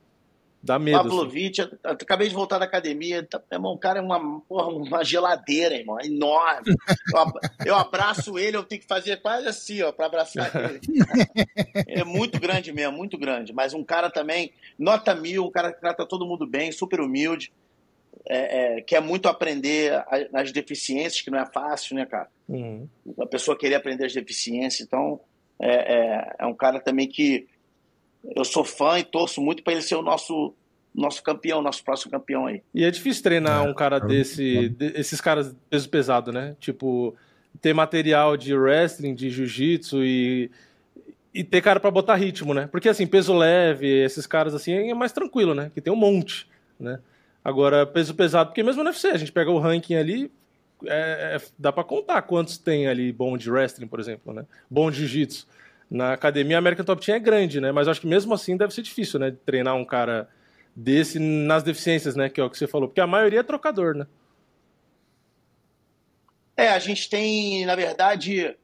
[0.61, 0.99] Dá medo.
[0.99, 1.09] Assim.
[1.09, 1.77] Pavlovich, assim.
[1.85, 3.23] eu, acabei de voltar da academia.
[3.23, 6.01] Tá, irmão, o cara é uma, porra, uma geladeira, irmão.
[6.01, 6.75] É enorme.
[7.15, 10.81] Eu, eu, abraço ele, eu tenho que fazer quase assim, ó, para abraçar ele.
[11.87, 13.53] É muito grande mesmo, muito grande.
[13.53, 17.53] Mas um cara também, nota mil, um cara que trata todo mundo bem, super humilde
[18.29, 20.05] é, é, quer muito aprender
[20.35, 22.29] as deficiências, que não é fácil, né, cara?
[22.49, 22.87] Uhum.
[23.19, 24.87] A pessoa querer aprender as deficiências.
[24.87, 25.21] Então,
[25.59, 27.47] é, é, é, um cara também que
[28.37, 30.55] eu sou fã e torço muito para ele ser o nosso
[30.95, 32.61] nosso campeão, nosso próximo campeão aí.
[32.75, 36.57] E é difícil treinar um cara desse, de, esses caras peso pesado, né?
[36.59, 37.15] Tipo,
[37.61, 40.51] ter material de wrestling, de jiu-jitsu e,
[41.33, 42.67] e ter cara para botar ritmo, né?
[42.67, 45.71] Porque assim, peso leve, esses caras assim é mais tranquilo, né?
[45.73, 46.49] Que tem um monte,
[46.81, 46.99] né?
[47.49, 50.31] Agora, peso pesado, porque mesmo no UFC, a gente pega o ranking ali,
[50.85, 54.45] é, é, dá para contar quantos tem ali bom de wrestling, por exemplo, né?
[54.69, 55.47] Bom de jiu-jitsu.
[55.91, 57.73] Na academia, a American Top Team é grande, né?
[57.73, 59.35] Mas acho que mesmo assim deve ser difícil, né?
[59.47, 60.29] Treinar um cara
[60.77, 62.29] desse nas deficiências, né?
[62.29, 62.87] Que é o que você falou.
[62.87, 64.07] Porque a maioria é trocador, né?
[66.55, 68.55] É, a gente tem, na verdade,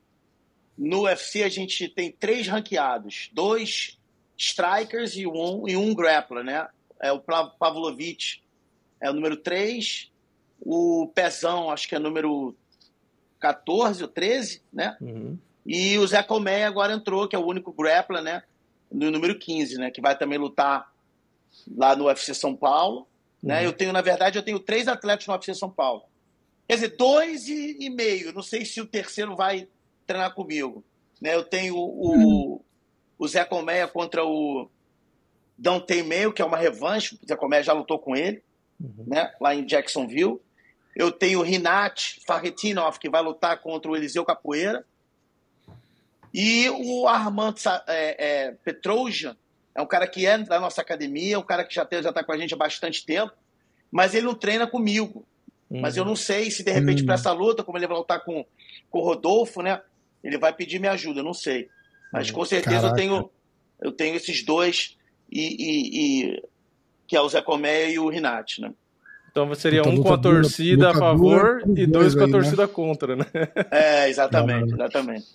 [0.77, 3.31] no UFC a gente tem três ranqueados.
[3.33, 3.99] Dois
[4.37, 6.69] strikers e um, e um grappler, né?
[7.01, 8.44] É o Pavlovich
[9.05, 10.11] é o número 3,
[10.59, 12.57] o Pezão, acho que é número
[13.39, 14.97] 14 ou 13, né?
[14.99, 15.39] Uhum.
[15.67, 18.43] E o Zé Colmeia agora entrou, que é o único grappler, né?
[18.91, 19.91] No número 15, né?
[19.91, 20.91] Que vai também lutar
[21.77, 23.07] lá no UFC São Paulo.
[23.43, 23.57] Né?
[23.57, 23.61] Uhum.
[23.61, 23.67] Né?
[23.67, 26.05] Eu tenho, na verdade, eu tenho três atletas no UFC São Paulo.
[26.67, 28.33] Quer dizer, dois e, e meio.
[28.33, 29.69] Não sei se o terceiro vai
[30.07, 30.83] treinar comigo.
[31.21, 31.35] Né?
[31.35, 32.61] Eu tenho o, uhum.
[33.19, 34.67] o Zé Colmeia contra o
[35.59, 37.19] Dante Meio, que é uma revanche.
[37.23, 38.43] O Zé Colmeia já lutou com ele
[38.85, 39.05] uhum.
[39.07, 40.41] né, lá em Jacksonville.
[40.95, 44.85] Eu tenho o Rinat Farretinov, que vai lutar contra o Eliseu Capoeira.
[46.33, 47.55] E o Armand
[47.89, 49.37] é, é, Petrosian
[49.75, 52.23] é um cara que é da nossa academia, um cara que já está já tá
[52.23, 53.33] com a gente há bastante tempo,
[53.91, 55.27] mas ele não treina comigo.
[55.71, 55.81] Uhum.
[55.81, 57.07] Mas eu não sei se de repente uhum.
[57.07, 58.45] para essa luta, como ele vai lutar com,
[58.91, 59.81] com o Rodolfo, né?
[60.23, 61.69] Ele vai pedir minha ajuda, eu não sei.
[62.13, 63.31] Mas com certeza eu tenho,
[63.81, 64.97] eu tenho esses dois
[65.31, 66.43] e, e, e,
[67.07, 68.73] que é o Zé Comé e o Rinat, né?
[69.31, 72.33] Então seria um com a torcida a favor e dois com a né?
[72.33, 73.27] torcida contra, né?
[73.71, 75.27] É, exatamente, exatamente.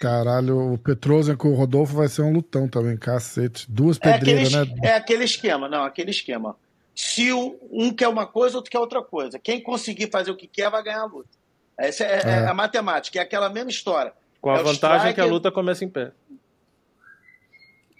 [0.00, 3.70] Caralho, o Petrosian com o Rodolfo vai ser um lutão também, cacete.
[3.70, 4.88] Duas pedreiras, é aquele, né?
[4.88, 6.56] É aquele esquema, não, aquele esquema.
[6.94, 9.38] Se um quer uma coisa, outro quer outra coisa.
[9.38, 11.30] Quem conseguir fazer o que quer vai ganhar a luta.
[11.78, 12.28] Essa é, é.
[12.28, 14.12] é a matemática, é aquela mesma história.
[14.40, 16.12] Com a é vantagem que a luta começa em pé.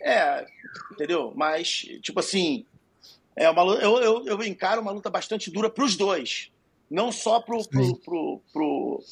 [0.03, 0.45] É,
[0.93, 1.33] entendeu?
[1.35, 2.67] Mas, tipo assim,
[3.37, 6.51] é uma, eu, eu, eu encaro uma luta bastante dura para os dois.
[6.91, 9.05] Não só pro, pro, pro, pro,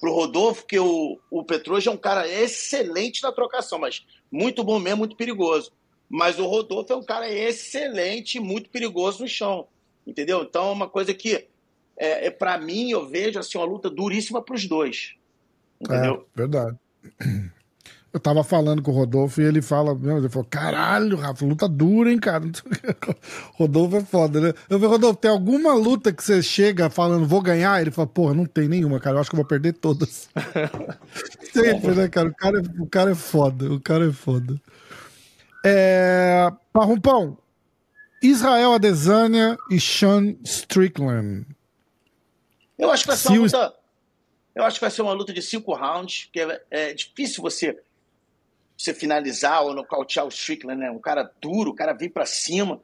[0.00, 4.78] pro Rodolfo, que o, o Petroja é um cara excelente na trocação, mas muito bom
[4.78, 5.72] mesmo, muito perigoso.
[6.08, 9.68] Mas o Rodolfo é um cara excelente, muito perigoso no chão.
[10.06, 10.42] Entendeu?
[10.42, 11.48] Então é uma coisa que,
[11.96, 15.14] é, é para mim, eu vejo assim, uma luta duríssima para os dois.
[15.80, 16.26] Entendeu?
[16.34, 16.76] É, verdade.
[18.12, 21.68] Eu tava falando com o Rodolfo e ele fala, meu, ele falou, caralho, Rafa, luta
[21.68, 22.44] dura, hein, cara.
[23.54, 24.48] Rodolfo é foda, né?
[24.68, 27.80] Eu falei, Rodolfo, tem alguma luta que você chega falando, vou ganhar?
[27.80, 29.16] Ele fala, porra, não tem nenhuma, cara.
[29.16, 30.28] Eu acho que eu vou perder todas.
[31.52, 32.28] Sempre, né, cara?
[32.28, 34.60] O cara, é, o cara é foda, o cara é foda.
[35.64, 36.50] É...
[36.72, 37.38] Parrumpão,
[38.20, 41.46] Israel Adesanya e Sean Strickland.
[42.76, 43.74] Eu acho que vai ser uma luta.
[44.52, 47.78] Eu acho que vai ser uma luta de cinco rounds, porque é, é difícil você
[48.80, 50.90] você finalizar ou nocautear o Strickland, né?
[50.90, 52.80] Um cara duro, o cara vem para cima.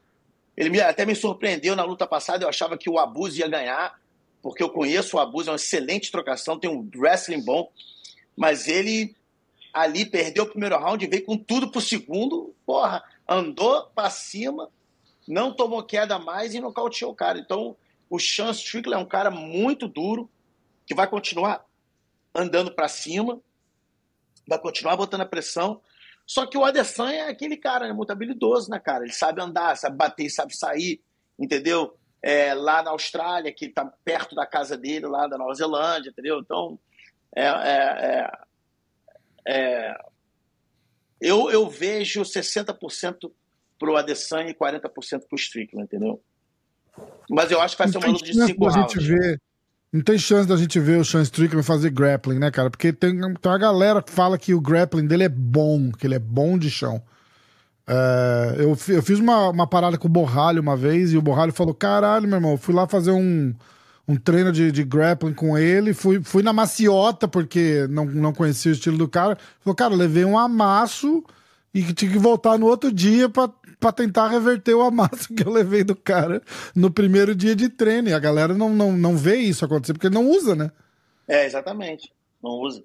[0.54, 3.98] Ele me, até me surpreendeu na luta passada, eu achava que o Abuso ia ganhar,
[4.42, 7.72] porque eu conheço o Abuso, é uma excelente trocação, tem um wrestling bom,
[8.36, 9.16] mas ele
[9.72, 14.68] ali perdeu o primeiro round, veio com tudo pro segundo, porra, andou para cima,
[15.26, 17.38] não tomou queda mais e nocauteou o cara.
[17.38, 17.74] Então,
[18.10, 20.28] o Sean Strickland é um cara muito duro,
[20.86, 21.64] que vai continuar
[22.34, 23.40] andando para cima,
[24.46, 25.80] vai continuar botando a pressão.
[26.26, 29.04] Só que o Adesanya é aquele cara, né, muito habilidoso, né, cara?
[29.04, 31.00] Ele sabe andar, sabe bater, sabe sair,
[31.38, 31.96] entendeu?
[32.22, 36.40] É, lá na Austrália, que tá perto da casa dele, lá da Nova Zelândia, entendeu?
[36.40, 36.78] Então,
[37.34, 38.30] é, é,
[39.46, 39.96] é, é
[41.20, 43.30] eu, eu vejo 60%
[43.78, 46.20] pro Adesanya e 40% pro Strickland, entendeu?
[47.30, 49.06] Mas eu acho que vai ser uma luta de cinco rounds.
[49.06, 49.40] Ver
[49.96, 52.68] não tem chance da gente ver o Sean Strickland fazer grappling, né, cara?
[52.68, 56.14] Porque tem, tem uma galera que fala que o grappling dele é bom, que ele
[56.14, 57.00] é bom de chão.
[57.86, 61.52] É, eu, eu fiz uma, uma parada com o Borralho uma vez e o Borralho
[61.52, 63.54] falou: caralho, meu irmão, fui lá fazer um,
[64.06, 68.72] um treino de, de grappling com ele, fui, fui na maciota porque não, não conhecia
[68.72, 69.38] o estilo do cara.
[69.60, 71.24] Falou, cara, levei um amasso
[71.72, 73.48] e tinha que voltar no outro dia pra
[73.78, 76.42] para tentar reverter o amasso que eu levei do cara
[76.74, 78.08] no primeiro dia de treino.
[78.08, 80.70] E a galera não, não, não vê isso acontecer, porque não usa, né?
[81.28, 82.12] É, exatamente.
[82.42, 82.82] Não usa.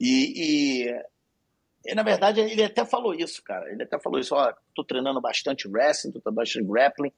[0.00, 3.70] E, e, e, na verdade, ele até falou isso, cara.
[3.70, 7.12] Ele até falou isso: ó, tô treinando bastante wrestling, tô bastante grappling.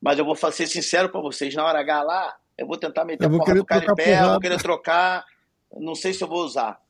[0.00, 3.26] Mas eu vou ser sincero para vocês, na hora H lá, eu vou tentar meter
[3.26, 5.24] a porra do cara em pé, eu vou querer trocar.
[5.72, 6.80] Não sei se eu vou usar.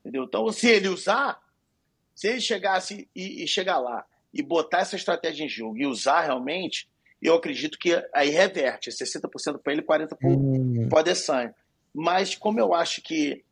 [0.00, 0.24] Entendeu?
[0.24, 1.40] Então, se ele usar,
[2.14, 6.22] se ele chegasse e, e chegar lá e botar essa estratégia em jogo e usar
[6.22, 6.88] realmente,
[7.20, 10.08] eu acredito que aí reverte, 60% para ele, 40%
[10.88, 11.54] para o Adesanya.
[11.94, 13.44] Mas como eu acho que,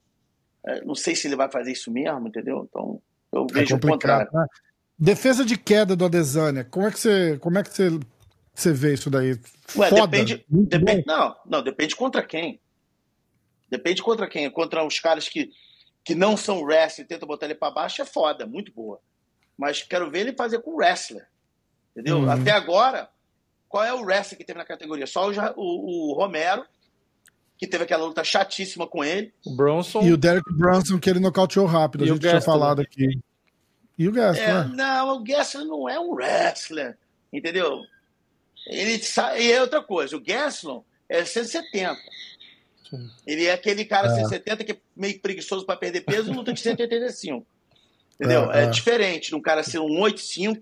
[0.66, 2.66] é, não sei se ele vai fazer isso mesmo, entendeu?
[2.68, 3.00] Então
[3.30, 4.30] eu é vejo o contrário.
[4.32, 4.46] Né?
[4.98, 7.90] Defesa de queda do Adesanya, como é que você, como é que você,
[8.54, 9.38] você vê isso daí?
[9.76, 12.60] Ué, Foda, depende, depende não, não, depende contra quem.
[13.68, 14.50] Depende contra quem.
[14.50, 15.50] Contra os caras que,
[16.02, 19.00] que não são wrestling e tentam botar ele para baixo, é foda, muito boa
[19.60, 21.26] mas quero ver ele fazer com wrestler.
[21.92, 22.20] Entendeu?
[22.20, 22.30] Uhum.
[22.30, 23.10] Até agora,
[23.68, 25.06] qual é o wrestler que teve na categoria?
[25.06, 26.64] Só o, o, o, Romero,
[27.58, 29.34] que teve aquela luta chatíssima com ele.
[29.44, 30.00] O Bronson.
[30.00, 33.20] E o Derek Bronson, que ele nocauteou rápido, e a gente tinha falado aqui.
[33.98, 34.48] E o Gessler.
[34.48, 36.96] É, não, o Gessler não é um wrestler,
[37.30, 37.82] entendeu?
[38.66, 38.98] Ele
[39.38, 41.98] e é outra coisa, o Gessler é 170.
[42.88, 43.10] Sim.
[43.26, 44.14] Ele é aquele cara é.
[44.14, 47.46] 170 que é meio preguiçoso para perder peso e luta de 185.
[48.20, 48.52] Entendeu?
[48.52, 50.60] É, diferente de um cara ser um 8-5,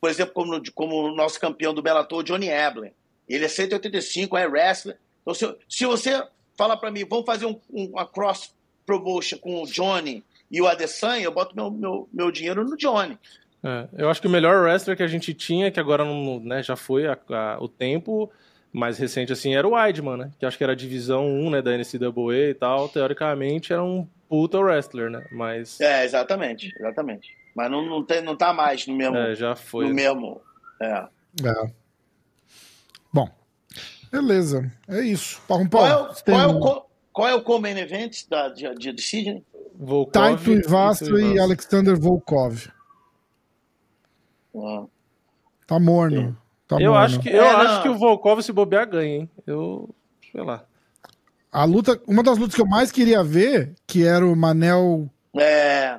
[0.00, 2.92] por exemplo, como, como o nosso campeão do Bellator, Johnny Eblen.
[3.28, 4.96] Ele é 185, é wrestler.
[5.22, 6.22] Então, se, se você
[6.56, 8.54] fala para mim, vamos fazer um, um, uma cross
[8.86, 13.18] promotion com o Johnny e o Adesanya, eu boto meu, meu, meu dinheiro no Johnny.
[13.62, 16.62] É, eu acho que o melhor wrestler que a gente tinha, que agora não, né,
[16.62, 18.30] já foi a, a, o tempo,
[18.72, 20.30] mais recente, assim, era o Weidman, né?
[20.38, 22.88] Que acho que era a divisão 1, né, da NCAA e tal.
[22.88, 25.26] Teoricamente era um puta wrestler, né?
[25.32, 25.80] Mas...
[25.80, 27.36] É, exatamente, exatamente.
[27.54, 29.16] Mas não, não, tem, não tá mais no mesmo...
[29.16, 29.88] É, já foi.
[29.88, 30.40] No mesmo...
[30.80, 31.06] É.
[31.44, 31.72] é.
[33.12, 33.28] Bom,
[34.12, 34.70] beleza.
[34.86, 35.42] É isso.
[35.46, 36.82] Qual, qual, é, o, qual, é o,
[37.12, 39.44] qual é o Common Event da, de, de, de Sydney?
[39.74, 42.68] Volkov, Taito Ivastro e Alexander Volkov.
[44.56, 44.84] Ah.
[45.66, 46.36] Tá morno.
[46.66, 49.30] Tá eu acho que, eu é, acho que o Volkov se bobear ganha, hein?
[49.46, 49.88] Eu,
[50.32, 50.64] sei lá.
[51.50, 55.98] A luta, uma das lutas que eu mais queria ver, que era o Manel é...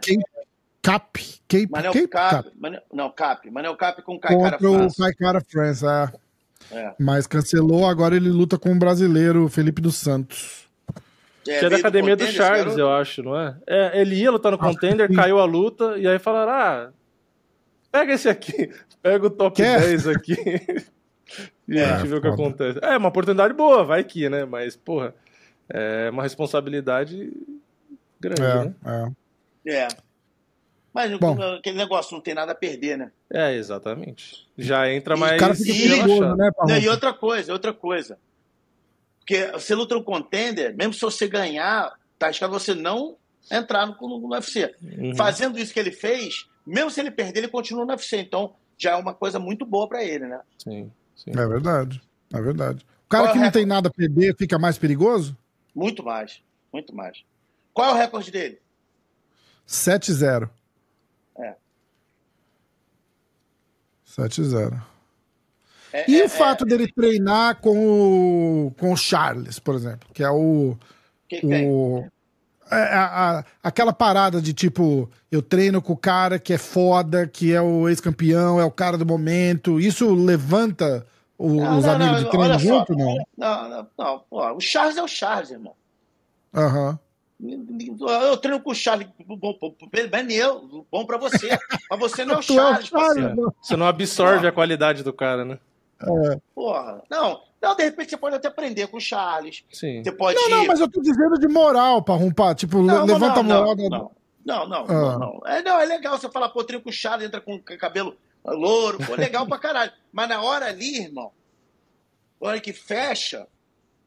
[0.82, 2.52] Cap, Cape, Manel Cape, Cap, Cap.
[2.58, 5.02] Manel, não, Cap, Manel Cap com Kai Cara France.
[5.02, 6.78] o France, é.
[6.78, 6.94] é.
[6.98, 10.70] Mas cancelou, agora ele luta com o brasileiro Felipe dos Santos.
[11.48, 13.58] É, que é da academia do Charles, eu acho, não é?
[13.68, 14.02] é?
[14.02, 16.90] Ele ia lutar no contender, caiu a luta, e aí falaram: ah,
[17.92, 18.72] pega esse aqui,
[19.02, 19.80] pega o top Quer?
[19.82, 20.36] 10 aqui.
[21.68, 22.80] e é, a gente vê o que acontece.
[22.82, 24.46] É uma oportunidade boa, vai que, né?
[24.46, 25.14] Mas, porra,
[25.70, 27.32] é uma responsabilidade
[28.20, 29.14] grande, é, né?
[29.66, 29.76] É.
[29.76, 29.88] é.
[30.94, 31.38] Mas Bom.
[31.56, 33.12] aquele negócio não tem nada a perder, né?
[33.32, 34.48] É, exatamente.
[34.58, 35.34] Já entra mais.
[35.34, 36.36] E, cara fica
[36.66, 38.18] né, e outra coisa, outra coisa.
[39.20, 43.16] Porque você luta no contender, mesmo se você ganhar, tá arriscado você não
[43.52, 44.74] entrar no, no UFC.
[44.82, 45.16] Uhum.
[45.16, 48.18] Fazendo isso que ele fez, mesmo se ele perder, ele continua no UFC.
[48.18, 50.40] Então, já é uma coisa muito boa para ele, né?
[50.58, 52.02] Sim, sim, É verdade.
[52.34, 52.86] É verdade.
[53.06, 55.38] O cara Qual é que é não tem nada a perder fica mais perigoso?
[55.80, 56.42] Muito mais.
[56.74, 57.24] Muito mais.
[57.74, 58.60] Qual é o recorde dele?
[59.66, 60.50] 7-0.
[61.38, 61.56] É.
[64.06, 64.82] 7-0.
[65.94, 67.78] É, e é, o fato é, dele treinar com
[68.68, 70.78] o, com o Charles, por exemplo, que é o.
[71.30, 72.06] Que o
[72.70, 77.26] é, a, a, aquela parada de tipo, eu treino com o cara que é foda,
[77.26, 79.80] que é o ex-campeão, é o cara do momento.
[79.80, 81.08] Isso levanta
[81.40, 83.16] o, não, os não, amigos não, de treino junto, não?
[83.38, 84.20] Não, não, não.
[84.30, 85.74] Pô, o Charles é o Charles, irmão.
[86.54, 87.00] Aham.
[87.40, 87.96] Uhum.
[88.10, 89.74] Eu treino com o Charles, bom, bom,
[90.92, 91.58] bom pra você.
[91.90, 95.14] Mas você não é o Charles, é o Charles Você não absorve a qualidade do
[95.14, 95.58] cara, né?
[96.02, 96.40] É.
[96.54, 97.42] Porra, não.
[97.62, 99.64] Não, de repente você pode até aprender com o Charles.
[99.72, 100.04] Sim.
[100.04, 100.38] Você pode.
[100.38, 102.54] Não, não, mas eu tô dizendo de moral pra rompar.
[102.54, 104.12] Tipo, não, levanta não, a moral.
[104.46, 105.18] Não, não, não, não, ah.
[105.18, 108.18] não, É, não, é legal você falar, pô, treino com o Charles, entra com cabelo
[108.46, 109.92] louro, pô, legal pra caralho.
[110.12, 111.32] Mas na hora ali, irmão,
[112.42, 113.48] na hora que fecha,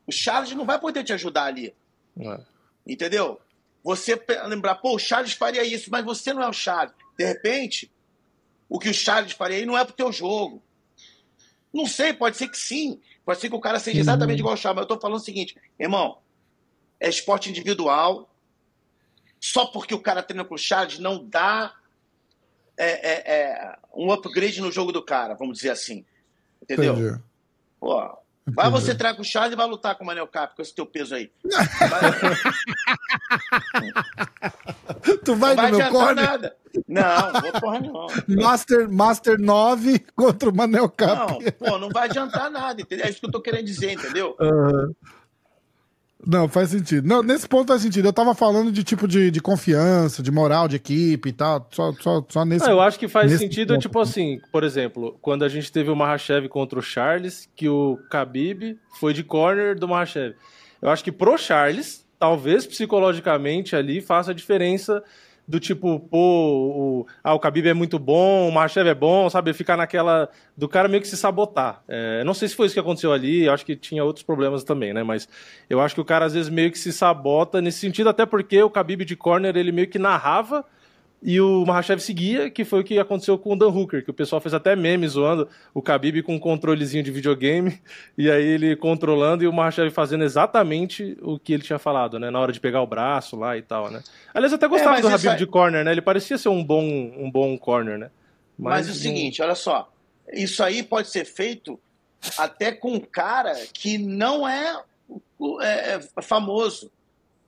[0.07, 1.75] o Charles não vai poder te ajudar ali.
[2.19, 2.41] É.
[2.87, 3.41] Entendeu?
[3.85, 6.95] Você lembrar, pô, o Charles faria isso, mas você não é o Charles.
[7.19, 7.91] De repente,
[8.69, 10.63] o que o Charles faria aí não é pro teu jogo.
[11.73, 13.01] Não sei, pode ser que sim.
[13.25, 15.25] Pode ser que o cara seja exatamente igual ao Chá, mas eu tô falando o
[15.25, 16.19] seguinte, irmão,
[16.99, 18.29] é esporte individual.
[19.41, 21.75] Só porque o cara treina com o Charles não dá
[22.77, 26.05] é, é, é, um upgrade no jogo do cara, vamos dizer assim.
[26.63, 26.95] Entendeu?
[26.95, 27.23] Entendi.
[27.79, 30.75] Pô, Vai você traga o Charles e vai lutar com o Manel Cap com esse
[30.75, 31.31] teu peso aí.
[35.25, 36.25] tu vai, não vai no meu corner?
[36.25, 36.57] nada.
[36.89, 38.09] Não, vou porra não.
[38.29, 41.33] Master, Master 9 contra o Manel Cap.
[41.33, 43.07] Não, pô, não vai adiantar nada, entendeu?
[43.07, 44.37] É isso que eu tô querendo dizer, entendeu?
[44.41, 44.93] Uhum.
[46.27, 47.07] Não, faz sentido.
[47.07, 48.07] Não, nesse ponto faz sentido.
[48.07, 51.69] Eu tava falando de tipo de, de confiança, de moral de equipe e tal.
[51.71, 52.69] Só, só, só nesse.
[52.69, 53.83] eu acho que faz sentido, ponto.
[53.83, 57.99] tipo assim, por exemplo, quando a gente teve o Mahashev contra o Charles, que o
[58.11, 60.35] Khabib foi de corner do Mahashev.
[60.81, 65.03] Eu acho que pro Charles, talvez psicologicamente ali faça diferença
[65.47, 69.53] do tipo, pô, o, ah, o Khabib é muito bom, o Machev é bom, sabe?
[69.53, 71.83] Ficar naquela do cara meio que se sabotar.
[71.89, 74.93] É, não sei se foi isso que aconteceu ali, acho que tinha outros problemas também,
[74.93, 75.03] né?
[75.03, 75.29] Mas
[75.69, 78.63] eu acho que o cara às vezes meio que se sabota nesse sentido, até porque
[78.63, 80.65] o Khabib de corner, ele meio que narrava
[81.25, 84.15] e o Mahashev seguia, que foi o que aconteceu com o Dan Hooker, que o
[84.15, 87.81] pessoal fez até memes zoando o Khabib com um controlezinho de videogame,
[88.19, 92.29] e aí ele controlando e o Mahashev fazendo exatamente o que ele tinha falado, né?
[92.29, 94.03] Na hora de pegar o braço lá e tal, né?
[94.35, 95.37] Aliás, eu até gostava é, do Habib aí...
[95.37, 95.93] de corner, né?
[95.93, 98.11] Ele parecia ser um bom, um bom corner, né?
[98.59, 99.93] Mas, mas o seguinte, olha só,
[100.33, 101.79] isso aí pode ser feito
[102.37, 104.83] até com um cara que não é,
[105.61, 106.91] é, é famoso,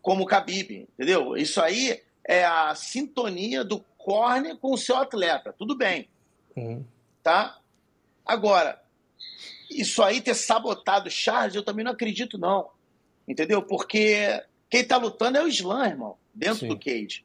[0.01, 1.37] como o Khabib, entendeu?
[1.37, 5.55] Isso aí é a sintonia do corner com o seu atleta.
[5.57, 6.09] Tudo bem.
[6.57, 6.85] Uhum.
[7.23, 7.59] Tá?
[8.25, 8.81] Agora,
[9.71, 12.69] isso aí ter sabotado o Charles, eu também não acredito, não.
[13.27, 13.63] Entendeu?
[13.63, 16.69] Porque quem tá lutando é o Slam, irmão, dentro Sim.
[16.69, 17.25] do cage.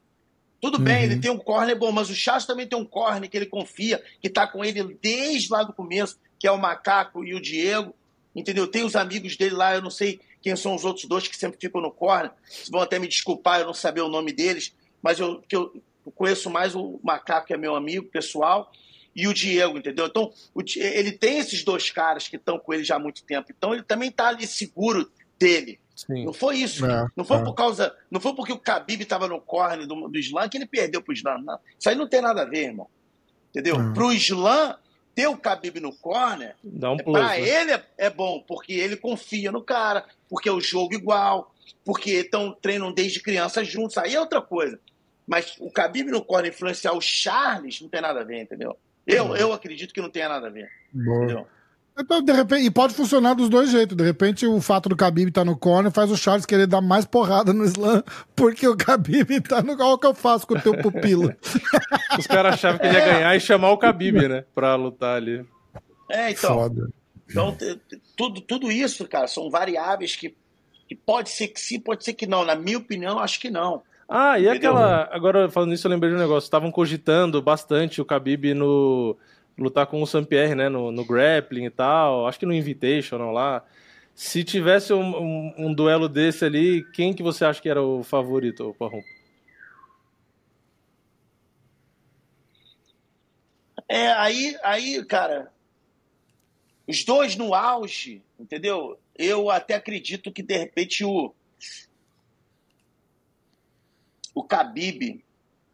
[0.60, 0.84] Tudo uhum.
[0.84, 3.46] bem, ele tem um corner bom, mas o Charles também tem um corner que ele
[3.46, 7.40] confia, que tá com ele desde lá do começo, que é o Macaco e o
[7.40, 7.94] Diego.
[8.34, 8.68] Entendeu?
[8.68, 11.58] Tem os amigos dele lá, eu não sei quem são os outros dois que sempre
[11.58, 12.30] ficam no corner.
[12.70, 15.82] Vão até me desculpar eu não saber o nome deles mas eu, que eu
[16.14, 18.70] conheço mais o Macaco, que é meu amigo pessoal,
[19.14, 20.06] e o Diego, entendeu?
[20.06, 23.52] Então, o, ele tem esses dois caras que estão com ele já há muito tempo.
[23.56, 25.80] Então, ele também está ali seguro dele.
[25.94, 26.24] Sim.
[26.24, 26.86] Não foi isso.
[26.86, 27.44] É, não foi é.
[27.44, 27.94] por causa.
[28.10, 31.12] Não foi porque o Khabib estava no corner do, do Islam que ele perdeu pro
[31.12, 31.42] Islam.
[31.42, 31.58] Não.
[31.78, 32.88] Isso aí não tem nada a ver, irmão.
[33.50, 33.76] Entendeu?
[33.76, 33.92] É.
[33.92, 34.76] Pro Islam,
[35.14, 37.40] ter o Khabib no corner, um para né?
[37.40, 41.52] ele é, é, bom, porque ele confia no cara, porque é o jogo igual,
[41.84, 43.98] porque estão treinam desde criança juntos.
[43.98, 44.78] Aí é outra coisa.
[45.30, 48.76] Mas o Khabib no corner influenciar o Charles não tem nada a ver, entendeu?
[49.06, 50.68] Eu, eu acredito que não tenha nada a ver.
[50.92, 51.46] Entendeu?
[51.96, 53.96] Então, de repente, e pode funcionar dos dois jeitos.
[53.96, 56.80] De repente, o fato do Khabib estar tá no corner faz o Charles querer dar
[56.80, 58.02] mais porrada no slam,
[58.34, 59.74] porque o Khabib tá no.
[59.74, 61.32] Olha o que eu faço com o teu pupilo.
[62.18, 64.44] Os caras achavam que ele ia ganhar e chamar o Khabib, né?
[64.52, 65.46] Pra lutar ali.
[66.10, 66.54] É, então.
[66.54, 66.90] Foda.
[67.28, 67.56] Então,
[68.16, 70.34] tudo, tudo isso, cara, são variáveis que,
[70.88, 72.44] que pode ser que sim, pode ser que não.
[72.44, 73.80] Na minha opinião, acho que não.
[74.12, 74.72] Ah, e Entendeu?
[74.72, 75.08] aquela.
[75.12, 76.44] Agora, falando nisso, eu lembrei de um negócio.
[76.44, 79.16] Estavam cogitando bastante o Khabib no
[79.56, 83.64] lutar com o Saint-Pierre, né, no, no, grappling e tal, acho que no Invitational lá.
[84.14, 88.02] Se tivesse um, um, um, duelo desse ali, quem que você acha que era o
[88.02, 89.02] favorito, Parrum?
[93.86, 95.52] É, aí, aí, cara,
[96.86, 98.98] os dois no auge, entendeu?
[99.16, 101.34] Eu até acredito que de repente o
[104.40, 105.22] o Khabib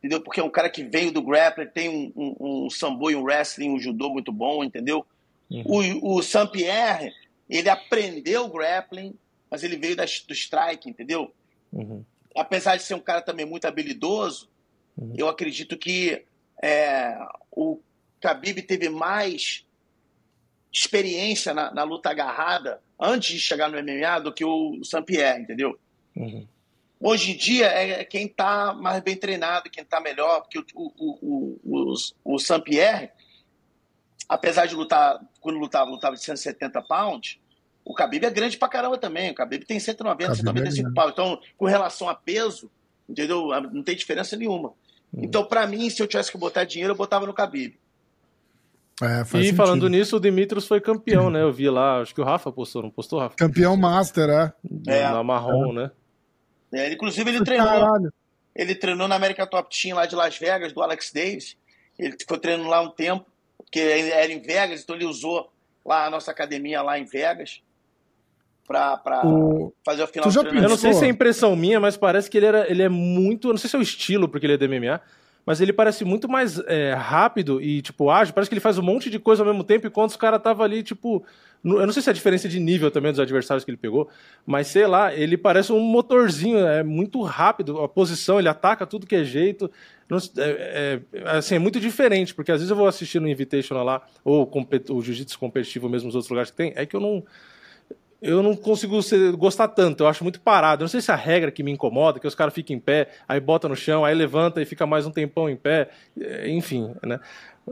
[0.06, 0.20] entendeu?
[0.20, 3.22] Porque é um cara que veio do grappling, tem um, um, um sambo e um
[3.22, 5.05] wrestling, um judô muito bom, entendeu?
[5.51, 5.64] Uhum.
[5.66, 7.12] O, o Saint-Pierre,
[7.48, 9.14] ele aprendeu o grappling,
[9.51, 11.32] mas ele veio das, do strike, entendeu?
[11.72, 12.05] Uhum.
[12.34, 14.48] Apesar de ser um cara também muito habilidoso,
[14.97, 15.12] uhum.
[15.16, 16.24] eu acredito que
[16.62, 17.16] é,
[17.51, 17.80] o
[18.20, 19.64] Khabib teve mais
[20.72, 25.78] experiência na, na, luta agarrada antes de chegar no MMA do que o Saint-Pierre, entendeu?
[26.14, 26.47] Uhum.
[27.01, 30.93] Hoje em dia é quem está mais bem treinado, quem está melhor, porque o, o,
[30.98, 33.10] o, o, o Saint-Pierre,
[34.28, 37.39] apesar de lutar, quando lutava, lutava de 170 pounds,
[37.85, 39.31] o Khabib é grande pra caramba também.
[39.31, 41.12] O Khabib tem 190, 195 é pounds.
[41.12, 42.70] Então, com relação a peso,
[43.09, 43.48] entendeu?
[43.73, 44.70] Não tem diferença nenhuma.
[45.14, 45.20] Hum.
[45.23, 47.78] Então, para mim, se eu tivesse que botar dinheiro, eu botava no Khabib.
[49.02, 49.56] É, e sentido.
[49.56, 51.43] falando nisso, o Dimitrios foi campeão, né?
[51.43, 53.36] Eu vi lá, acho que o Rafa postou, não postou, Rafa?
[53.36, 54.52] Campeão Master, é.
[54.89, 55.74] é na marrom, é.
[55.74, 55.90] né?
[56.77, 57.66] É, inclusive, ele treinou.
[57.66, 58.12] Caralho.
[58.55, 61.57] Ele treinou na América Top Team lá de Las Vegas, do Alex Davis.
[61.98, 63.27] Ele ficou treinando lá um tempo,
[63.57, 65.51] porque era em Vegas, então ele usou
[65.85, 67.62] lá a nossa academia lá em Vegas
[68.66, 69.73] pra, pra o...
[69.85, 70.66] fazer o final do treino.
[70.66, 73.48] Eu não sei se é impressão minha, mas parece que ele, era, ele é muito.
[73.48, 75.01] Não sei se é o estilo, porque ele é do MMA,
[75.44, 78.35] mas ele parece muito mais é, rápido e, tipo, ágil.
[78.35, 80.65] Parece que ele faz um monte de coisa ao mesmo tempo, enquanto os caras estavam
[80.65, 81.24] ali, tipo.
[81.74, 84.09] Eu não sei se é a diferença de nível também dos adversários que ele pegou,
[84.47, 89.06] mas sei lá, ele parece um motorzinho, é muito rápido, a posição, ele ataca tudo
[89.06, 89.68] que é jeito.
[90.09, 93.84] Não, é, é, assim, é muito diferente, porque às vezes eu vou assistir no Invitational
[93.84, 94.48] lá, ou
[94.90, 97.24] o Jiu-Jitsu competitivo mesmo nos outros lugares que tem, é que eu não
[98.22, 100.82] eu não consigo ser, gostar tanto, eu acho muito parado.
[100.82, 102.80] Eu não sei se é a regra que me incomoda, que os caras ficam em
[102.80, 106.48] pé, aí bota no chão, aí levanta e fica mais um tempão em pé, é,
[106.48, 107.20] enfim, né?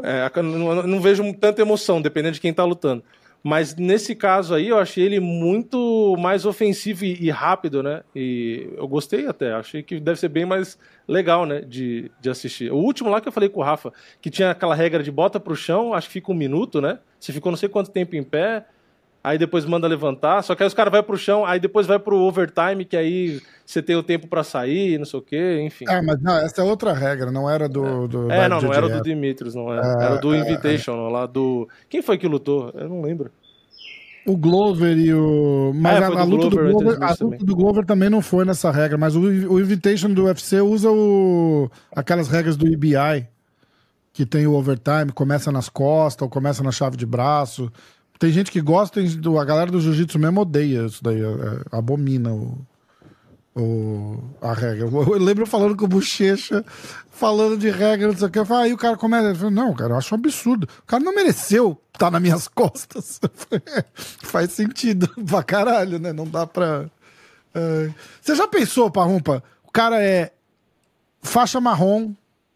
[0.02, 3.02] É, não, não, vejo tanta emoção, dependendo de quem está lutando.
[3.46, 8.02] Mas nesse caso aí, eu achei ele muito mais ofensivo e, rápido, né?
[8.16, 11.60] E eu gostei até, achei que deve ser bem mais legal, né?
[11.60, 12.72] De, de assistir.
[12.72, 15.38] O último lá que eu falei com o Rafa, que tinha aquela regra de bota
[15.38, 16.98] pro chão, acho que fica um minuto, né?
[17.20, 18.64] Se ficou não sei quanto tempo em pé,
[19.24, 21.98] aí depois manda levantar, só que aí os caras vão pro chão, aí depois vai
[21.98, 25.86] pro overtime, que aí você tem o tempo para sair, não sei o quê, enfim.
[25.88, 28.04] Ah, mas não, essa é outra regra, não era do.
[28.04, 29.86] É, do, é não, não era do Dimitrios, não era.
[29.86, 31.66] É, era do é, Invitation, lá do.
[31.88, 32.70] Quem foi que lutou?
[32.74, 33.30] Eu não lembro.
[34.26, 35.72] O Glover e o.
[35.74, 38.44] Mas é, a, a, luta, Glover, do Glover, a luta do Glover também não foi
[38.44, 43.26] nessa regra, mas o, o Invitation do UFC usa o, aquelas regras do EBI,
[44.12, 47.72] que tem o overtime, começa nas costas ou começa na chave de braço.
[48.18, 52.32] Tem gente que gosta, a galera do jiu-jitsu mesmo odeia isso daí, é, é, abomina
[52.32, 52.58] o,
[53.56, 54.86] o, a regra.
[54.86, 56.64] Eu lembro falando com o Bochecha,
[57.10, 58.38] falando de regra, não sei o que.
[58.52, 60.68] Aí o cara começa, ele fala, não, cara, eu acho um absurdo.
[60.80, 63.20] O cara não mereceu estar tá nas minhas costas.
[63.94, 66.12] Faz sentido pra caralho, né?
[66.12, 66.86] Não dá pra.
[67.54, 67.90] É...
[68.20, 69.42] Você já pensou, Parrumpa?
[69.64, 70.32] O cara é
[71.22, 72.12] faixa marrom.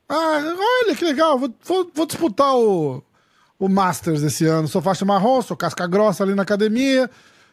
[0.08, 0.40] Ah,
[0.84, 3.02] olha que legal, vou, vou, vou disputar o,
[3.58, 4.68] o Masters esse ano.
[4.68, 7.10] Sou faixa marrom, sou casca grossa ali na academia.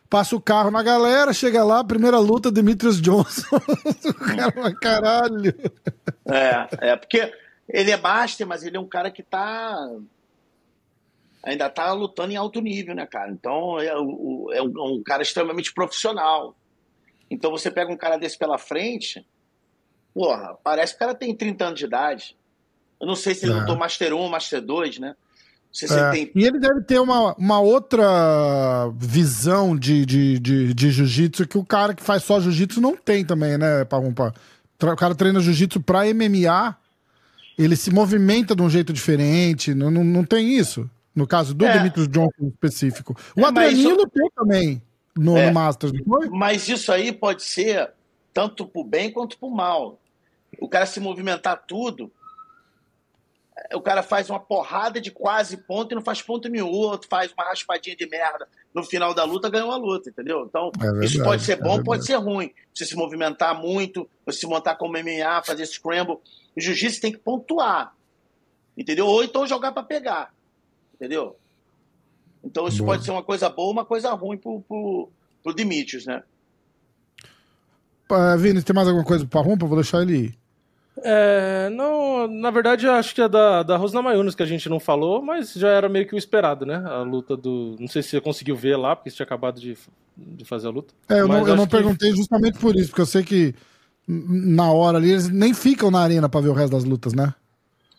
[0.07, 3.56] Passa o carro na galera, chega lá, primeira luta, Demetrius Johnson.
[4.06, 5.53] o cara, caralho.
[6.26, 7.34] É, é, porque
[7.68, 9.76] ele é master, mas ele é um cara que tá.
[11.44, 13.32] Ainda tá lutando em alto nível, né, cara?
[13.32, 16.56] Então é, o, é um cara extremamente profissional.
[17.30, 19.26] Então você pega um cara desse pela frente,
[20.14, 22.38] porra, parece que o cara tem 30 anos de idade.
[22.99, 23.56] Eu não sei se ele é.
[23.57, 25.15] lutou Master 1 ou Master 2, né?
[25.84, 26.11] É.
[26.11, 26.31] Tem...
[26.34, 31.65] E ele deve ter uma, uma outra visão de, de, de, de jiu-jitsu que o
[31.65, 34.34] cara que faz só jiu-jitsu não tem também, né, Parrumpa?
[34.81, 36.76] O cara treina jiu-jitsu pra MMA,
[37.57, 40.89] ele se movimenta de um jeito diferente, não, não, não tem isso.
[41.14, 41.73] No caso do é.
[41.73, 43.15] Demetrius Johnson específico.
[43.35, 43.97] O é, Adrianinho isso...
[43.97, 44.81] lutou também
[45.15, 45.47] no, é.
[45.47, 46.30] no Masters, foi?
[46.30, 47.89] Mas isso aí pode ser
[48.34, 49.97] tanto pro bem quanto pro mal.
[50.60, 52.11] O cara se movimentar tudo
[53.73, 56.68] o cara faz uma porrada de quase ponto e não faz ponto nenhum.
[56.68, 60.45] Outro faz uma raspadinha de merda no final da luta, ganhou a luta, entendeu?
[60.48, 62.52] Então, é verdade, isso pode ser é bom, é pode ser ruim.
[62.73, 66.18] Você se movimentar muito, você se montar como MMA, fazer scramble.
[66.56, 67.95] O jiu-jitsu tem que pontuar,
[68.77, 69.07] entendeu?
[69.07, 70.34] Ou então jogar para pegar,
[70.94, 71.38] entendeu?
[72.44, 72.94] Então, isso boa.
[72.94, 75.10] pode ser uma coisa boa uma coisa ruim pro, pro,
[75.41, 76.23] pro Dimitrios, né?
[78.11, 79.65] Uh, Vini, tem mais alguma coisa para Rumpa?
[79.65, 80.44] Vou deixar ele ir.
[81.03, 84.80] É, não, na verdade, acho que é da, da Rosna Mayunas que a gente não
[84.80, 86.76] falou, mas já era meio que o esperado, né?
[86.85, 87.76] A luta do.
[87.80, 89.77] Não sei se você conseguiu ver lá, porque você tinha acabado de,
[90.15, 90.93] de fazer a luta.
[91.09, 92.17] É, eu não, eu não perguntei que...
[92.17, 93.53] justamente por isso, porque eu sei que
[94.07, 97.34] na hora ali eles nem ficam na arena para ver o resto das lutas, né?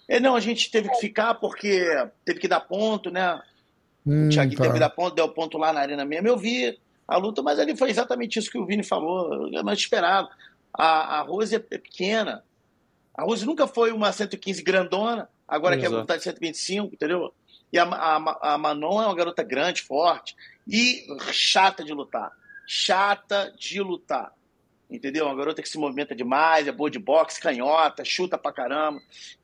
[0.09, 1.85] É, não, a gente teve que ficar porque
[2.25, 3.41] teve que dar ponto, né?
[4.07, 4.63] Hum, o Thiago tá.
[4.63, 6.29] teve que dar ponto, deu ponto lá na arena mesmo.
[6.29, 9.79] Eu vi a luta, mas ali foi exatamente isso que o Vini falou, é mais
[9.79, 10.29] esperado.
[10.73, 12.43] A, a Rose é pequena,
[13.17, 15.91] a Rose nunca foi uma 115 grandona, agora Exato.
[15.91, 17.33] quer lutar de 125, entendeu?
[17.73, 20.37] E a, a, a Manon é uma garota grande, forte
[20.69, 22.31] e chata de lutar.
[22.67, 24.33] Chata de lutar.
[24.91, 25.27] Entendeu?
[25.27, 29.01] Uma garota que se movimenta demais, é boa de boxe, canhota, chuta pra caramba,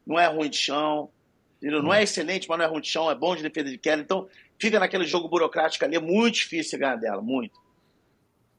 [0.07, 1.11] não é ruim de chão.
[1.57, 1.83] Entendeu?
[1.83, 4.03] Não é excelente, mas não é ruim de chão, é bom de defesa de queda.
[4.03, 4.29] Então,
[4.59, 7.59] fica naquele jogo burocrático ali, é muito difícil ganhar dela, muito.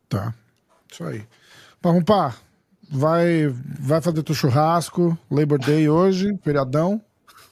[0.09, 0.33] Tá.
[0.91, 1.25] Isso aí.
[1.81, 2.35] Vamos para
[2.89, 3.47] vai,
[3.79, 7.01] vai fazer teu churrasco, Labor Day hoje, feriadão.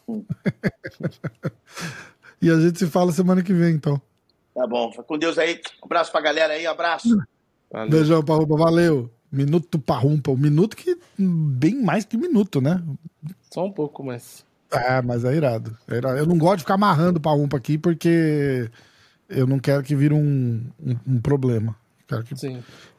[2.41, 4.01] e a gente se fala semana que vem, então.
[4.53, 5.61] Tá bom, com Deus aí.
[5.81, 7.17] Um abraço pra galera aí, um abraço.
[7.71, 7.89] Valeu.
[7.89, 9.09] Beijão, Parrumpa, valeu.
[9.31, 12.83] Minuto Parrumpa, um minuto que bem mais que um minuto, né?
[13.49, 14.45] Só um pouco, mas.
[14.69, 15.77] É, mas é irado.
[15.87, 16.17] É irado.
[16.17, 18.69] Eu não gosto de ficar amarrando o Parrumpa aqui porque
[19.29, 21.75] eu não quero que vire um, um, um problema.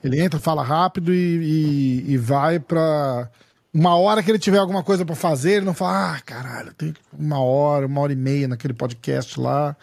[0.02, 3.30] Ele entra, fala rápido e, e, e vai pra.
[3.74, 6.92] Uma hora que ele tiver alguma coisa para fazer, ele não fala, ah, caralho, tem
[7.18, 9.74] uma hora, uma hora e meia naquele podcast lá.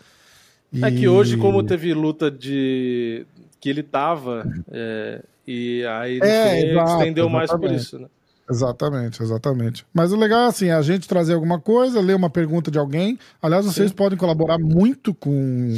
[0.72, 0.86] E...
[0.86, 3.26] É que hoje, como teve luta de.
[3.60, 5.24] que ele tava, é...
[5.48, 8.08] e aí ele é, exato, estendeu mais por isso, né?
[8.50, 9.86] Exatamente, exatamente.
[9.94, 13.20] Mas o legal é assim, a gente trazer alguma coisa, ler uma pergunta de alguém.
[13.40, 13.96] Aliás, vocês Sim.
[13.96, 15.76] podem colaborar muito com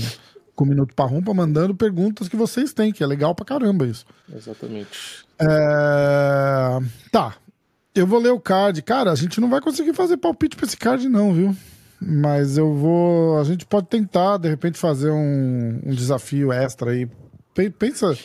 [0.56, 4.06] com o Minuto Parrumpa mandando perguntas que vocês têm, que é legal pra caramba isso.
[4.34, 5.26] Exatamente.
[5.40, 6.80] É...
[7.12, 7.36] Tá.
[7.94, 8.82] Eu vou ler o card.
[8.82, 11.56] Cara, a gente não vai conseguir fazer palpite pra esse card, não, viu?
[12.02, 13.40] Mas eu vou.
[13.40, 17.08] A gente pode tentar, de repente, fazer um, um desafio extra aí.
[17.78, 18.18] Pensa,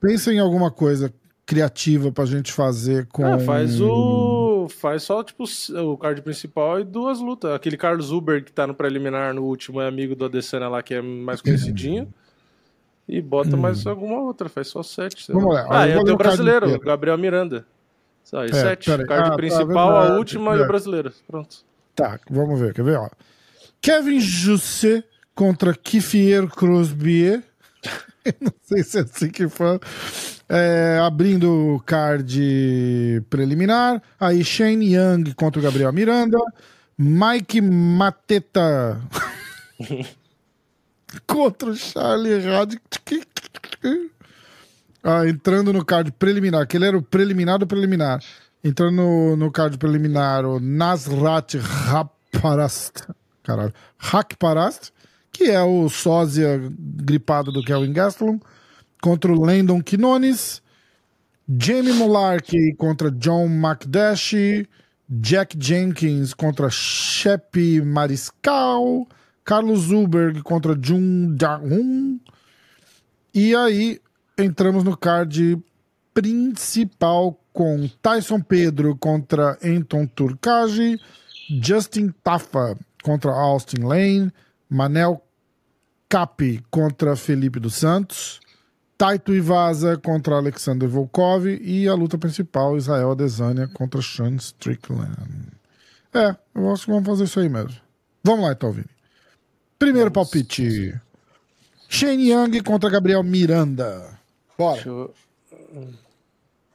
[0.00, 1.12] pensa em alguma coisa
[1.44, 3.24] criativa pra gente fazer com.
[3.26, 4.39] Ah, faz o.
[4.68, 7.52] Faz só, tipo, o card principal e duas lutas.
[7.52, 10.94] Aquele Carlos Uber que tá no preliminar no último é amigo do Adesanya lá, que
[10.94, 12.12] é mais conhecidinho.
[13.08, 13.90] E bota mais hum.
[13.90, 15.32] alguma outra, faz só sete.
[15.32, 15.66] Vamos lá.
[15.68, 17.66] Ah, e eu tenho o brasileiro, Gabriel Miranda.
[18.32, 18.86] E é, sete.
[18.86, 20.58] Card ah, tá, principal, tá, a última é.
[20.58, 21.12] e o brasileiro.
[21.26, 21.64] Pronto.
[21.94, 22.98] Tá, vamos ver, quer ver?
[22.98, 23.08] Ó.
[23.80, 25.02] Kevin Jussé
[25.34, 27.42] contra Kifier Crosby.
[28.40, 29.80] não sei se é assim que fala.
[30.48, 34.02] É, abrindo o card preliminar.
[34.18, 36.38] Aí Shane Young contra o Gabriel Miranda.
[36.98, 39.00] Mike Mateta
[41.26, 42.80] contra o Charlie Radic.
[45.02, 48.22] Ah, entrando no card preliminar, que ele era o preliminar do preliminar.
[48.62, 53.08] Entrando no, no card preliminar, o Nasrat Raparast.
[53.42, 53.72] Caralho.
[53.98, 54.92] Hakparast,
[55.32, 58.40] que é o sósia gripado do Kelvin Gastelum
[59.00, 60.62] contra o Landon Quinones,
[61.48, 64.66] Jamie Mularkey contra John McDash,
[65.08, 69.06] Jack Jenkins contra Shep Mariscal,
[69.44, 72.20] Carlos Zuberg contra Jun Da-hun.
[73.34, 74.00] E aí
[74.38, 75.58] entramos no card
[76.14, 81.00] principal com Tyson Pedro contra Anton Turcage,
[81.60, 84.32] Justin Tafa contra Austin Lane,
[84.70, 85.20] Manel
[86.08, 88.40] Capi contra Felipe dos Santos,
[88.96, 95.52] Taito Ivaza contra Alexander Volkov e a luta principal, Israel Adesanya contra Sean Strickland.
[96.14, 97.80] É, eu acho que vamos fazer isso aí mesmo.
[98.22, 98.86] Vamos lá então, Vini.
[99.78, 100.30] Primeiro vamos.
[100.30, 100.94] palpite.
[101.88, 104.18] Shane Young contra Gabriel Miranda.
[104.56, 104.82] Bora.
[104.86, 105.14] Eu...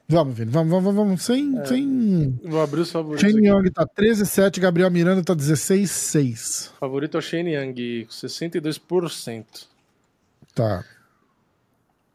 [0.08, 1.58] Vamos, Vini, vamos, vamos, vamos, sem...
[1.58, 1.64] É.
[1.64, 2.38] sem...
[2.44, 6.70] Vou abrir os favoritos Shane Young tá 13,7, Gabriel Miranda tá 16,6.
[6.78, 9.66] Favorito é o Shane Young, com 62%.
[10.54, 10.84] Tá.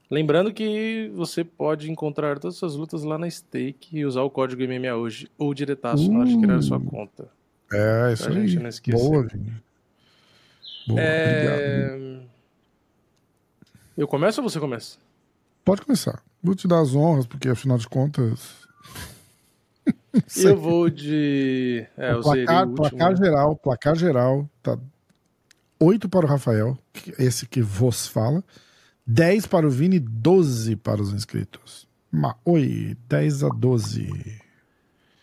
[0.10, 4.30] Lembrando que você pode encontrar todas as suas lutas lá na Stake e usar o
[4.30, 6.14] código MMA hoje ou diretaço uh.
[6.14, 7.30] na hora de criar a sua conta.
[7.74, 8.48] É, isso aí.
[8.48, 8.98] Gente não esquecer.
[8.98, 9.54] Boa, Vini.
[10.88, 11.86] Boa, é...
[11.94, 12.22] obrigado.
[13.98, 14.98] Eu começo ou você começa?
[15.64, 16.24] Pode começar.
[16.44, 18.68] Vou te dar as honras, porque afinal de contas.
[20.44, 21.86] eu vou de.
[21.98, 23.16] É, o placar, último, placar né?
[23.18, 24.78] geral, placar geral, tá
[25.80, 26.78] 8 para o Rafael,
[27.18, 28.44] esse que vos fala.
[29.06, 31.88] 10 para o Vini, 12 para os inscritos.
[32.12, 34.42] Ma Oi, 10 a 12.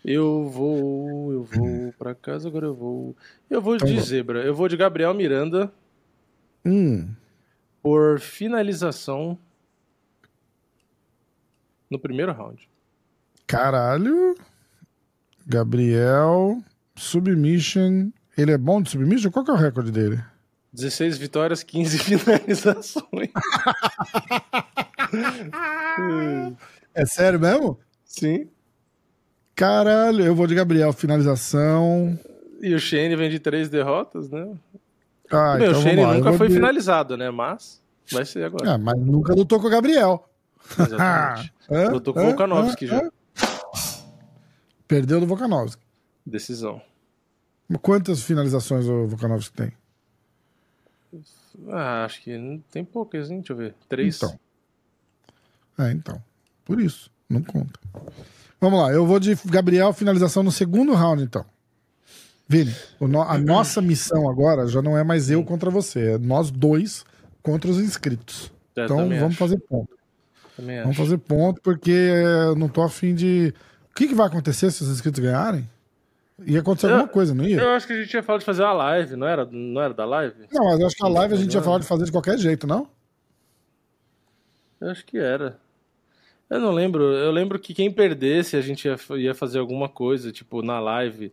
[0.04, 3.16] Eu vou, eu vou para casa, agora eu vou.
[3.50, 4.42] Eu vou então, de zebra.
[4.42, 5.72] Eu vou de Gabriel Miranda.
[6.64, 7.08] Hum.
[7.82, 9.38] Por finalização
[11.90, 12.68] no primeiro round.
[13.46, 14.36] Caralho.
[15.46, 16.62] Gabriel,
[16.94, 18.10] submission.
[18.36, 19.30] Ele é bom de submission?
[19.30, 20.22] Qual que é o recorde dele?
[20.72, 23.30] 16 vitórias, 15 finalizações.
[26.94, 27.78] é sério mesmo?
[28.04, 28.48] Sim.
[29.54, 32.18] Caralho, eu vou de Gabriel, finalização.
[32.60, 34.46] E o Shane vem de três derrotas, né?
[35.30, 36.54] Ah, Meu, então o Shane nunca foi de...
[36.54, 37.30] finalizado, né?
[37.30, 37.82] Mas
[38.12, 38.74] vai ser agora.
[38.74, 40.27] Ah, mas nunca lutou com o Gabriel.
[40.78, 41.52] Exatamente.
[41.90, 43.10] lutou com o Volkanovski já.
[44.86, 45.82] Perdeu do Volkanovski.
[46.24, 46.80] Decisão.
[47.82, 49.72] Quantas finalizações o Volkanovski tem?
[51.68, 53.38] Ah, acho que tem poucas, hein?
[53.38, 53.74] Deixa eu ver.
[53.88, 54.16] Três.
[54.16, 54.38] Então.
[55.78, 56.22] É, então.
[56.64, 57.78] Por isso, não conta.
[58.60, 61.44] Vamos lá, eu vou de Gabriel, finalização no segundo round, então.
[62.48, 62.74] Vini,
[63.28, 67.04] a nossa missão agora já não é mais eu contra você, é nós dois
[67.42, 68.50] contra os inscritos.
[68.74, 69.36] Eu então vamos acho.
[69.36, 69.97] fazer ponto.
[70.58, 71.04] Também vamos acho.
[71.04, 73.54] fazer ponto, porque eu não tô afim de.
[73.92, 75.68] O que, que vai acontecer se os inscritos ganharem?
[76.44, 77.60] Ia acontecer eu, alguma coisa, não ia?
[77.60, 79.94] Eu acho que a gente ia falar de fazer uma live, não era, não era
[79.94, 80.34] da live?
[80.52, 82.36] Não, mas eu acho que a live a gente ia falar de fazer de qualquer
[82.38, 82.88] jeito, não?
[84.80, 85.56] Eu acho que era.
[86.50, 87.04] Eu não lembro.
[87.04, 91.32] Eu lembro que quem perdesse a gente ia, ia fazer alguma coisa, tipo, na live.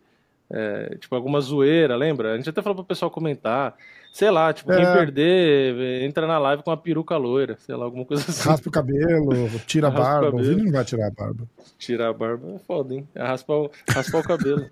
[0.52, 2.34] É, tipo, alguma zoeira, lembra?
[2.34, 3.76] A gente até falou pro pessoal comentar.
[4.16, 4.78] Sei lá, tipo, é.
[4.78, 8.48] quem perder, entra na live com uma peruca loira, sei lá, alguma coisa assim.
[8.48, 10.38] Raspa o cabelo, tira a barba.
[10.38, 11.44] O, o Vini não vai tirar a barba.
[11.78, 13.06] Tirar a barba é foda, hein?
[13.14, 14.70] É raspar o, raspar o cabelo.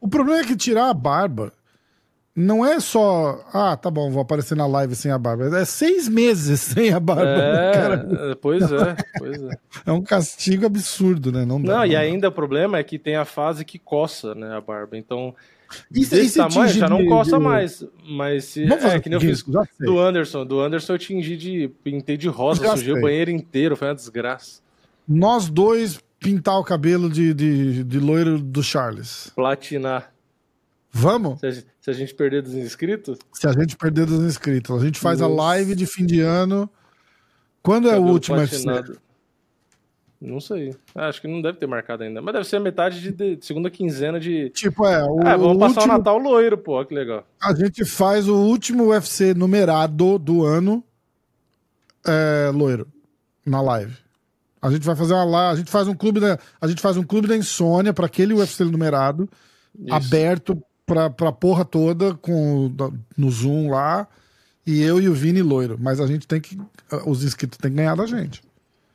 [0.00, 1.52] o problema é que tirar a barba
[2.34, 5.56] não é só, ah, tá bom, vou aparecer na live sem a barba.
[5.56, 7.22] É seis meses sem a barba.
[7.22, 8.36] É, cara.
[8.42, 9.50] pois é, pois é.
[9.86, 11.44] É um castigo absurdo, né?
[11.44, 14.56] Não, dá, não, e ainda o problema é que tem a fase que coça, né,
[14.56, 14.98] a barba.
[14.98, 15.32] Então,
[15.90, 17.42] isso, desse tamanho já não coça de...
[17.42, 17.84] mais.
[18.08, 19.42] Mas se, Vamos é, que nem eu fiz
[19.80, 20.44] do Anderson.
[20.44, 21.68] Do Anderson eu tingi de.
[21.82, 22.98] Pintei de rosa, já sujei sei.
[22.98, 24.60] o banheiro inteiro, foi uma desgraça.
[25.06, 29.30] Nós dois pintar o cabelo de, de, de loiro do Charles.
[29.34, 30.12] Platinar.
[30.90, 31.40] Vamos?
[31.40, 33.18] Se a, gente, se a, gente perder dos inscritos?
[33.32, 34.82] Se a gente perder dos inscritos.
[34.82, 35.32] A gente faz Nossa.
[35.32, 36.68] a live de fim de ano.
[37.62, 38.64] Quando é o último UFC?
[40.22, 40.72] Não sei.
[40.94, 42.22] Acho que não deve ter marcado ainda.
[42.22, 44.50] Mas deve ser a metade de, de segunda quinzena de.
[44.50, 45.04] Tipo, é.
[45.04, 45.94] O, é, vamos passar último...
[45.94, 46.84] o Natal loiro, pô.
[46.84, 47.26] Que legal.
[47.42, 50.84] A gente faz o último UFC numerado do ano
[52.06, 52.86] é, loiro.
[53.44, 53.96] Na live.
[54.60, 55.54] A gente vai fazer uma live.
[55.54, 58.32] A gente faz um clube da, a gente faz um clube da insônia para aquele
[58.32, 59.28] UFC numerado.
[59.76, 59.92] Isso.
[59.92, 62.72] Aberto pra, pra porra toda com,
[63.18, 64.06] no Zoom lá.
[64.64, 65.76] E eu e o Vini loiro.
[65.80, 66.56] Mas a gente tem que.
[67.04, 68.40] Os inscritos têm que ganhar da gente.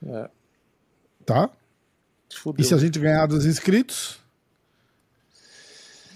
[0.05, 0.29] É.
[1.27, 1.49] Tá?
[2.33, 2.63] Fudeu.
[2.63, 4.17] E se a gente ganhar dos inscritos.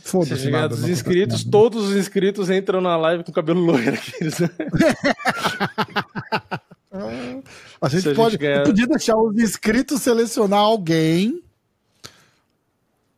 [0.03, 0.37] Foda-se.
[0.37, 4.13] Se ganhar dos inscritos, todos os inscritos entram na live com cabelo loiro aqui.
[7.81, 8.31] a gente, a pode.
[8.31, 8.63] Gente ganhar...
[8.63, 11.43] podia deixar os inscritos selecionar alguém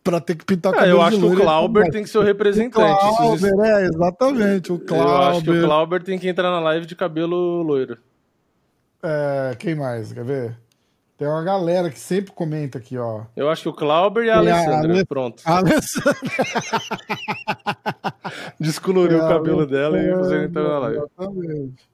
[0.03, 0.94] pra ter que pintar o cabelo.
[0.94, 3.06] Ah, eu acho que o Clauber tem que ser o representante.
[3.06, 4.74] O Clauber, é, exatamente.
[4.74, 5.07] O Clauber.
[5.07, 7.99] Eu acho que o Clauber tem que entrar na live de cabelo loiro.
[9.03, 10.11] É, quem mais?
[10.11, 10.64] Quer ver?
[11.24, 13.22] Tem uma galera que sempre comenta aqui, ó.
[13.34, 15.00] Eu acho que o Clauber e a Alessandra.
[15.00, 15.41] A Pronto.
[15.45, 16.20] A Alessandra.
[18.60, 20.98] Descoloriu é, o cabelo dela e fazer entrar na live.
[20.98, 21.90] Exatamente.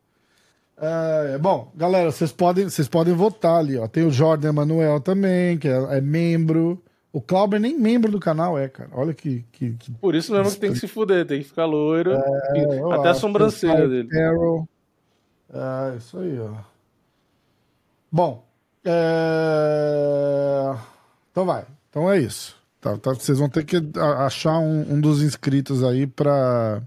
[0.82, 3.88] É, bom, galera, vocês podem, vocês podem votar ali, ó.
[3.88, 6.82] Tem o Jordan Emanuel também, que é, é membro.
[7.14, 8.90] O Clauber nem membro do canal é, cara.
[8.94, 9.46] Olha que.
[9.52, 9.92] que, que...
[9.92, 12.14] Por isso mesmo que tem que se fuder, tem que ficar loiro.
[12.14, 14.08] É, até a sobrancelha dele.
[14.08, 14.68] Carol.
[15.54, 16.50] É, isso aí, ó.
[18.12, 18.49] Bom.
[18.86, 20.76] É...
[21.32, 21.66] Então vai.
[21.90, 22.58] Então é isso.
[22.82, 23.78] Tá, tá, vocês vão ter que
[24.20, 26.82] achar um, um dos inscritos aí pra.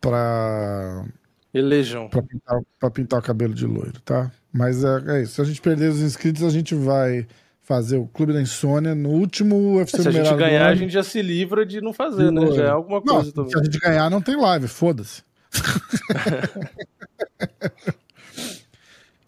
[0.00, 1.04] pra.
[1.52, 2.08] Elejam.
[2.08, 4.30] Pra pintar, pra pintar o cabelo de loiro, tá?
[4.52, 5.34] Mas é, é isso.
[5.34, 7.26] Se a gente perder os inscritos, a gente vai
[7.62, 11.02] fazer o Clube da Insônia no último UFC Se a gente ganhar, a gente já
[11.02, 12.52] se livra de não fazer, né?
[12.52, 13.52] Já é alguma coisa não, também.
[13.52, 15.22] Se a gente ganhar, não tem live, foda-se.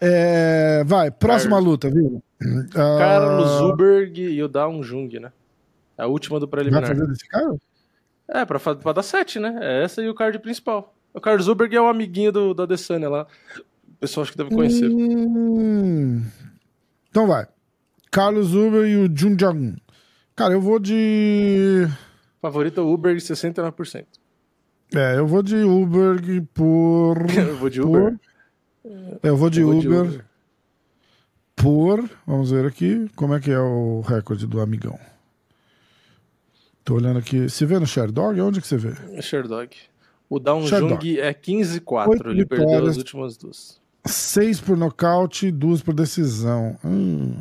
[0.04, 1.70] é, vai, próxima Carlos.
[1.70, 2.22] luta, viu?
[2.72, 3.58] Carlos uh...
[3.58, 5.30] Zuberg e o Dawn Jung, né?
[5.96, 6.82] A última do preliminar.
[6.82, 7.54] Vai fazer desse cara?
[8.26, 9.58] É, pra, pra dar sete, né?
[9.60, 10.92] É essa e o card principal.
[11.14, 13.26] O Carlos Zuberg é o amiguinho do, da Adesanya lá.
[13.88, 14.88] O pessoal acho que deve conhecer.
[14.88, 16.22] Hum...
[17.08, 17.46] Então vai.
[18.10, 19.76] Carlos Uber e o Jun Jang.
[20.34, 21.86] Cara, eu vou de.
[22.40, 24.06] Favorito é Uber 69%.
[24.94, 26.20] É, eu vou de Uber
[26.52, 27.18] por.
[27.36, 28.12] eu vou de Uber.
[28.12, 28.31] Por...
[29.22, 30.24] Eu vou de, eu vou Uber, de Uber
[31.54, 32.10] por.
[32.26, 34.98] Vamos ver aqui como é que é o recorde do amigão.
[36.84, 37.48] Tô olhando aqui.
[37.48, 38.40] Você vê no Sherdog?
[38.40, 39.22] Onde que você vê?
[39.22, 39.70] Sherdog.
[40.28, 42.30] O Down Jung é 15-4.
[42.30, 43.80] Ele perdeu as últimas duas.
[44.04, 46.76] Seis por nocaute, duas por decisão.
[46.84, 47.34] Hum.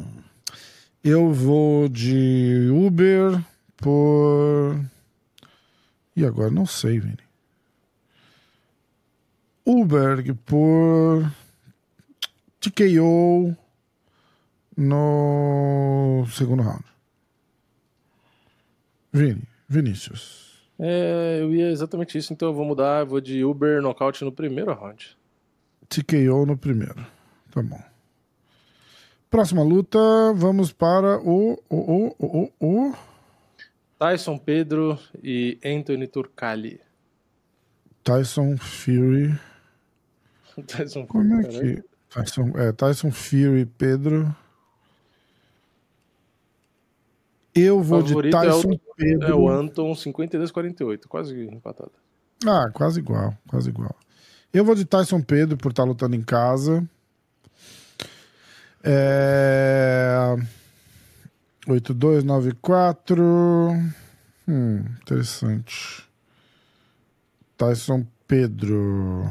[1.04, 3.42] Eu vou de Uber
[3.78, 4.80] por.
[6.16, 7.31] E agora não sei, Vini.
[9.66, 11.32] Uber por
[12.60, 13.56] TKO
[14.78, 16.84] no segundo round.
[19.14, 20.52] Vini, Vinícius.
[20.80, 24.32] É, eu ia exatamente isso, então eu vou mudar, eu vou de Uber nocaute no
[24.32, 25.16] primeiro round.
[25.88, 27.06] TKO no primeiro.
[27.52, 27.82] Tá bom.
[29.30, 30.00] Próxima luta,
[30.36, 32.96] vamos para o, o, o, o, o...
[34.00, 36.82] Tyson Pedro e Anthony Turcali.
[38.04, 39.40] Tyson Fury.
[40.68, 41.84] Tyson Como é que.
[42.10, 44.36] Tyson, é, Tyson Fury Pedro.
[47.54, 49.28] Eu vou de Tyson é o, Pedro.
[49.28, 51.92] É o Anton 52-48, quase empatado.
[52.46, 53.96] Ah, quase igual, quase igual.
[54.54, 56.88] Eu vou de Tyson Pedro por estar lutando em casa.
[58.84, 60.36] É...
[61.68, 63.24] 8294.
[64.48, 66.06] Hum, interessante.
[67.58, 69.30] Tyson Pedro.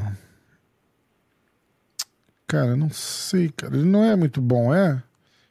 [2.51, 3.73] Cara, não sei, cara.
[3.73, 5.01] Ele não é muito bom, é?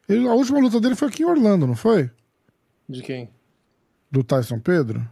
[0.06, 2.10] Ele, a última luta dele foi aqui em Orlando, não foi?
[2.86, 3.30] De quem?
[4.10, 5.08] Do Tyson Pedro?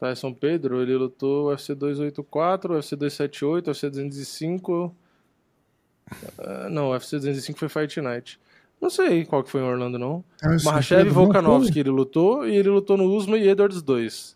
[0.00, 4.96] Tyson Pedro, ele lutou UFC 284, UFC 278, UFC 205.
[6.38, 8.40] Uh, não, UFC 205 foi Fight Night.
[8.80, 10.24] Não sei qual que foi em Orlando, não.
[10.42, 14.34] Ah, Mahashev e Volkanovski ele lutou, e ele lutou no Usman e Edwards 2.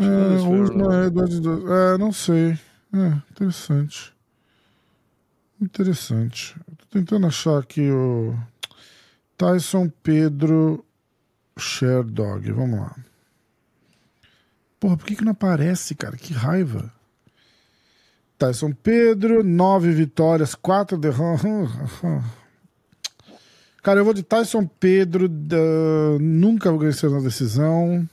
[0.00, 1.64] É, Usman e Edwards 2.
[1.70, 2.58] É, não sei.
[2.92, 4.12] É, interessante.
[5.60, 6.58] Interessante.
[6.78, 8.34] Tô tentando achar aqui o
[9.36, 10.84] Tyson Pedro
[11.58, 12.50] Sherdog.
[12.52, 12.96] Vamos lá.
[14.78, 16.16] Porra, por que, que não aparece, cara?
[16.16, 16.90] Que raiva.
[18.38, 21.44] Tyson Pedro, nove vitórias, quatro derrotas.
[23.82, 28.08] Cara, eu vou de Tyson Pedro, uh, nunca venceu na decisão.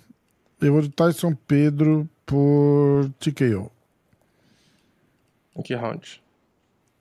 [0.62, 3.70] Eu vou de Tyson Pedro por TKO.
[5.58, 6.22] Em que round?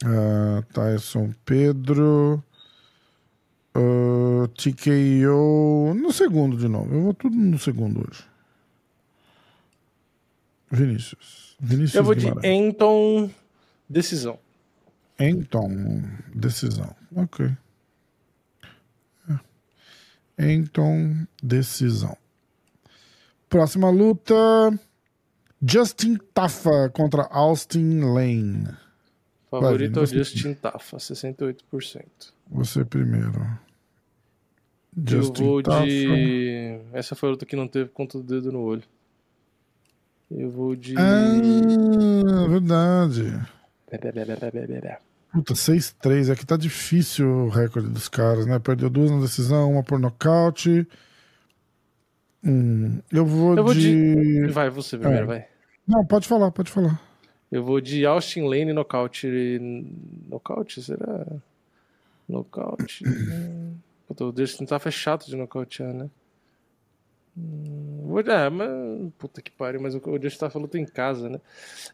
[0.04, 2.42] Uh, Tyson Pedro.
[3.74, 6.94] Uh, TKO no segundo de novo.
[6.94, 8.24] Eu vou tudo no segundo hoje.
[10.70, 11.56] Vinícius.
[11.60, 13.30] Vinícius Eu vou de Enton,
[13.88, 14.38] decisão.
[15.18, 16.02] Enton,
[16.34, 16.94] decisão.
[17.14, 17.50] Ok.
[20.38, 20.52] É.
[20.52, 22.16] Enton, decisão.
[23.48, 24.34] Próxima luta:
[25.62, 28.85] Justin Tafa contra Austin Lane.
[29.50, 32.04] Favorito é o Justin Tafa, 68%.
[32.50, 33.46] Você primeiro.
[34.96, 35.84] Justin Eu vou Tafa.
[35.84, 36.80] de.
[36.92, 38.82] Essa foi a luta que não teve conta do dedo no olho.
[40.30, 40.94] Eu vou de.
[40.98, 43.40] Ah, verdade.
[45.32, 46.32] Puta, 6-3.
[46.32, 48.58] Aqui tá difícil o recorde dos caras, né?
[48.58, 50.86] Perdeu duas na decisão, uma por nocaute.
[52.42, 54.46] Hum, eu vou, eu vou de...
[54.46, 54.52] de...
[54.52, 55.26] Vai, você primeiro, é.
[55.26, 55.46] vai.
[55.86, 57.00] Não, pode falar, pode falar.
[57.50, 59.60] Eu vou de Austin Lane nocaute.
[60.28, 60.82] Nocaute?
[60.82, 61.26] Será?
[62.28, 63.04] Nocaute.
[64.06, 66.08] Puta, o Dustin tá fechado de nocautear, né?
[67.36, 68.68] Hum, é, mas.
[69.18, 71.40] Puta que pariu, mas o Just tá falando em casa, né?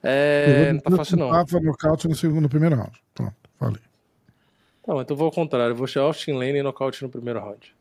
[0.02, 1.30] É, não tá fácil não.
[1.30, 3.02] Tava nocaute no segundo, no primeiro round.
[3.14, 3.82] Pronto, falei.
[4.84, 5.74] Tá, então vou ao contrário.
[5.74, 7.74] Vou chamar Austin Lane e nocaute no primeiro round.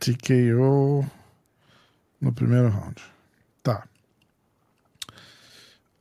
[0.00, 1.04] TKO
[2.20, 3.02] no primeiro round.
[3.62, 3.86] Tá.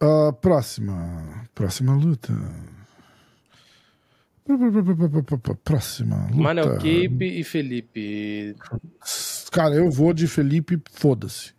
[0.02, 1.46] Uh, próxima.
[1.54, 2.34] Próxima luta.
[5.64, 6.36] Próxima luta.
[6.36, 8.56] Manel Cape e Felipe.
[9.52, 11.54] Cara, eu vou de Felipe, foda-se.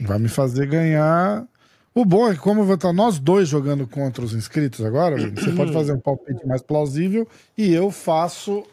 [0.00, 1.46] Vai me fazer ganhar
[1.94, 5.52] O bom é que, como vai estar nós dois jogando contra os inscritos agora, você
[5.52, 8.64] pode fazer um palpite mais plausível e eu faço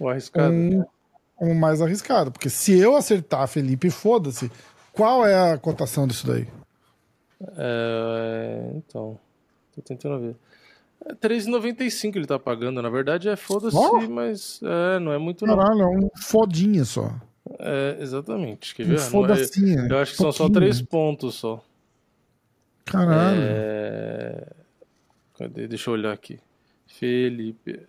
[0.00, 0.52] o arriscado.
[0.52, 0.84] Um,
[1.52, 2.30] mais arriscado.
[2.30, 4.50] Porque se eu acertar Felipe, foda-se.
[4.92, 6.46] Qual é a cotação disso daí?
[7.56, 9.18] É, então,
[9.74, 10.36] tô tentando ver.
[11.04, 12.80] É 3,95 ele tá pagando.
[12.80, 14.08] Na verdade é foda-se, oh?
[14.08, 15.92] mas é, não é muito Caralho, não.
[15.92, 17.12] é um fodinha só.
[17.58, 18.74] É, exatamente.
[18.74, 19.00] Quer ver?
[19.12, 21.62] Um é, eu acho que são só três pontos só.
[22.84, 23.40] Caralho.
[23.42, 24.46] É...
[25.38, 25.66] Cadê?
[25.66, 26.38] Deixa eu olhar aqui.
[26.86, 27.80] Felipe.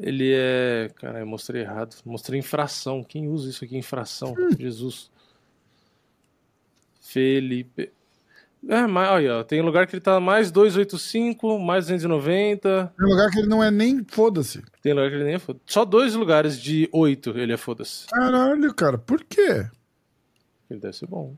[0.00, 0.90] Ele é.
[0.96, 1.96] Cara, eu mostrei errado.
[2.04, 3.02] Mostrei infração.
[3.02, 3.76] Quem usa isso aqui?
[3.76, 4.34] Infração.
[4.38, 4.50] Hum.
[4.58, 5.10] Jesus.
[7.00, 7.90] Felipe.
[8.66, 12.92] É, mas olha, tem lugar que ele tá mais 285, mais 290.
[12.96, 14.62] Tem lugar que ele não é nem foda-se.
[14.82, 15.64] Tem lugar que ele nem é foda-se.
[15.66, 18.06] Só dois lugares de 8 ele é foda-se.
[18.08, 19.66] Caralho, cara, por quê?
[20.68, 21.34] Ele deve ser bom.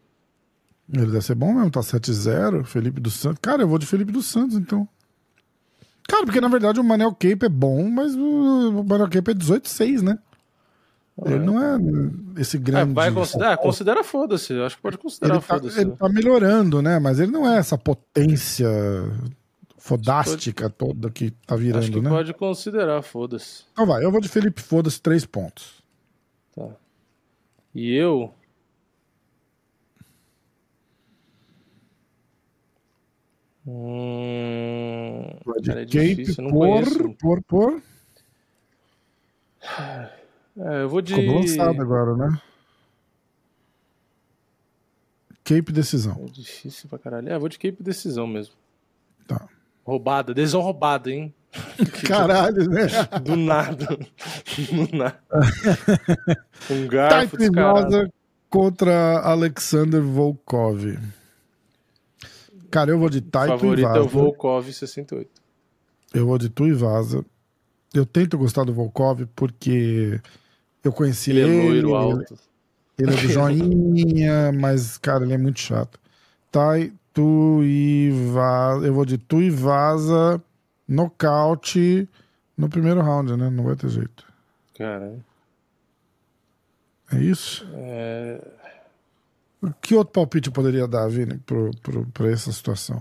[0.93, 2.65] Ele deve ser bom mesmo, tá 7-0.
[2.65, 3.39] Felipe dos Santos.
[3.41, 4.89] Cara, eu vou de Felipe dos Santos, então.
[6.11, 10.03] Cara, porque na verdade o Manel Cape é bom, mas o Manel Cape é 18-6,
[10.03, 10.19] né?
[11.25, 11.79] Ele não é
[12.39, 12.91] esse grande.
[12.91, 14.55] É, vai considerar, considera foda-se.
[14.55, 15.81] Acho que pode considerar ele tá, foda-se.
[15.81, 16.99] Ele tá melhorando, né?
[16.99, 18.69] Mas ele não é essa potência
[19.77, 20.95] fodástica pode...
[20.95, 22.11] toda que tá virando, Acho que né?
[22.11, 23.65] Pode considerar, foda-se.
[23.73, 25.83] Então vai, eu vou de Felipe Foda-se, três pontos.
[26.57, 26.69] Tá.
[27.75, 28.33] E eu.
[33.67, 35.27] Hum...
[35.65, 37.15] Cara, é difícil, não por, conheço.
[37.19, 37.83] por, por.
[40.59, 41.15] É, eu vou de.
[41.15, 42.41] Ficou lançado agora, né?
[45.45, 46.25] Cape decisão.
[46.29, 47.29] É difícil pra caralho.
[47.29, 48.55] É, eu vou de Cape decisão mesmo.
[49.27, 49.49] Tá.
[49.85, 51.35] Roubada, decisão roubada, hein?
[52.07, 52.87] Caralho, né?
[53.25, 53.87] Do nada.
[53.87, 55.21] Do nada.
[56.71, 58.13] um garfo descarado.
[58.49, 60.99] contra Alexander Volkov.
[62.71, 63.99] Cara, eu vou de Taito Favorito e Vaza.
[63.99, 65.29] é o Volkov 68.
[66.15, 67.25] Eu vou de Tu e Vaza.
[67.93, 70.21] Eu tento gostar do Volkov porque
[70.85, 71.41] eu conheci ele.
[71.41, 72.39] Ele é loiro alto.
[72.99, 75.99] Ele é do joinha, mas, cara, ele é muito chato.
[76.51, 78.87] Tai, Tu e Vaza.
[78.87, 80.41] Eu vou de Tu e Vaza.
[80.87, 82.09] Nocaute
[82.57, 83.49] no primeiro round, né?
[83.49, 84.25] Não vai ter jeito.
[84.77, 85.25] Caralho.
[87.13, 87.67] É isso?
[87.75, 88.41] É...
[89.81, 91.39] Que outro palpite eu poderia dar, Vini,
[92.13, 93.01] para essa situação?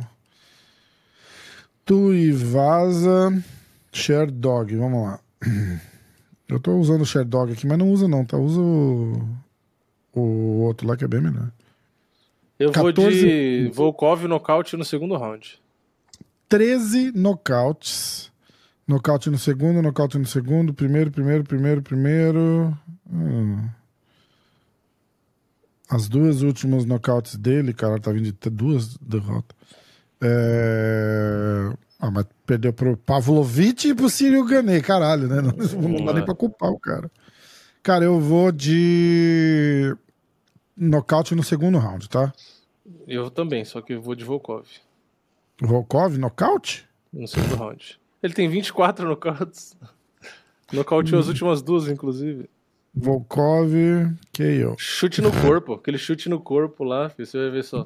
[1.86, 3.44] Tu e Vaza,
[3.91, 5.19] Share Dog, vamos lá.
[6.49, 8.36] Eu tô usando o Share Dog aqui, mas não usa não, tá?
[8.36, 9.30] Usa o,
[10.14, 11.52] o outro lá que é bem melhor.
[12.57, 12.91] Eu 14...
[12.91, 15.61] vou de Volkov nocaute no segundo round.
[16.49, 18.31] 13 nocautes.
[18.88, 22.76] Nocaute no segundo, nocaute no segundo, primeiro, primeiro, primeiro, primeiro.
[23.07, 23.69] Hum.
[25.90, 29.57] As duas últimas knockouts dele, cara, tá vindo de ter duas derrotas.
[30.22, 31.74] É...
[31.99, 35.41] Ah, mas perdeu pro Pavlovich e pro Cyril Ganei, caralho, né?
[35.41, 37.11] Não, não dá nem pra culpar o cara.
[37.82, 39.95] Cara, eu vou de
[40.78, 42.32] nocaute no segundo round, tá?
[43.07, 44.68] Eu também, só que eu vou de Volkov.
[45.61, 46.88] Volkov, nocaute?
[47.11, 47.99] No segundo round.
[48.22, 49.76] Ele tem 24 nocautes.
[50.72, 51.22] Nocauteou hum.
[51.22, 52.49] as últimas duas, inclusive.
[52.94, 53.72] Volkov,
[54.36, 54.76] KO.
[54.78, 57.86] Chute no corpo, aquele chute no corpo lá, filho, você vai ver só.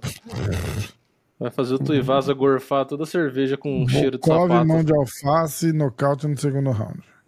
[1.39, 4.65] Vai fazer o Tuivasa gorfar toda a cerveja com um cheiro de sapato.
[4.65, 7.01] mão de alface, nocaute no segundo round.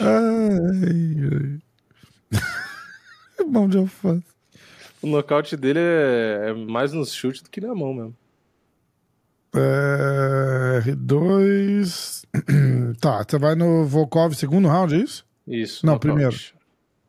[0.00, 1.60] ai,
[2.30, 2.38] ai.
[3.48, 4.24] mão de alface.
[5.00, 8.14] O nocaute dele é, é mais nos chutes do que na mão mesmo.
[9.54, 12.24] É, R2.
[13.00, 15.24] tá, você vai no Volkov segundo round, é isso?
[15.46, 15.86] Isso.
[15.86, 16.36] Não, primeiro.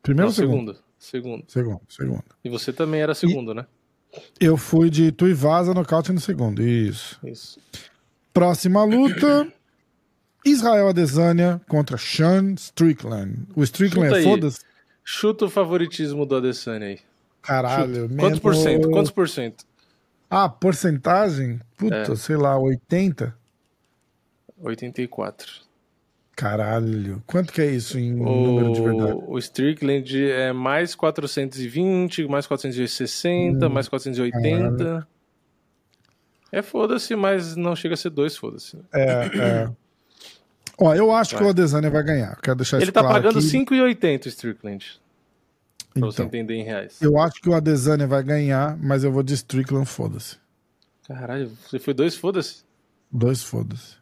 [0.01, 0.77] Primeiro ou segundo?
[0.97, 1.45] Segundo.
[1.47, 2.23] Segundo, segundo.
[2.43, 3.55] E você também era segundo, e...
[3.55, 3.65] né?
[4.39, 6.61] Eu fui de Tuivasa nocaute no segundo.
[6.61, 7.19] Isso.
[7.23, 7.59] Isso.
[8.33, 9.47] Próxima luta.
[10.45, 13.47] Israel Adesanya contra Sean Strickland.
[13.55, 14.61] O Strickland é foda-se.
[15.03, 16.99] Chuta o favoritismo do Adesanya aí.
[17.41, 18.09] Caralho.
[18.15, 18.89] Quantos por cento?
[18.89, 19.65] Quantos por cento?
[20.29, 21.59] Ah, porcentagem?
[21.77, 22.15] Puta, é.
[22.15, 23.35] sei lá, 80?
[24.61, 25.61] 84.
[26.35, 27.21] Caralho.
[27.25, 29.19] Quanto que é isso em o, número de verdade?
[29.27, 34.77] O Strickland é mais 420, mais 460, hum, mais 480.
[34.77, 35.07] Caralho.
[36.51, 38.77] É foda-se, mas não chega a ser dois, foda-se.
[38.93, 39.71] É, é.
[40.77, 41.41] Ó, eu acho vai.
[41.41, 42.39] que o Adesanya vai ganhar.
[42.41, 44.99] Quero deixar Ele isso tá claro pagando 5,80 o Strickland.
[45.89, 47.01] Pra então, você entender em reais.
[47.01, 50.37] Eu acho que o Adesanya vai ganhar, mas eu vou de Strickland, foda-se.
[51.07, 52.63] Caralho, você foi dois foda-se?
[53.11, 53.97] Dois foda-se.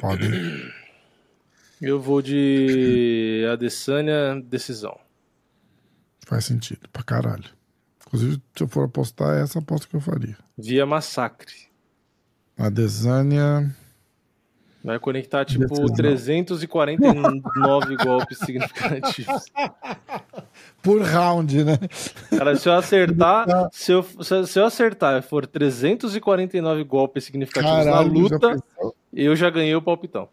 [0.00, 0.24] Foda.
[1.82, 4.98] Eu vou de Adesanya, decisão.
[6.24, 7.50] Faz sentido, pra caralho.
[8.06, 10.38] Inclusive, se eu for apostar, é essa aposta que eu faria.
[10.56, 11.68] Via massacre.
[12.56, 13.74] A Desânia.
[14.84, 15.96] Vai conectar tipo Decisão.
[15.96, 19.46] 349 golpes significativos.
[20.82, 21.78] Por round, né?
[22.36, 28.12] Cara, se eu acertar, se eu, se eu acertar for 349 golpes significativos Caralho, na
[28.12, 30.28] luta, já eu já ganhei o palpitão.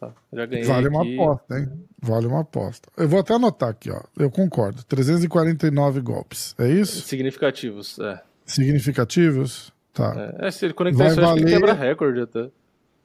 [0.00, 0.96] Tá, já ganhei vale aqui.
[0.96, 1.68] uma aposta, hein?
[2.00, 2.88] Vale uma aposta.
[2.96, 4.00] Eu vou até anotar aqui, ó.
[4.18, 4.82] Eu concordo.
[4.84, 6.54] 349 golpes.
[6.58, 7.02] É isso?
[7.02, 8.22] Significativos, é.
[8.46, 9.70] Significativos?
[9.92, 10.34] Tá.
[10.38, 11.34] É, se ele conectar Vai isso, valer...
[11.34, 12.48] acho que quebra recorde até.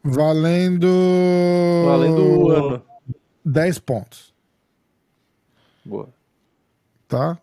[0.04, 0.88] Valendo.
[1.86, 2.84] Valendo o ano.
[3.46, 4.34] 10 pontos.
[5.86, 6.10] Boa.
[7.08, 7.38] Tá?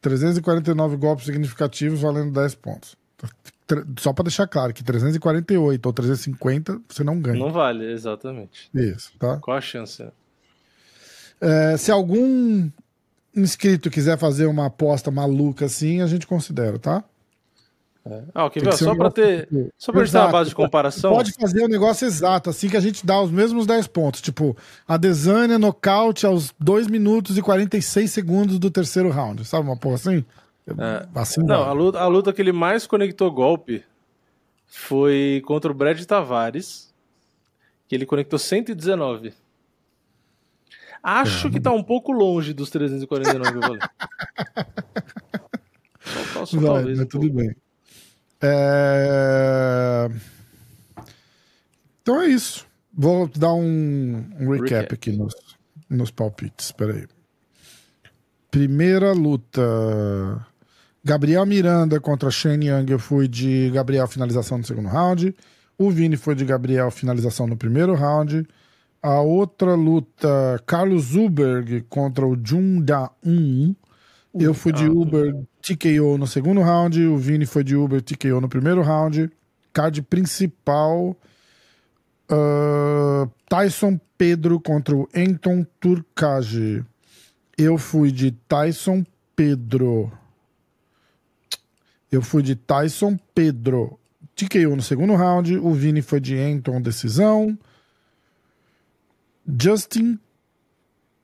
[0.00, 2.96] 349 golpes significativos valendo 10 pontos.
[3.98, 7.38] Só para deixar claro que 348 ou 350 você não ganha.
[7.38, 8.68] Não vale, exatamente.
[8.74, 9.36] Isso, tá?
[9.36, 10.04] Qual a chance?
[11.40, 12.68] É, se algum
[13.36, 17.04] inscrito quiser fazer uma aposta maluca assim, a gente considera, tá?
[18.10, 18.24] É.
[18.34, 18.72] Ah, viu?
[18.72, 19.48] Só para ter.
[19.78, 21.12] Só para ter uma base de comparação.
[21.12, 24.20] Pode fazer o negócio exato, assim que a gente dá os mesmos 10 pontos.
[24.20, 24.56] Tipo,
[24.86, 29.44] a Desânia nocaute aos 2 minutos e 46 segundos do terceiro round.
[29.44, 30.24] Sabe uma porra assim?
[30.66, 31.06] É.
[31.14, 33.84] assim não, a luta, a luta que ele mais conectou golpe
[34.66, 36.92] foi contra o Brad Tavares,
[37.86, 39.32] que ele conectou 119.
[41.02, 41.50] Acho é.
[41.50, 43.80] que tá um pouco longe dos 349 que eu falei.
[46.34, 47.36] só, só, Vai, talvez, um tudo pouco.
[47.36, 47.54] bem.
[48.42, 50.08] É...
[52.02, 52.66] Então é isso.
[52.92, 55.34] Vou dar um, um recap, recap, aqui nos,
[55.88, 56.66] nos palpites.
[56.66, 57.06] Espera aí.
[58.50, 60.46] Primeira luta.
[61.04, 62.90] Gabriel Miranda contra Shane Young.
[62.90, 65.34] Eu fui de Gabriel finalização no segundo round.
[65.78, 68.46] O Vini foi de Gabriel finalização no primeiro round.
[69.02, 73.74] A outra luta, Carlos Zuberg contra o Jun Da-un.
[74.32, 78.48] Eu fui de Uber TKO no segundo round, o Vini foi de Uber TKO no
[78.48, 79.30] primeiro round.
[79.72, 81.16] Card principal:
[82.30, 86.84] uh, Tyson Pedro contra o Anton Turkage.
[87.58, 89.04] Eu fui de Tyson
[89.34, 90.12] Pedro.
[92.10, 93.98] Eu fui de Tyson Pedro.
[94.34, 95.58] TKO no segundo round.
[95.58, 97.58] O Vini foi de Anton decisão.
[99.60, 100.18] Justin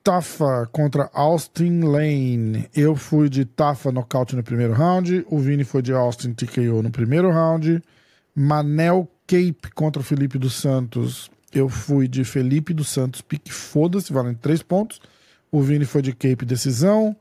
[0.07, 2.71] Tafa contra Austin Lane.
[2.73, 5.27] Eu fui de Tafa nocaute no primeiro round.
[5.29, 7.83] O Vini foi de Austin TKO no primeiro round.
[8.33, 11.29] Manel Cape contra Felipe dos Santos.
[11.53, 15.01] Eu fui de Felipe dos Santos pique foda-se, valendo três pontos.
[15.51, 17.17] O Vini foi de Cape decisão.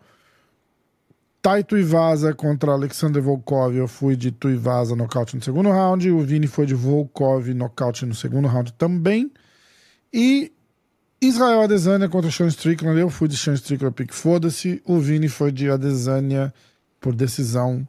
[1.42, 3.76] Taito Ivasa contra Alexander Volkov.
[3.76, 6.12] Eu fui de Tuivasa nocaute no segundo round.
[6.12, 9.32] O Vini foi de Volkov nocaute no segundo round também.
[10.14, 10.52] E
[11.22, 13.00] Israel Adesanya contra Sean Strickland.
[13.00, 14.82] Eu fui de Sean Strickland, pique foda-se.
[14.86, 16.54] O Vini foi de Adesanya
[17.00, 17.88] por decisão.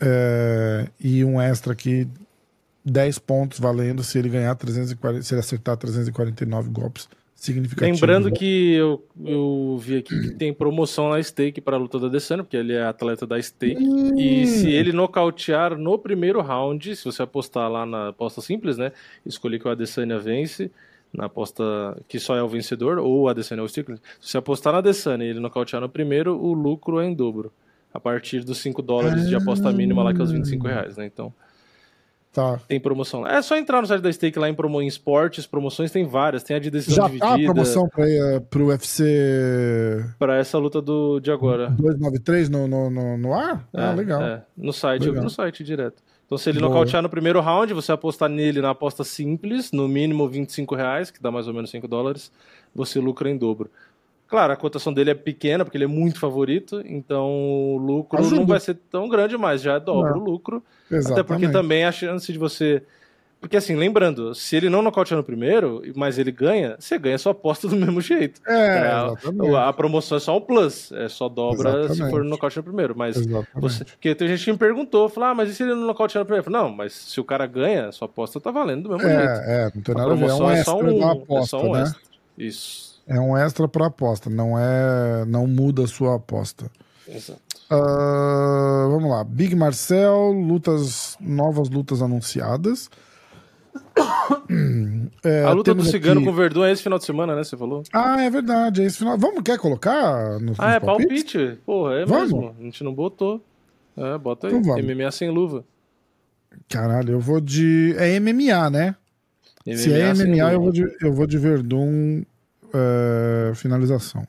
[0.00, 2.06] É, e um extra aqui,
[2.84, 8.00] 10 pontos valendo se ele ganhar 340, se ele acertar 349 golpes significativos.
[8.00, 12.06] Lembrando que eu, eu vi aqui que tem promoção na stake para a luta da
[12.06, 13.82] Adesanya, porque ele é atleta da stake.
[13.82, 14.18] Hum.
[14.18, 18.92] E se ele nocautear no primeiro round, se você apostar lá na aposta simples, né?
[19.24, 20.70] Escolher que o Adesanya vence
[21.14, 21.62] na aposta
[22.08, 24.80] que só é o vencedor, ou a Adesanya ou o Strickland, se você apostar na
[24.80, 27.52] Adesanya e ele nocautear no primeiro, o lucro é em dobro.
[27.92, 31.06] A partir dos 5 dólares de aposta mínima lá, que é os 25 reais, né?
[31.06, 31.32] Então.
[32.32, 32.58] Tá.
[32.66, 33.24] Tem promoção.
[33.24, 36.42] É só entrar no site da Stake lá em promo em esportes, promoções tem várias,
[36.42, 37.26] tem a de decisão Já dividida.
[37.26, 41.70] Já tá a promoção para uh, pro UFC para essa luta do de agora.
[41.70, 43.68] 293 no, no, no, no ar?
[43.72, 44.20] Ah, é, ah, legal.
[44.20, 44.42] É.
[44.56, 45.14] No site, legal.
[45.14, 46.02] eu vi no site direto.
[46.34, 46.68] Então, se ele Boa.
[46.68, 51.22] nocautear no primeiro round, você apostar nele na aposta simples, no mínimo 25 reais, que
[51.22, 52.32] dá mais ou menos 5 dólares,
[52.74, 53.70] você lucra em dobro.
[54.26, 58.36] Claro, a cotação dele é pequena, porque ele é muito favorito, então o lucro Ajuda.
[58.36, 60.60] não vai ser tão grande, mas já é dobro o lucro.
[60.90, 61.12] Exatamente.
[61.12, 62.82] Até porque também a chance de você
[63.44, 67.32] porque assim, lembrando, se ele não nocautear no primeiro, mas ele ganha, você ganha sua
[67.32, 68.40] aposta do mesmo jeito.
[68.46, 71.94] É, é a, a, promoção é só um plus, é só dobra exatamente.
[72.04, 72.96] se for no nocaute no primeiro.
[72.96, 73.18] Mas
[73.54, 76.22] você, porque tem gente que me perguntou, falou, ah, mas e se ele não nocautear
[76.22, 76.42] no primeiro?
[76.42, 79.28] Falei, não, mas se o cara ganha, sua aposta tá valendo do mesmo é, jeito.
[79.28, 81.66] É, não tem nada a, a ver, é um é extra um, aposta, é só
[81.66, 81.82] um né?
[81.82, 82.00] Extra.
[82.38, 83.02] Isso.
[83.06, 86.70] É um extra pra aposta, não é, não muda a sua aposta.
[87.06, 87.42] Exato.
[87.70, 92.88] Uh, vamos lá, Big Marcel, lutas, novas lutas anunciadas.
[95.24, 96.26] É, a luta do Cigano aqui...
[96.26, 97.42] com o Verdun é esse final de semana, né?
[97.42, 97.82] Você falou?
[97.92, 98.82] Ah, é verdade.
[98.82, 99.16] É esse final.
[99.16, 100.38] Vamos, quer colocar?
[100.38, 101.32] No, ah, é palpites?
[101.32, 101.60] palpite?
[101.64, 102.32] Porra, é Vamos?
[102.32, 102.56] mesmo.
[102.58, 103.42] A gente não botou.
[103.96, 104.54] É, bota aí.
[104.54, 105.64] Então MMA sem luva.
[106.68, 107.94] Caralho, eu vou de.
[107.96, 108.96] É MMA, né?
[109.66, 112.22] MMA Se é MMA, eu vou, de, eu vou de Verdun
[112.72, 114.26] é, finalização.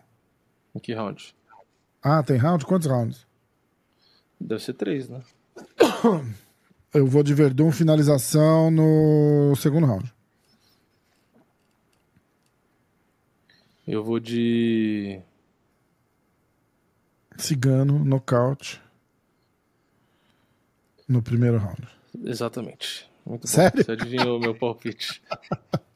[0.74, 1.36] Em que round?
[2.02, 2.66] Ah, tem round?
[2.66, 3.28] Quantos rounds?
[4.40, 5.22] Deve ser três, né?
[6.96, 10.14] Eu vou de Verdun finalização no segundo round.
[13.86, 15.20] Eu vou de.
[17.36, 18.82] Cigano, nocaute.
[21.06, 21.86] No primeiro round.
[22.24, 23.06] Exatamente.
[23.26, 23.76] Muito Sério?
[23.76, 23.84] Bom.
[23.84, 25.22] Você adivinhou meu palpite.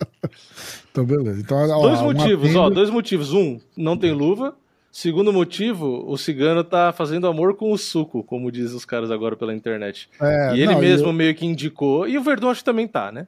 [0.91, 1.39] então, beleza.
[1.39, 3.31] Então, ó, dois motivos, ó, dois motivos.
[3.31, 4.53] Um, não tem luva.
[4.91, 9.35] Segundo motivo, o cigano tá fazendo amor com o suco, como diz os caras agora
[9.35, 10.09] pela internet.
[10.19, 11.13] É, e ele não, mesmo eu...
[11.13, 12.07] meio que indicou.
[12.07, 13.27] E o Verdun acho que também tá, né?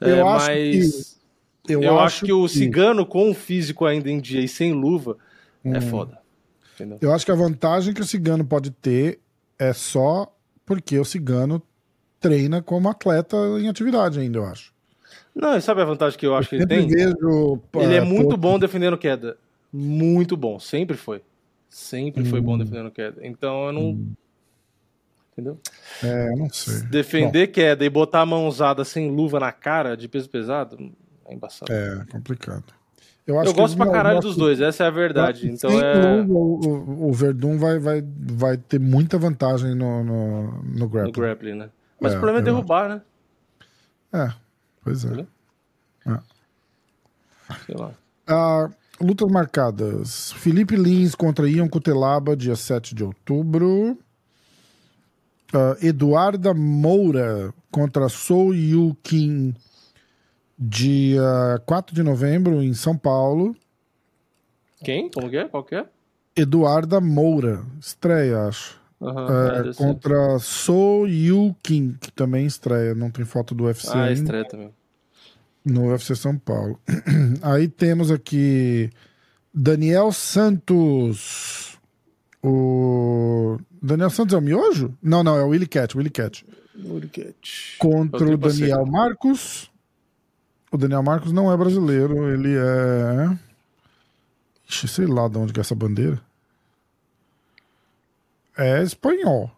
[0.00, 1.18] Eu é, acho mas
[1.64, 1.72] que...
[1.72, 4.72] eu, eu acho, que, que o cigano com o físico ainda em dia e sem
[4.72, 5.16] luva
[5.64, 5.74] é hum.
[5.76, 6.18] é foda.
[6.74, 6.98] Entendeu?
[7.00, 9.18] Eu acho que a vantagem que o cigano pode ter
[9.58, 10.32] é só
[10.64, 11.62] porque o cigano
[12.20, 14.72] treina como atleta em atividade ainda, eu acho.
[15.34, 16.86] Não, sabe a vantagem que eu acho eu que ele tem?
[16.86, 19.38] Vejo, ele é muito bom defendendo queda.
[19.72, 21.22] Muito bom, sempre foi.
[21.68, 22.26] Sempre hum.
[22.26, 22.58] foi bom hum.
[22.58, 23.26] defendendo queda.
[23.26, 23.82] Então eu não.
[23.90, 24.12] Hum.
[25.32, 25.58] Entendeu?
[26.02, 26.82] É, não sei.
[26.82, 27.52] Defender bom.
[27.52, 30.92] queda e botar a mão usada sem luva na cara de peso pesado
[31.26, 31.72] é embaçado.
[31.72, 32.64] É, complicado.
[33.26, 35.50] Eu, eu gosto pra caralho dos dois, essa é a verdade.
[35.50, 36.22] Então é...
[36.22, 41.12] o, o, o, Verdun vai, vai, vai ter muita vantagem no, no, no grappling.
[41.12, 41.70] No grappling, né?
[42.00, 43.02] Mas é, o problema é derrubar, né?
[44.14, 44.32] É,
[44.82, 45.26] pois é.
[46.06, 46.18] é.
[47.66, 47.92] Sei lá.
[48.26, 48.70] Ah,
[49.00, 50.32] lutas marcadas.
[50.32, 53.98] Felipe Lins contra Ian Cutelaba, dia 7 de outubro.
[55.52, 59.54] Uh, Eduarda Moura contra Sou Yu Kim,
[60.58, 61.22] dia
[61.64, 63.56] 4 de novembro, em São Paulo.
[64.84, 65.10] Quem?
[65.10, 65.48] Como que é?
[65.48, 65.86] Qual que é?
[66.36, 67.64] Eduarda Moura.
[67.80, 68.78] Estreia, acho.
[69.00, 72.94] Uhum, é, contra So Yu Kim, que também estreia.
[72.94, 74.20] Não tem foto do UFC ah, ainda.
[74.20, 74.77] estreia também.
[75.64, 76.80] No UFC São Paulo.
[77.42, 78.90] Aí temos aqui
[79.52, 81.78] Daniel Santos.
[82.42, 84.96] O Daniel Santos é o Miojo?
[85.02, 85.96] Não, não, é o Willy Cat.
[85.96, 86.44] Willy Cat.
[86.76, 87.76] Willy Cat.
[87.78, 89.70] Contra o Daniel Marcos.
[90.70, 93.38] O Daniel Marcos não é brasileiro, ele é.
[94.68, 96.20] Ixi, sei lá de onde que é essa bandeira.
[98.56, 99.50] É espanhol.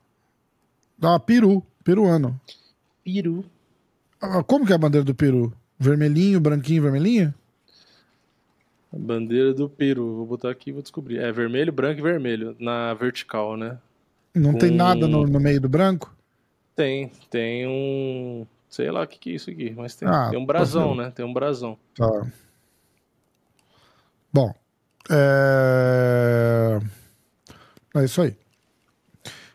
[1.03, 1.65] Ah, Peru.
[1.83, 2.39] Peruano.
[3.03, 3.45] Peru.
[4.21, 5.53] Ah, como que é a bandeira do Peru?
[5.81, 7.33] Vermelhinho, branquinho, vermelhinho?
[8.93, 10.15] A bandeira do Peru.
[10.17, 11.19] Vou botar aqui e vou descobrir.
[11.19, 12.55] É vermelho, branco e vermelho.
[12.61, 13.79] Na vertical, né?
[14.35, 14.59] Não Com...
[14.59, 16.15] tem nada no, no, meio do branco?
[16.77, 17.11] Tem.
[17.31, 18.47] Tem um.
[18.69, 20.07] Sei lá o que, que é isso aqui, mas tem.
[20.07, 21.11] Ah, tem um brasão, né?
[21.15, 21.79] Tem um brasão.
[21.95, 22.27] Tá.
[24.31, 24.55] Bom.
[25.11, 26.79] É...
[27.97, 28.37] é isso aí.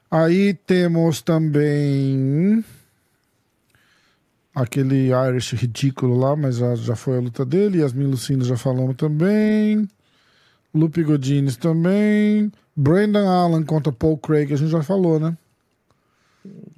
[0.10, 2.66] Aí temos também
[4.56, 7.80] aquele Irish ridículo lá, mas já, já foi a luta dele.
[7.80, 9.88] Yasmin Lucino já falamos também.
[10.74, 12.52] Lupe Godines também.
[12.76, 15.38] Brandon Allen contra Paul Craig, a gente já falou, né?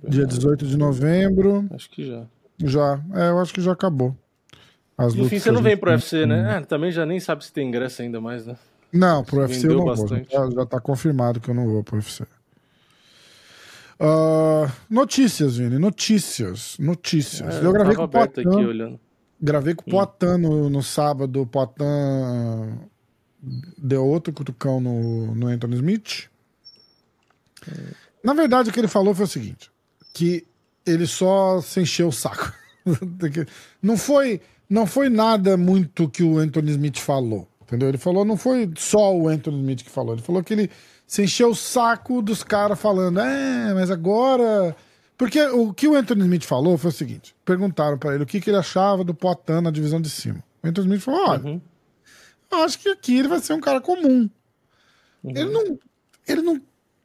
[0.08, 1.68] Dia 18 de novembro.
[1.72, 2.24] Acho que já.
[2.64, 4.16] Já, é, eu acho que já acabou.
[4.98, 6.58] As Enfim, você não vem pro UFC, né?
[6.58, 8.56] É, também já nem sabe se tem ingresso ainda mais, né?
[8.92, 10.36] Não, pro UFC eu não bastante.
[10.36, 10.50] vou.
[10.50, 12.26] Já, já tá confirmado que eu não vou pro UFC.
[14.00, 17.56] Uh, notícias, Vini, notícias, notícias.
[17.56, 18.42] É, eu gravei com o Poitin.
[18.42, 19.00] Aqui, olhando.
[19.42, 20.06] Gravei com o hum.
[20.06, 21.42] Poitin no, no sábado.
[21.42, 22.80] O Poitin
[23.78, 26.30] deu outro cutucão no, no Anthony Smith.
[28.24, 29.72] Na verdade, o que ele falou foi o seguinte:
[30.14, 30.46] que
[30.86, 32.54] ele só se encheu o saco.
[33.82, 37.48] não foi, não foi nada muito que o Anthony Smith falou.
[37.68, 37.90] Entendeu?
[37.90, 40.14] Ele falou, não foi só o Anthony Smith que falou.
[40.16, 40.72] Ele falou que ele
[41.06, 44.76] se encheu o saco dos caras falando, é, mas agora.
[45.18, 48.40] Porque o que o Anthony Smith falou foi o seguinte: perguntaram para ele o que,
[48.40, 50.42] que ele achava do Poitin na divisão de cima.
[50.64, 51.62] O Anthony Smith falou: olha, uhum.
[52.64, 54.30] acho que aqui ele vai ser um cara comum.
[55.24, 55.32] Uhum.
[55.36, 55.80] Ele, não,
[56.26, 56.62] ele não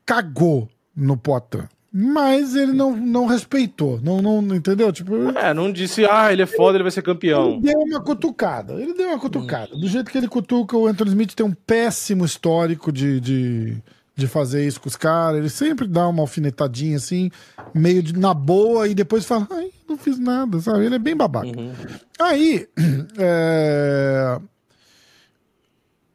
[0.06, 1.66] cagou no Poitin.
[1.94, 4.90] Mas ele não, não respeitou, não, não entendeu?
[4.90, 7.51] Tipo, é, não disse, ah, ele é foda, ele vai ser campeão.
[7.51, 9.77] Ele deu uma cutucada, ele deu uma cutucada.
[9.77, 13.77] Do jeito que ele cutuca, o Anthony Smith tem um péssimo histórico de, de,
[14.16, 15.39] de fazer isso com os caras.
[15.39, 17.31] Ele sempre dá uma alfinetadinha assim,
[17.74, 20.86] meio de, na boa, e depois fala, ai, não fiz nada, sabe?
[20.86, 21.47] Ele é bem babaca.
[21.47, 21.74] Uhum.
[22.19, 22.66] Aí,
[23.19, 24.40] é...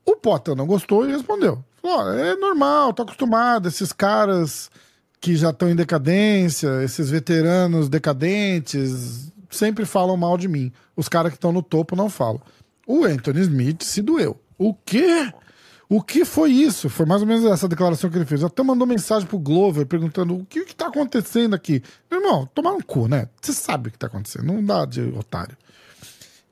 [0.03, 1.63] o Potter não gostou e respondeu.
[1.83, 4.71] Falou, é normal, tô acostumado, esses caras
[5.19, 10.71] que já estão em decadência, esses veteranos decadentes, sempre falam mal de mim.
[10.95, 12.41] Os caras que estão no topo não falam.
[12.85, 14.39] O Anthony Smith se doeu.
[14.57, 15.31] O quê?
[15.89, 16.89] O que foi isso?
[16.89, 18.43] Foi mais ou menos essa declaração que ele fez.
[18.43, 21.81] Até mandou mensagem pro Glover perguntando o que, que tá acontecendo aqui.
[22.11, 23.29] Meu irmão, tomar um cu, né?
[23.41, 25.57] Você sabe o que tá acontecendo, não dá de otário.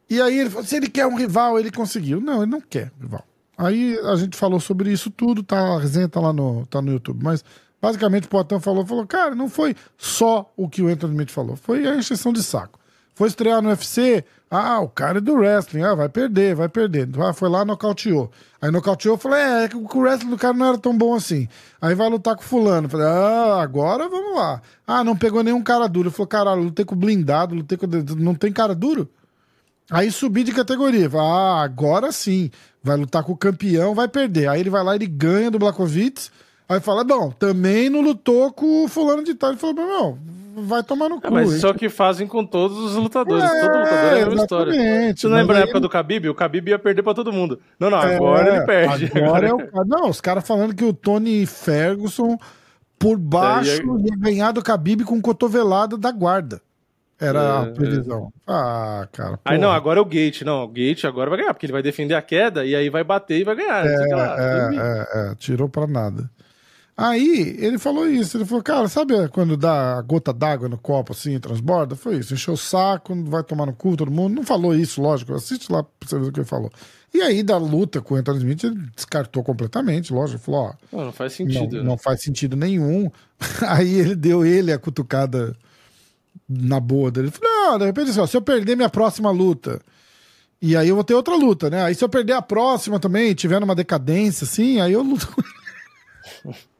[0.10, 2.22] E aí ele falou: se ele quer um rival, ele conseguiu.
[2.22, 3.26] Não, ele não quer rival.
[3.58, 5.60] Aí a gente falou sobre isso tudo, tá?
[5.60, 7.24] A resenha tá lá no, tá no YouTube.
[7.24, 7.44] Mas
[7.86, 11.56] Basicamente, o Poitin falou, falou, cara, não foi só o que o Anthony Smith falou,
[11.56, 12.80] foi a encheção de saco.
[13.14, 17.08] Foi estrear no UFC, ah, o cara é do wrestling, ah, vai perder, vai perder.
[17.20, 18.32] Ah, foi lá, nocauteou.
[18.60, 21.48] Aí nocauteou, falei, é, é que o wrestling do cara não era tão bom assim.
[21.80, 22.90] Aí vai lutar com fulano.
[22.90, 24.64] Falei, ah, agora vamos lá.
[24.88, 26.10] Ah, não pegou nenhum cara duro.
[26.10, 27.86] Falei, caralho, lutei com blindado, lutei com...
[28.18, 29.08] Não tem cara duro?
[29.92, 31.08] Aí subi de categoria.
[31.08, 32.50] Falei, ah, agora sim.
[32.84, 34.50] Vai lutar com o campeão, vai perder.
[34.50, 36.32] Aí ele vai lá, ele ganha do Blakovic.
[36.68, 39.52] Aí fala, bom, também não lutou com o fulano de tal.
[39.52, 40.18] Ele falou, meu,
[40.64, 41.28] vai tomar no é, cu.
[41.28, 43.44] É, mas só que fazem com todos os lutadores.
[43.44, 45.16] É, todo lutador é a mesma história.
[45.16, 46.30] Você não lembra a época do Khabib?
[46.30, 47.60] O Khabib ia perder pra todo mundo.
[47.80, 49.12] Não, não, agora é, ele perde.
[49.14, 49.48] Agora, agora...
[49.48, 49.86] É o...
[49.86, 52.38] Não, os caras falando que o Tony Ferguson,
[52.98, 54.12] por baixo, ia...
[54.12, 56.62] ia ganhar do Khabib com cotovelada da guarda.
[57.20, 58.34] Era é, a previsão.
[58.48, 58.52] É.
[58.52, 59.38] Ah, cara.
[59.38, 59.42] Porra.
[59.46, 60.42] Aí não, agora é o Gate.
[60.42, 63.04] Não, o Gate agora vai ganhar, porque ele vai defender a queda e aí vai
[63.04, 63.86] bater e vai ganhar.
[63.86, 66.30] É, é, é, é, tirou pra nada.
[66.98, 71.12] Aí ele falou isso, ele falou, cara, sabe quando dá a gota d'água no copo
[71.12, 71.94] assim, transborda?
[71.94, 74.34] Foi isso, encheu o saco, vai tomar no cu todo mundo.
[74.34, 76.72] Não falou isso, lógico, assiste lá pra você ver o que ele falou.
[77.14, 80.74] E aí, da luta com o Anthony Smith, ele descartou completamente, lógico, falou, ó.
[80.92, 81.76] Não, não faz sentido.
[81.76, 81.90] Não, né?
[81.90, 83.12] não faz sentido nenhum.
[83.68, 85.54] aí ele deu ele a cutucada
[86.48, 87.28] na boa dele.
[87.28, 89.82] Ele falou, não, de repente assim, ó, se eu perder minha próxima luta.
[90.62, 91.84] E aí eu vou ter outra luta, né?
[91.84, 95.28] Aí se eu perder a próxima também, tiver numa decadência, assim, aí eu luto
[96.46, 96.56] ele.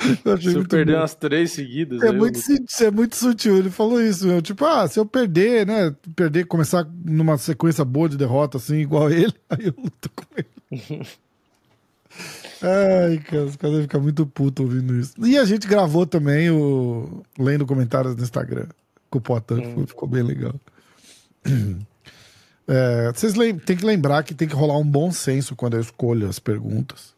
[0.40, 0.98] se eu perder bom.
[1.00, 2.02] umas três seguidas.
[2.02, 2.40] É muito,
[2.80, 3.58] é muito sutil.
[3.58, 4.40] Ele falou isso.
[4.42, 5.94] Tipo, ah, se eu perder, né?
[6.16, 10.48] Perder, começar numa sequência boa de derrota, assim, igual ele, aí eu luto com ele.
[12.62, 15.14] Ai, cara, os caras ficam muito putos ouvindo isso.
[15.24, 17.22] E a gente gravou também o.
[17.38, 18.66] Lendo comentários no Instagram
[19.08, 19.86] com o Potan, hum.
[19.86, 20.54] ficou bem legal.
[22.72, 23.32] É, vocês
[23.66, 27.16] têm que lembrar que tem que rolar um bom senso quando eu escolho as perguntas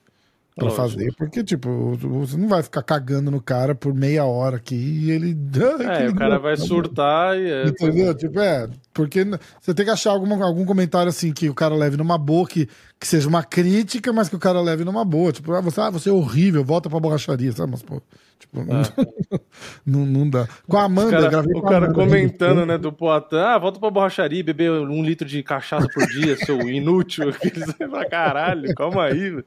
[0.55, 4.75] para fazer, porque, tipo, você não vai ficar cagando no cara por meia hora aqui
[4.75, 5.37] e ele.
[5.83, 7.51] É, o cara vai surtar e.
[7.51, 7.67] É...
[7.67, 8.15] Entendeu?
[8.15, 9.25] Tipo, é, porque
[9.61, 12.69] você tem que achar algum algum comentário assim que o cara leve numa boa, que,
[13.03, 15.33] que seja uma crítica, mas que o cara leve numa boa.
[15.33, 17.73] Tipo, ah, você, ah, você é horrível, volta pra borracharia, sabe?
[17.73, 18.01] Mas, pô,
[18.39, 19.41] tipo, é.
[19.85, 20.47] não, não dá.
[20.69, 24.45] Com a Amanda, cara, O cara Amanda, comentando, né, do Poitin, ah, volta pra borracharia
[24.45, 27.33] beber um litro de cachaça por dia, seu inútil.
[27.91, 29.45] pra caralho, calma aí, velho.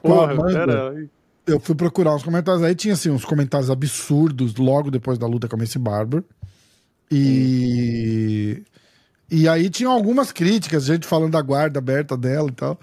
[0.00, 1.08] Porra, Amanda,
[1.44, 5.48] eu fui procurar uns comentários aí, tinha assim, uns comentários absurdos logo depois da luta
[5.48, 6.22] com a Messi Barber.
[7.10, 8.62] E.
[9.30, 12.78] E aí tinham algumas críticas, gente falando da guarda aberta dela e tal.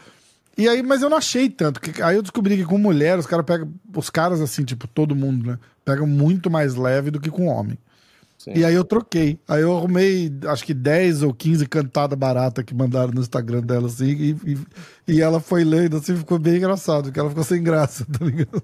[0.58, 1.82] E aí, mas eu não achei tanto.
[1.82, 3.74] Que, aí eu descobri que com mulher, os caras pegam.
[3.96, 5.60] Os caras, assim, tipo, todo mundo, né?
[5.84, 7.78] Pegam muito mais leve do que com homem.
[8.38, 8.52] Sim.
[8.56, 9.40] E aí eu troquei.
[9.48, 13.88] Aí eu arrumei, acho que 10 ou 15 cantadas baratas que mandaram no Instagram dela,
[13.88, 14.58] assim, e, e,
[15.08, 18.62] e, ela foi lendo, assim, ficou bem engraçado, porque ela ficou sem graça, tá ligado?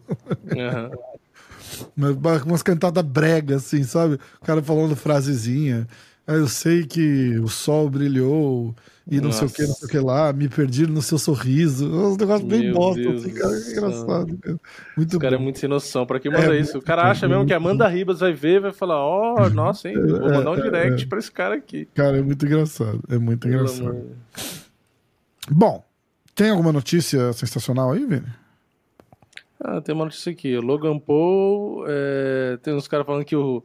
[0.53, 0.99] Uhum.
[1.95, 4.19] Mas, umas cantadas brega, assim, sabe?
[4.41, 5.88] O cara falando frasezinha.
[6.30, 8.76] Aí eu sei que o sol brilhou
[9.10, 9.47] e não Nossa.
[9.47, 11.91] sei o que, não sei o que lá, me perdi no seu sorriso.
[11.91, 14.38] Um negócio bem bosta, assim, cara, que engraçado.
[14.38, 14.60] Cara.
[14.95, 15.41] Muito o cara é bom.
[15.41, 16.06] é muito sem noção.
[16.06, 16.77] Pra quem manda é, isso?
[16.77, 19.89] O cara acha mesmo que a Amanda Ribas vai ver vai falar: Ó, oh, nossa,
[19.89, 21.88] hein, vou mandar um é, direct é, pra esse cara aqui.
[21.95, 23.01] Cara, é muito engraçado.
[23.10, 23.89] É muito Pelo engraçado.
[23.89, 24.06] Amor.
[25.49, 25.84] Bom,
[26.35, 28.27] tem alguma notícia sensacional aí, Vini?
[29.60, 30.56] Ah, tem uma notícia aqui.
[30.60, 31.85] Logan Paul.
[31.88, 32.60] É...
[32.61, 33.64] Tem uns caras falando que o.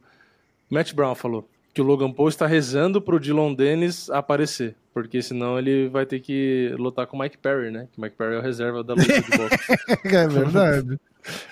[0.67, 4.77] Matt Brown falou que o Logan Paul está rezando pro Dylan Dennis aparecer.
[4.93, 7.89] Porque senão ele vai ter que lutar com o Mike Perry, né?
[7.91, 10.07] Que o Mike Perry é o reserva da luta de boxe.
[10.15, 10.99] é verdade.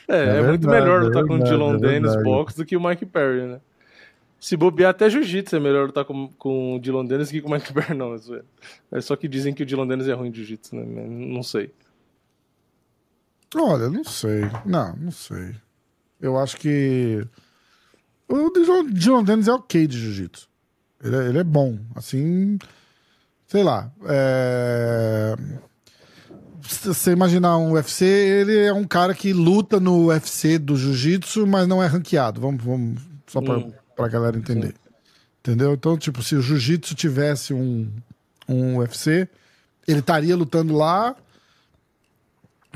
[0.08, 2.78] É, é, é verdade, muito melhor lutar com o Dylan é Dennis boxe do que
[2.78, 3.60] o Mike Perry, né?
[4.40, 7.52] Se bobear até jiu-jitsu é melhor lutar com, com o Dylan Dennis que com o
[7.52, 8.16] Mike Perry, não.
[8.94, 10.86] É só que dizem que o Dylan Dennis é ruim de jiu-jitsu, né?
[10.86, 11.70] Não sei.
[13.54, 14.44] Olha, não sei.
[14.66, 15.54] Não, não sei.
[16.22, 17.28] Eu acho que.
[18.28, 18.50] O
[18.92, 20.48] Dylan Dennis é ok de jiu-jitsu.
[21.04, 21.78] Ele, é, ele, é bom.
[21.96, 22.58] Assim.
[23.48, 23.92] Sei lá.
[24.06, 25.36] É...
[26.62, 31.46] Se você imaginar um UFC, ele é um cara que luta no UFC do jiu-jitsu,
[31.46, 32.40] mas não é ranqueado.
[32.40, 33.74] Vamos, vamos só pra, hum.
[33.96, 34.68] pra galera entender.
[34.68, 34.74] Sim.
[35.42, 35.74] Entendeu?
[35.74, 37.92] Então, tipo, se o jiu-jitsu tivesse um,
[38.48, 39.28] um UFC,
[39.86, 41.16] ele estaria lutando lá.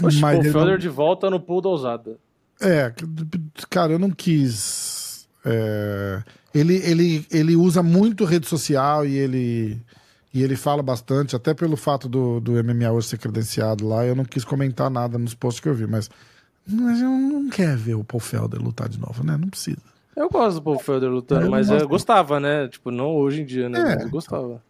[0.03, 0.77] Oxe, mas o Felder não...
[0.77, 2.17] de volta no pool da ousada.
[2.59, 2.93] É,
[3.69, 4.96] cara, eu não quis
[5.49, 9.81] é, ele, ele, ele usa muito rede social e ele,
[10.33, 14.05] e ele fala bastante, até pelo fato do, do MMA hoje ser credenciado lá.
[14.05, 16.09] Eu não quis comentar nada nos posts que eu vi, mas,
[16.67, 19.37] mas eu não quero ver o Paul Felder lutar de novo, né?
[19.37, 19.81] Não precisa.
[20.15, 22.67] Eu gosto do Paul Felder lutando, eu mas eu gostava, né?
[22.67, 23.79] Tipo, não hoje em dia, né?
[23.79, 24.61] É, mas eu gostava.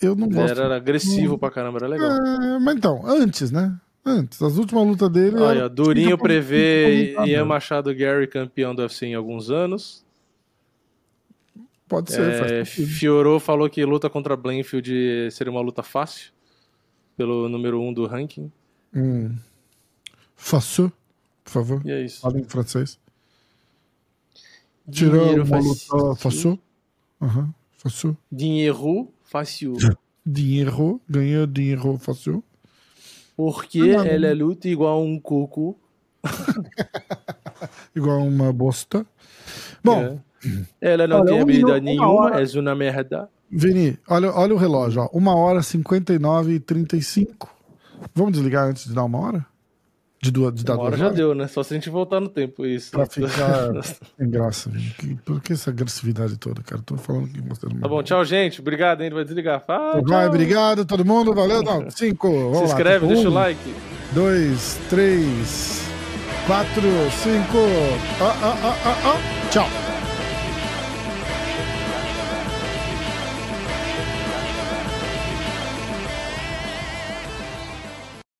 [0.00, 0.50] Eu não gosto.
[0.50, 1.38] Era, era agressivo não...
[1.38, 2.10] pra caramba, era legal.
[2.10, 3.72] É, mas então, antes, né?
[4.04, 5.36] Antes, as últimas lutas dele.
[5.36, 10.04] Olha, Durinho prevê Ian Machado Gary campeão do UFC em alguns anos.
[11.86, 12.52] Pode ser.
[12.52, 16.32] É, Fiorou falou que luta contra Blanfield seria uma luta fácil,
[17.16, 18.50] pelo número 1 um do ranking.
[18.94, 19.36] Hum.
[20.34, 20.92] Fácil,
[21.44, 21.82] por favor.
[21.84, 22.22] E é isso.
[22.22, 22.98] Fala em francês.
[24.90, 26.58] Tirou uma luta fácil.
[27.20, 27.52] Uhum.
[27.76, 28.16] Fácil.
[28.30, 29.74] Dinheiro fácil.
[30.26, 32.42] dinheiro, ganhou dinheiro fácil.
[33.36, 35.78] Porque ah, ela é luta igual um coco.
[37.94, 39.06] igual uma bosta.
[39.82, 40.02] Bom.
[40.02, 40.32] É.
[40.80, 42.42] Ela não olha, tem habilidade um nenhuma, hora...
[42.42, 43.28] é uma merda.
[43.50, 45.08] Vini, olha, olha o relógio, ó.
[45.12, 47.48] Uma hora, 59 e 35.
[48.14, 49.46] Vamos desligar antes de dar uma hora?
[50.22, 51.48] De, duas, de dar uma hora já deu, né?
[51.48, 52.92] Só se a gente voltar no tempo, isso.
[52.92, 53.72] Pra ficar
[54.16, 55.18] sem graça, Vini.
[55.24, 56.80] Por que essa agressividade toda, cara?
[56.86, 57.80] Tô falando que mostrando.
[57.80, 58.60] Tá bom, tchau, gente.
[58.60, 59.10] Obrigado, hein?
[59.10, 59.64] Vai desligar.
[59.66, 61.34] Ah, Vai, obrigado, todo mundo.
[61.34, 61.60] Valeu.
[61.64, 62.30] Não, cinco.
[62.30, 63.74] Vamos se inscreve, deixa um, o like.
[64.12, 65.82] Dois, três,
[66.46, 66.82] quatro,
[67.20, 67.58] cinco.
[68.20, 69.48] Ah, ah, ah, ah, ah.
[69.50, 69.91] Tchau.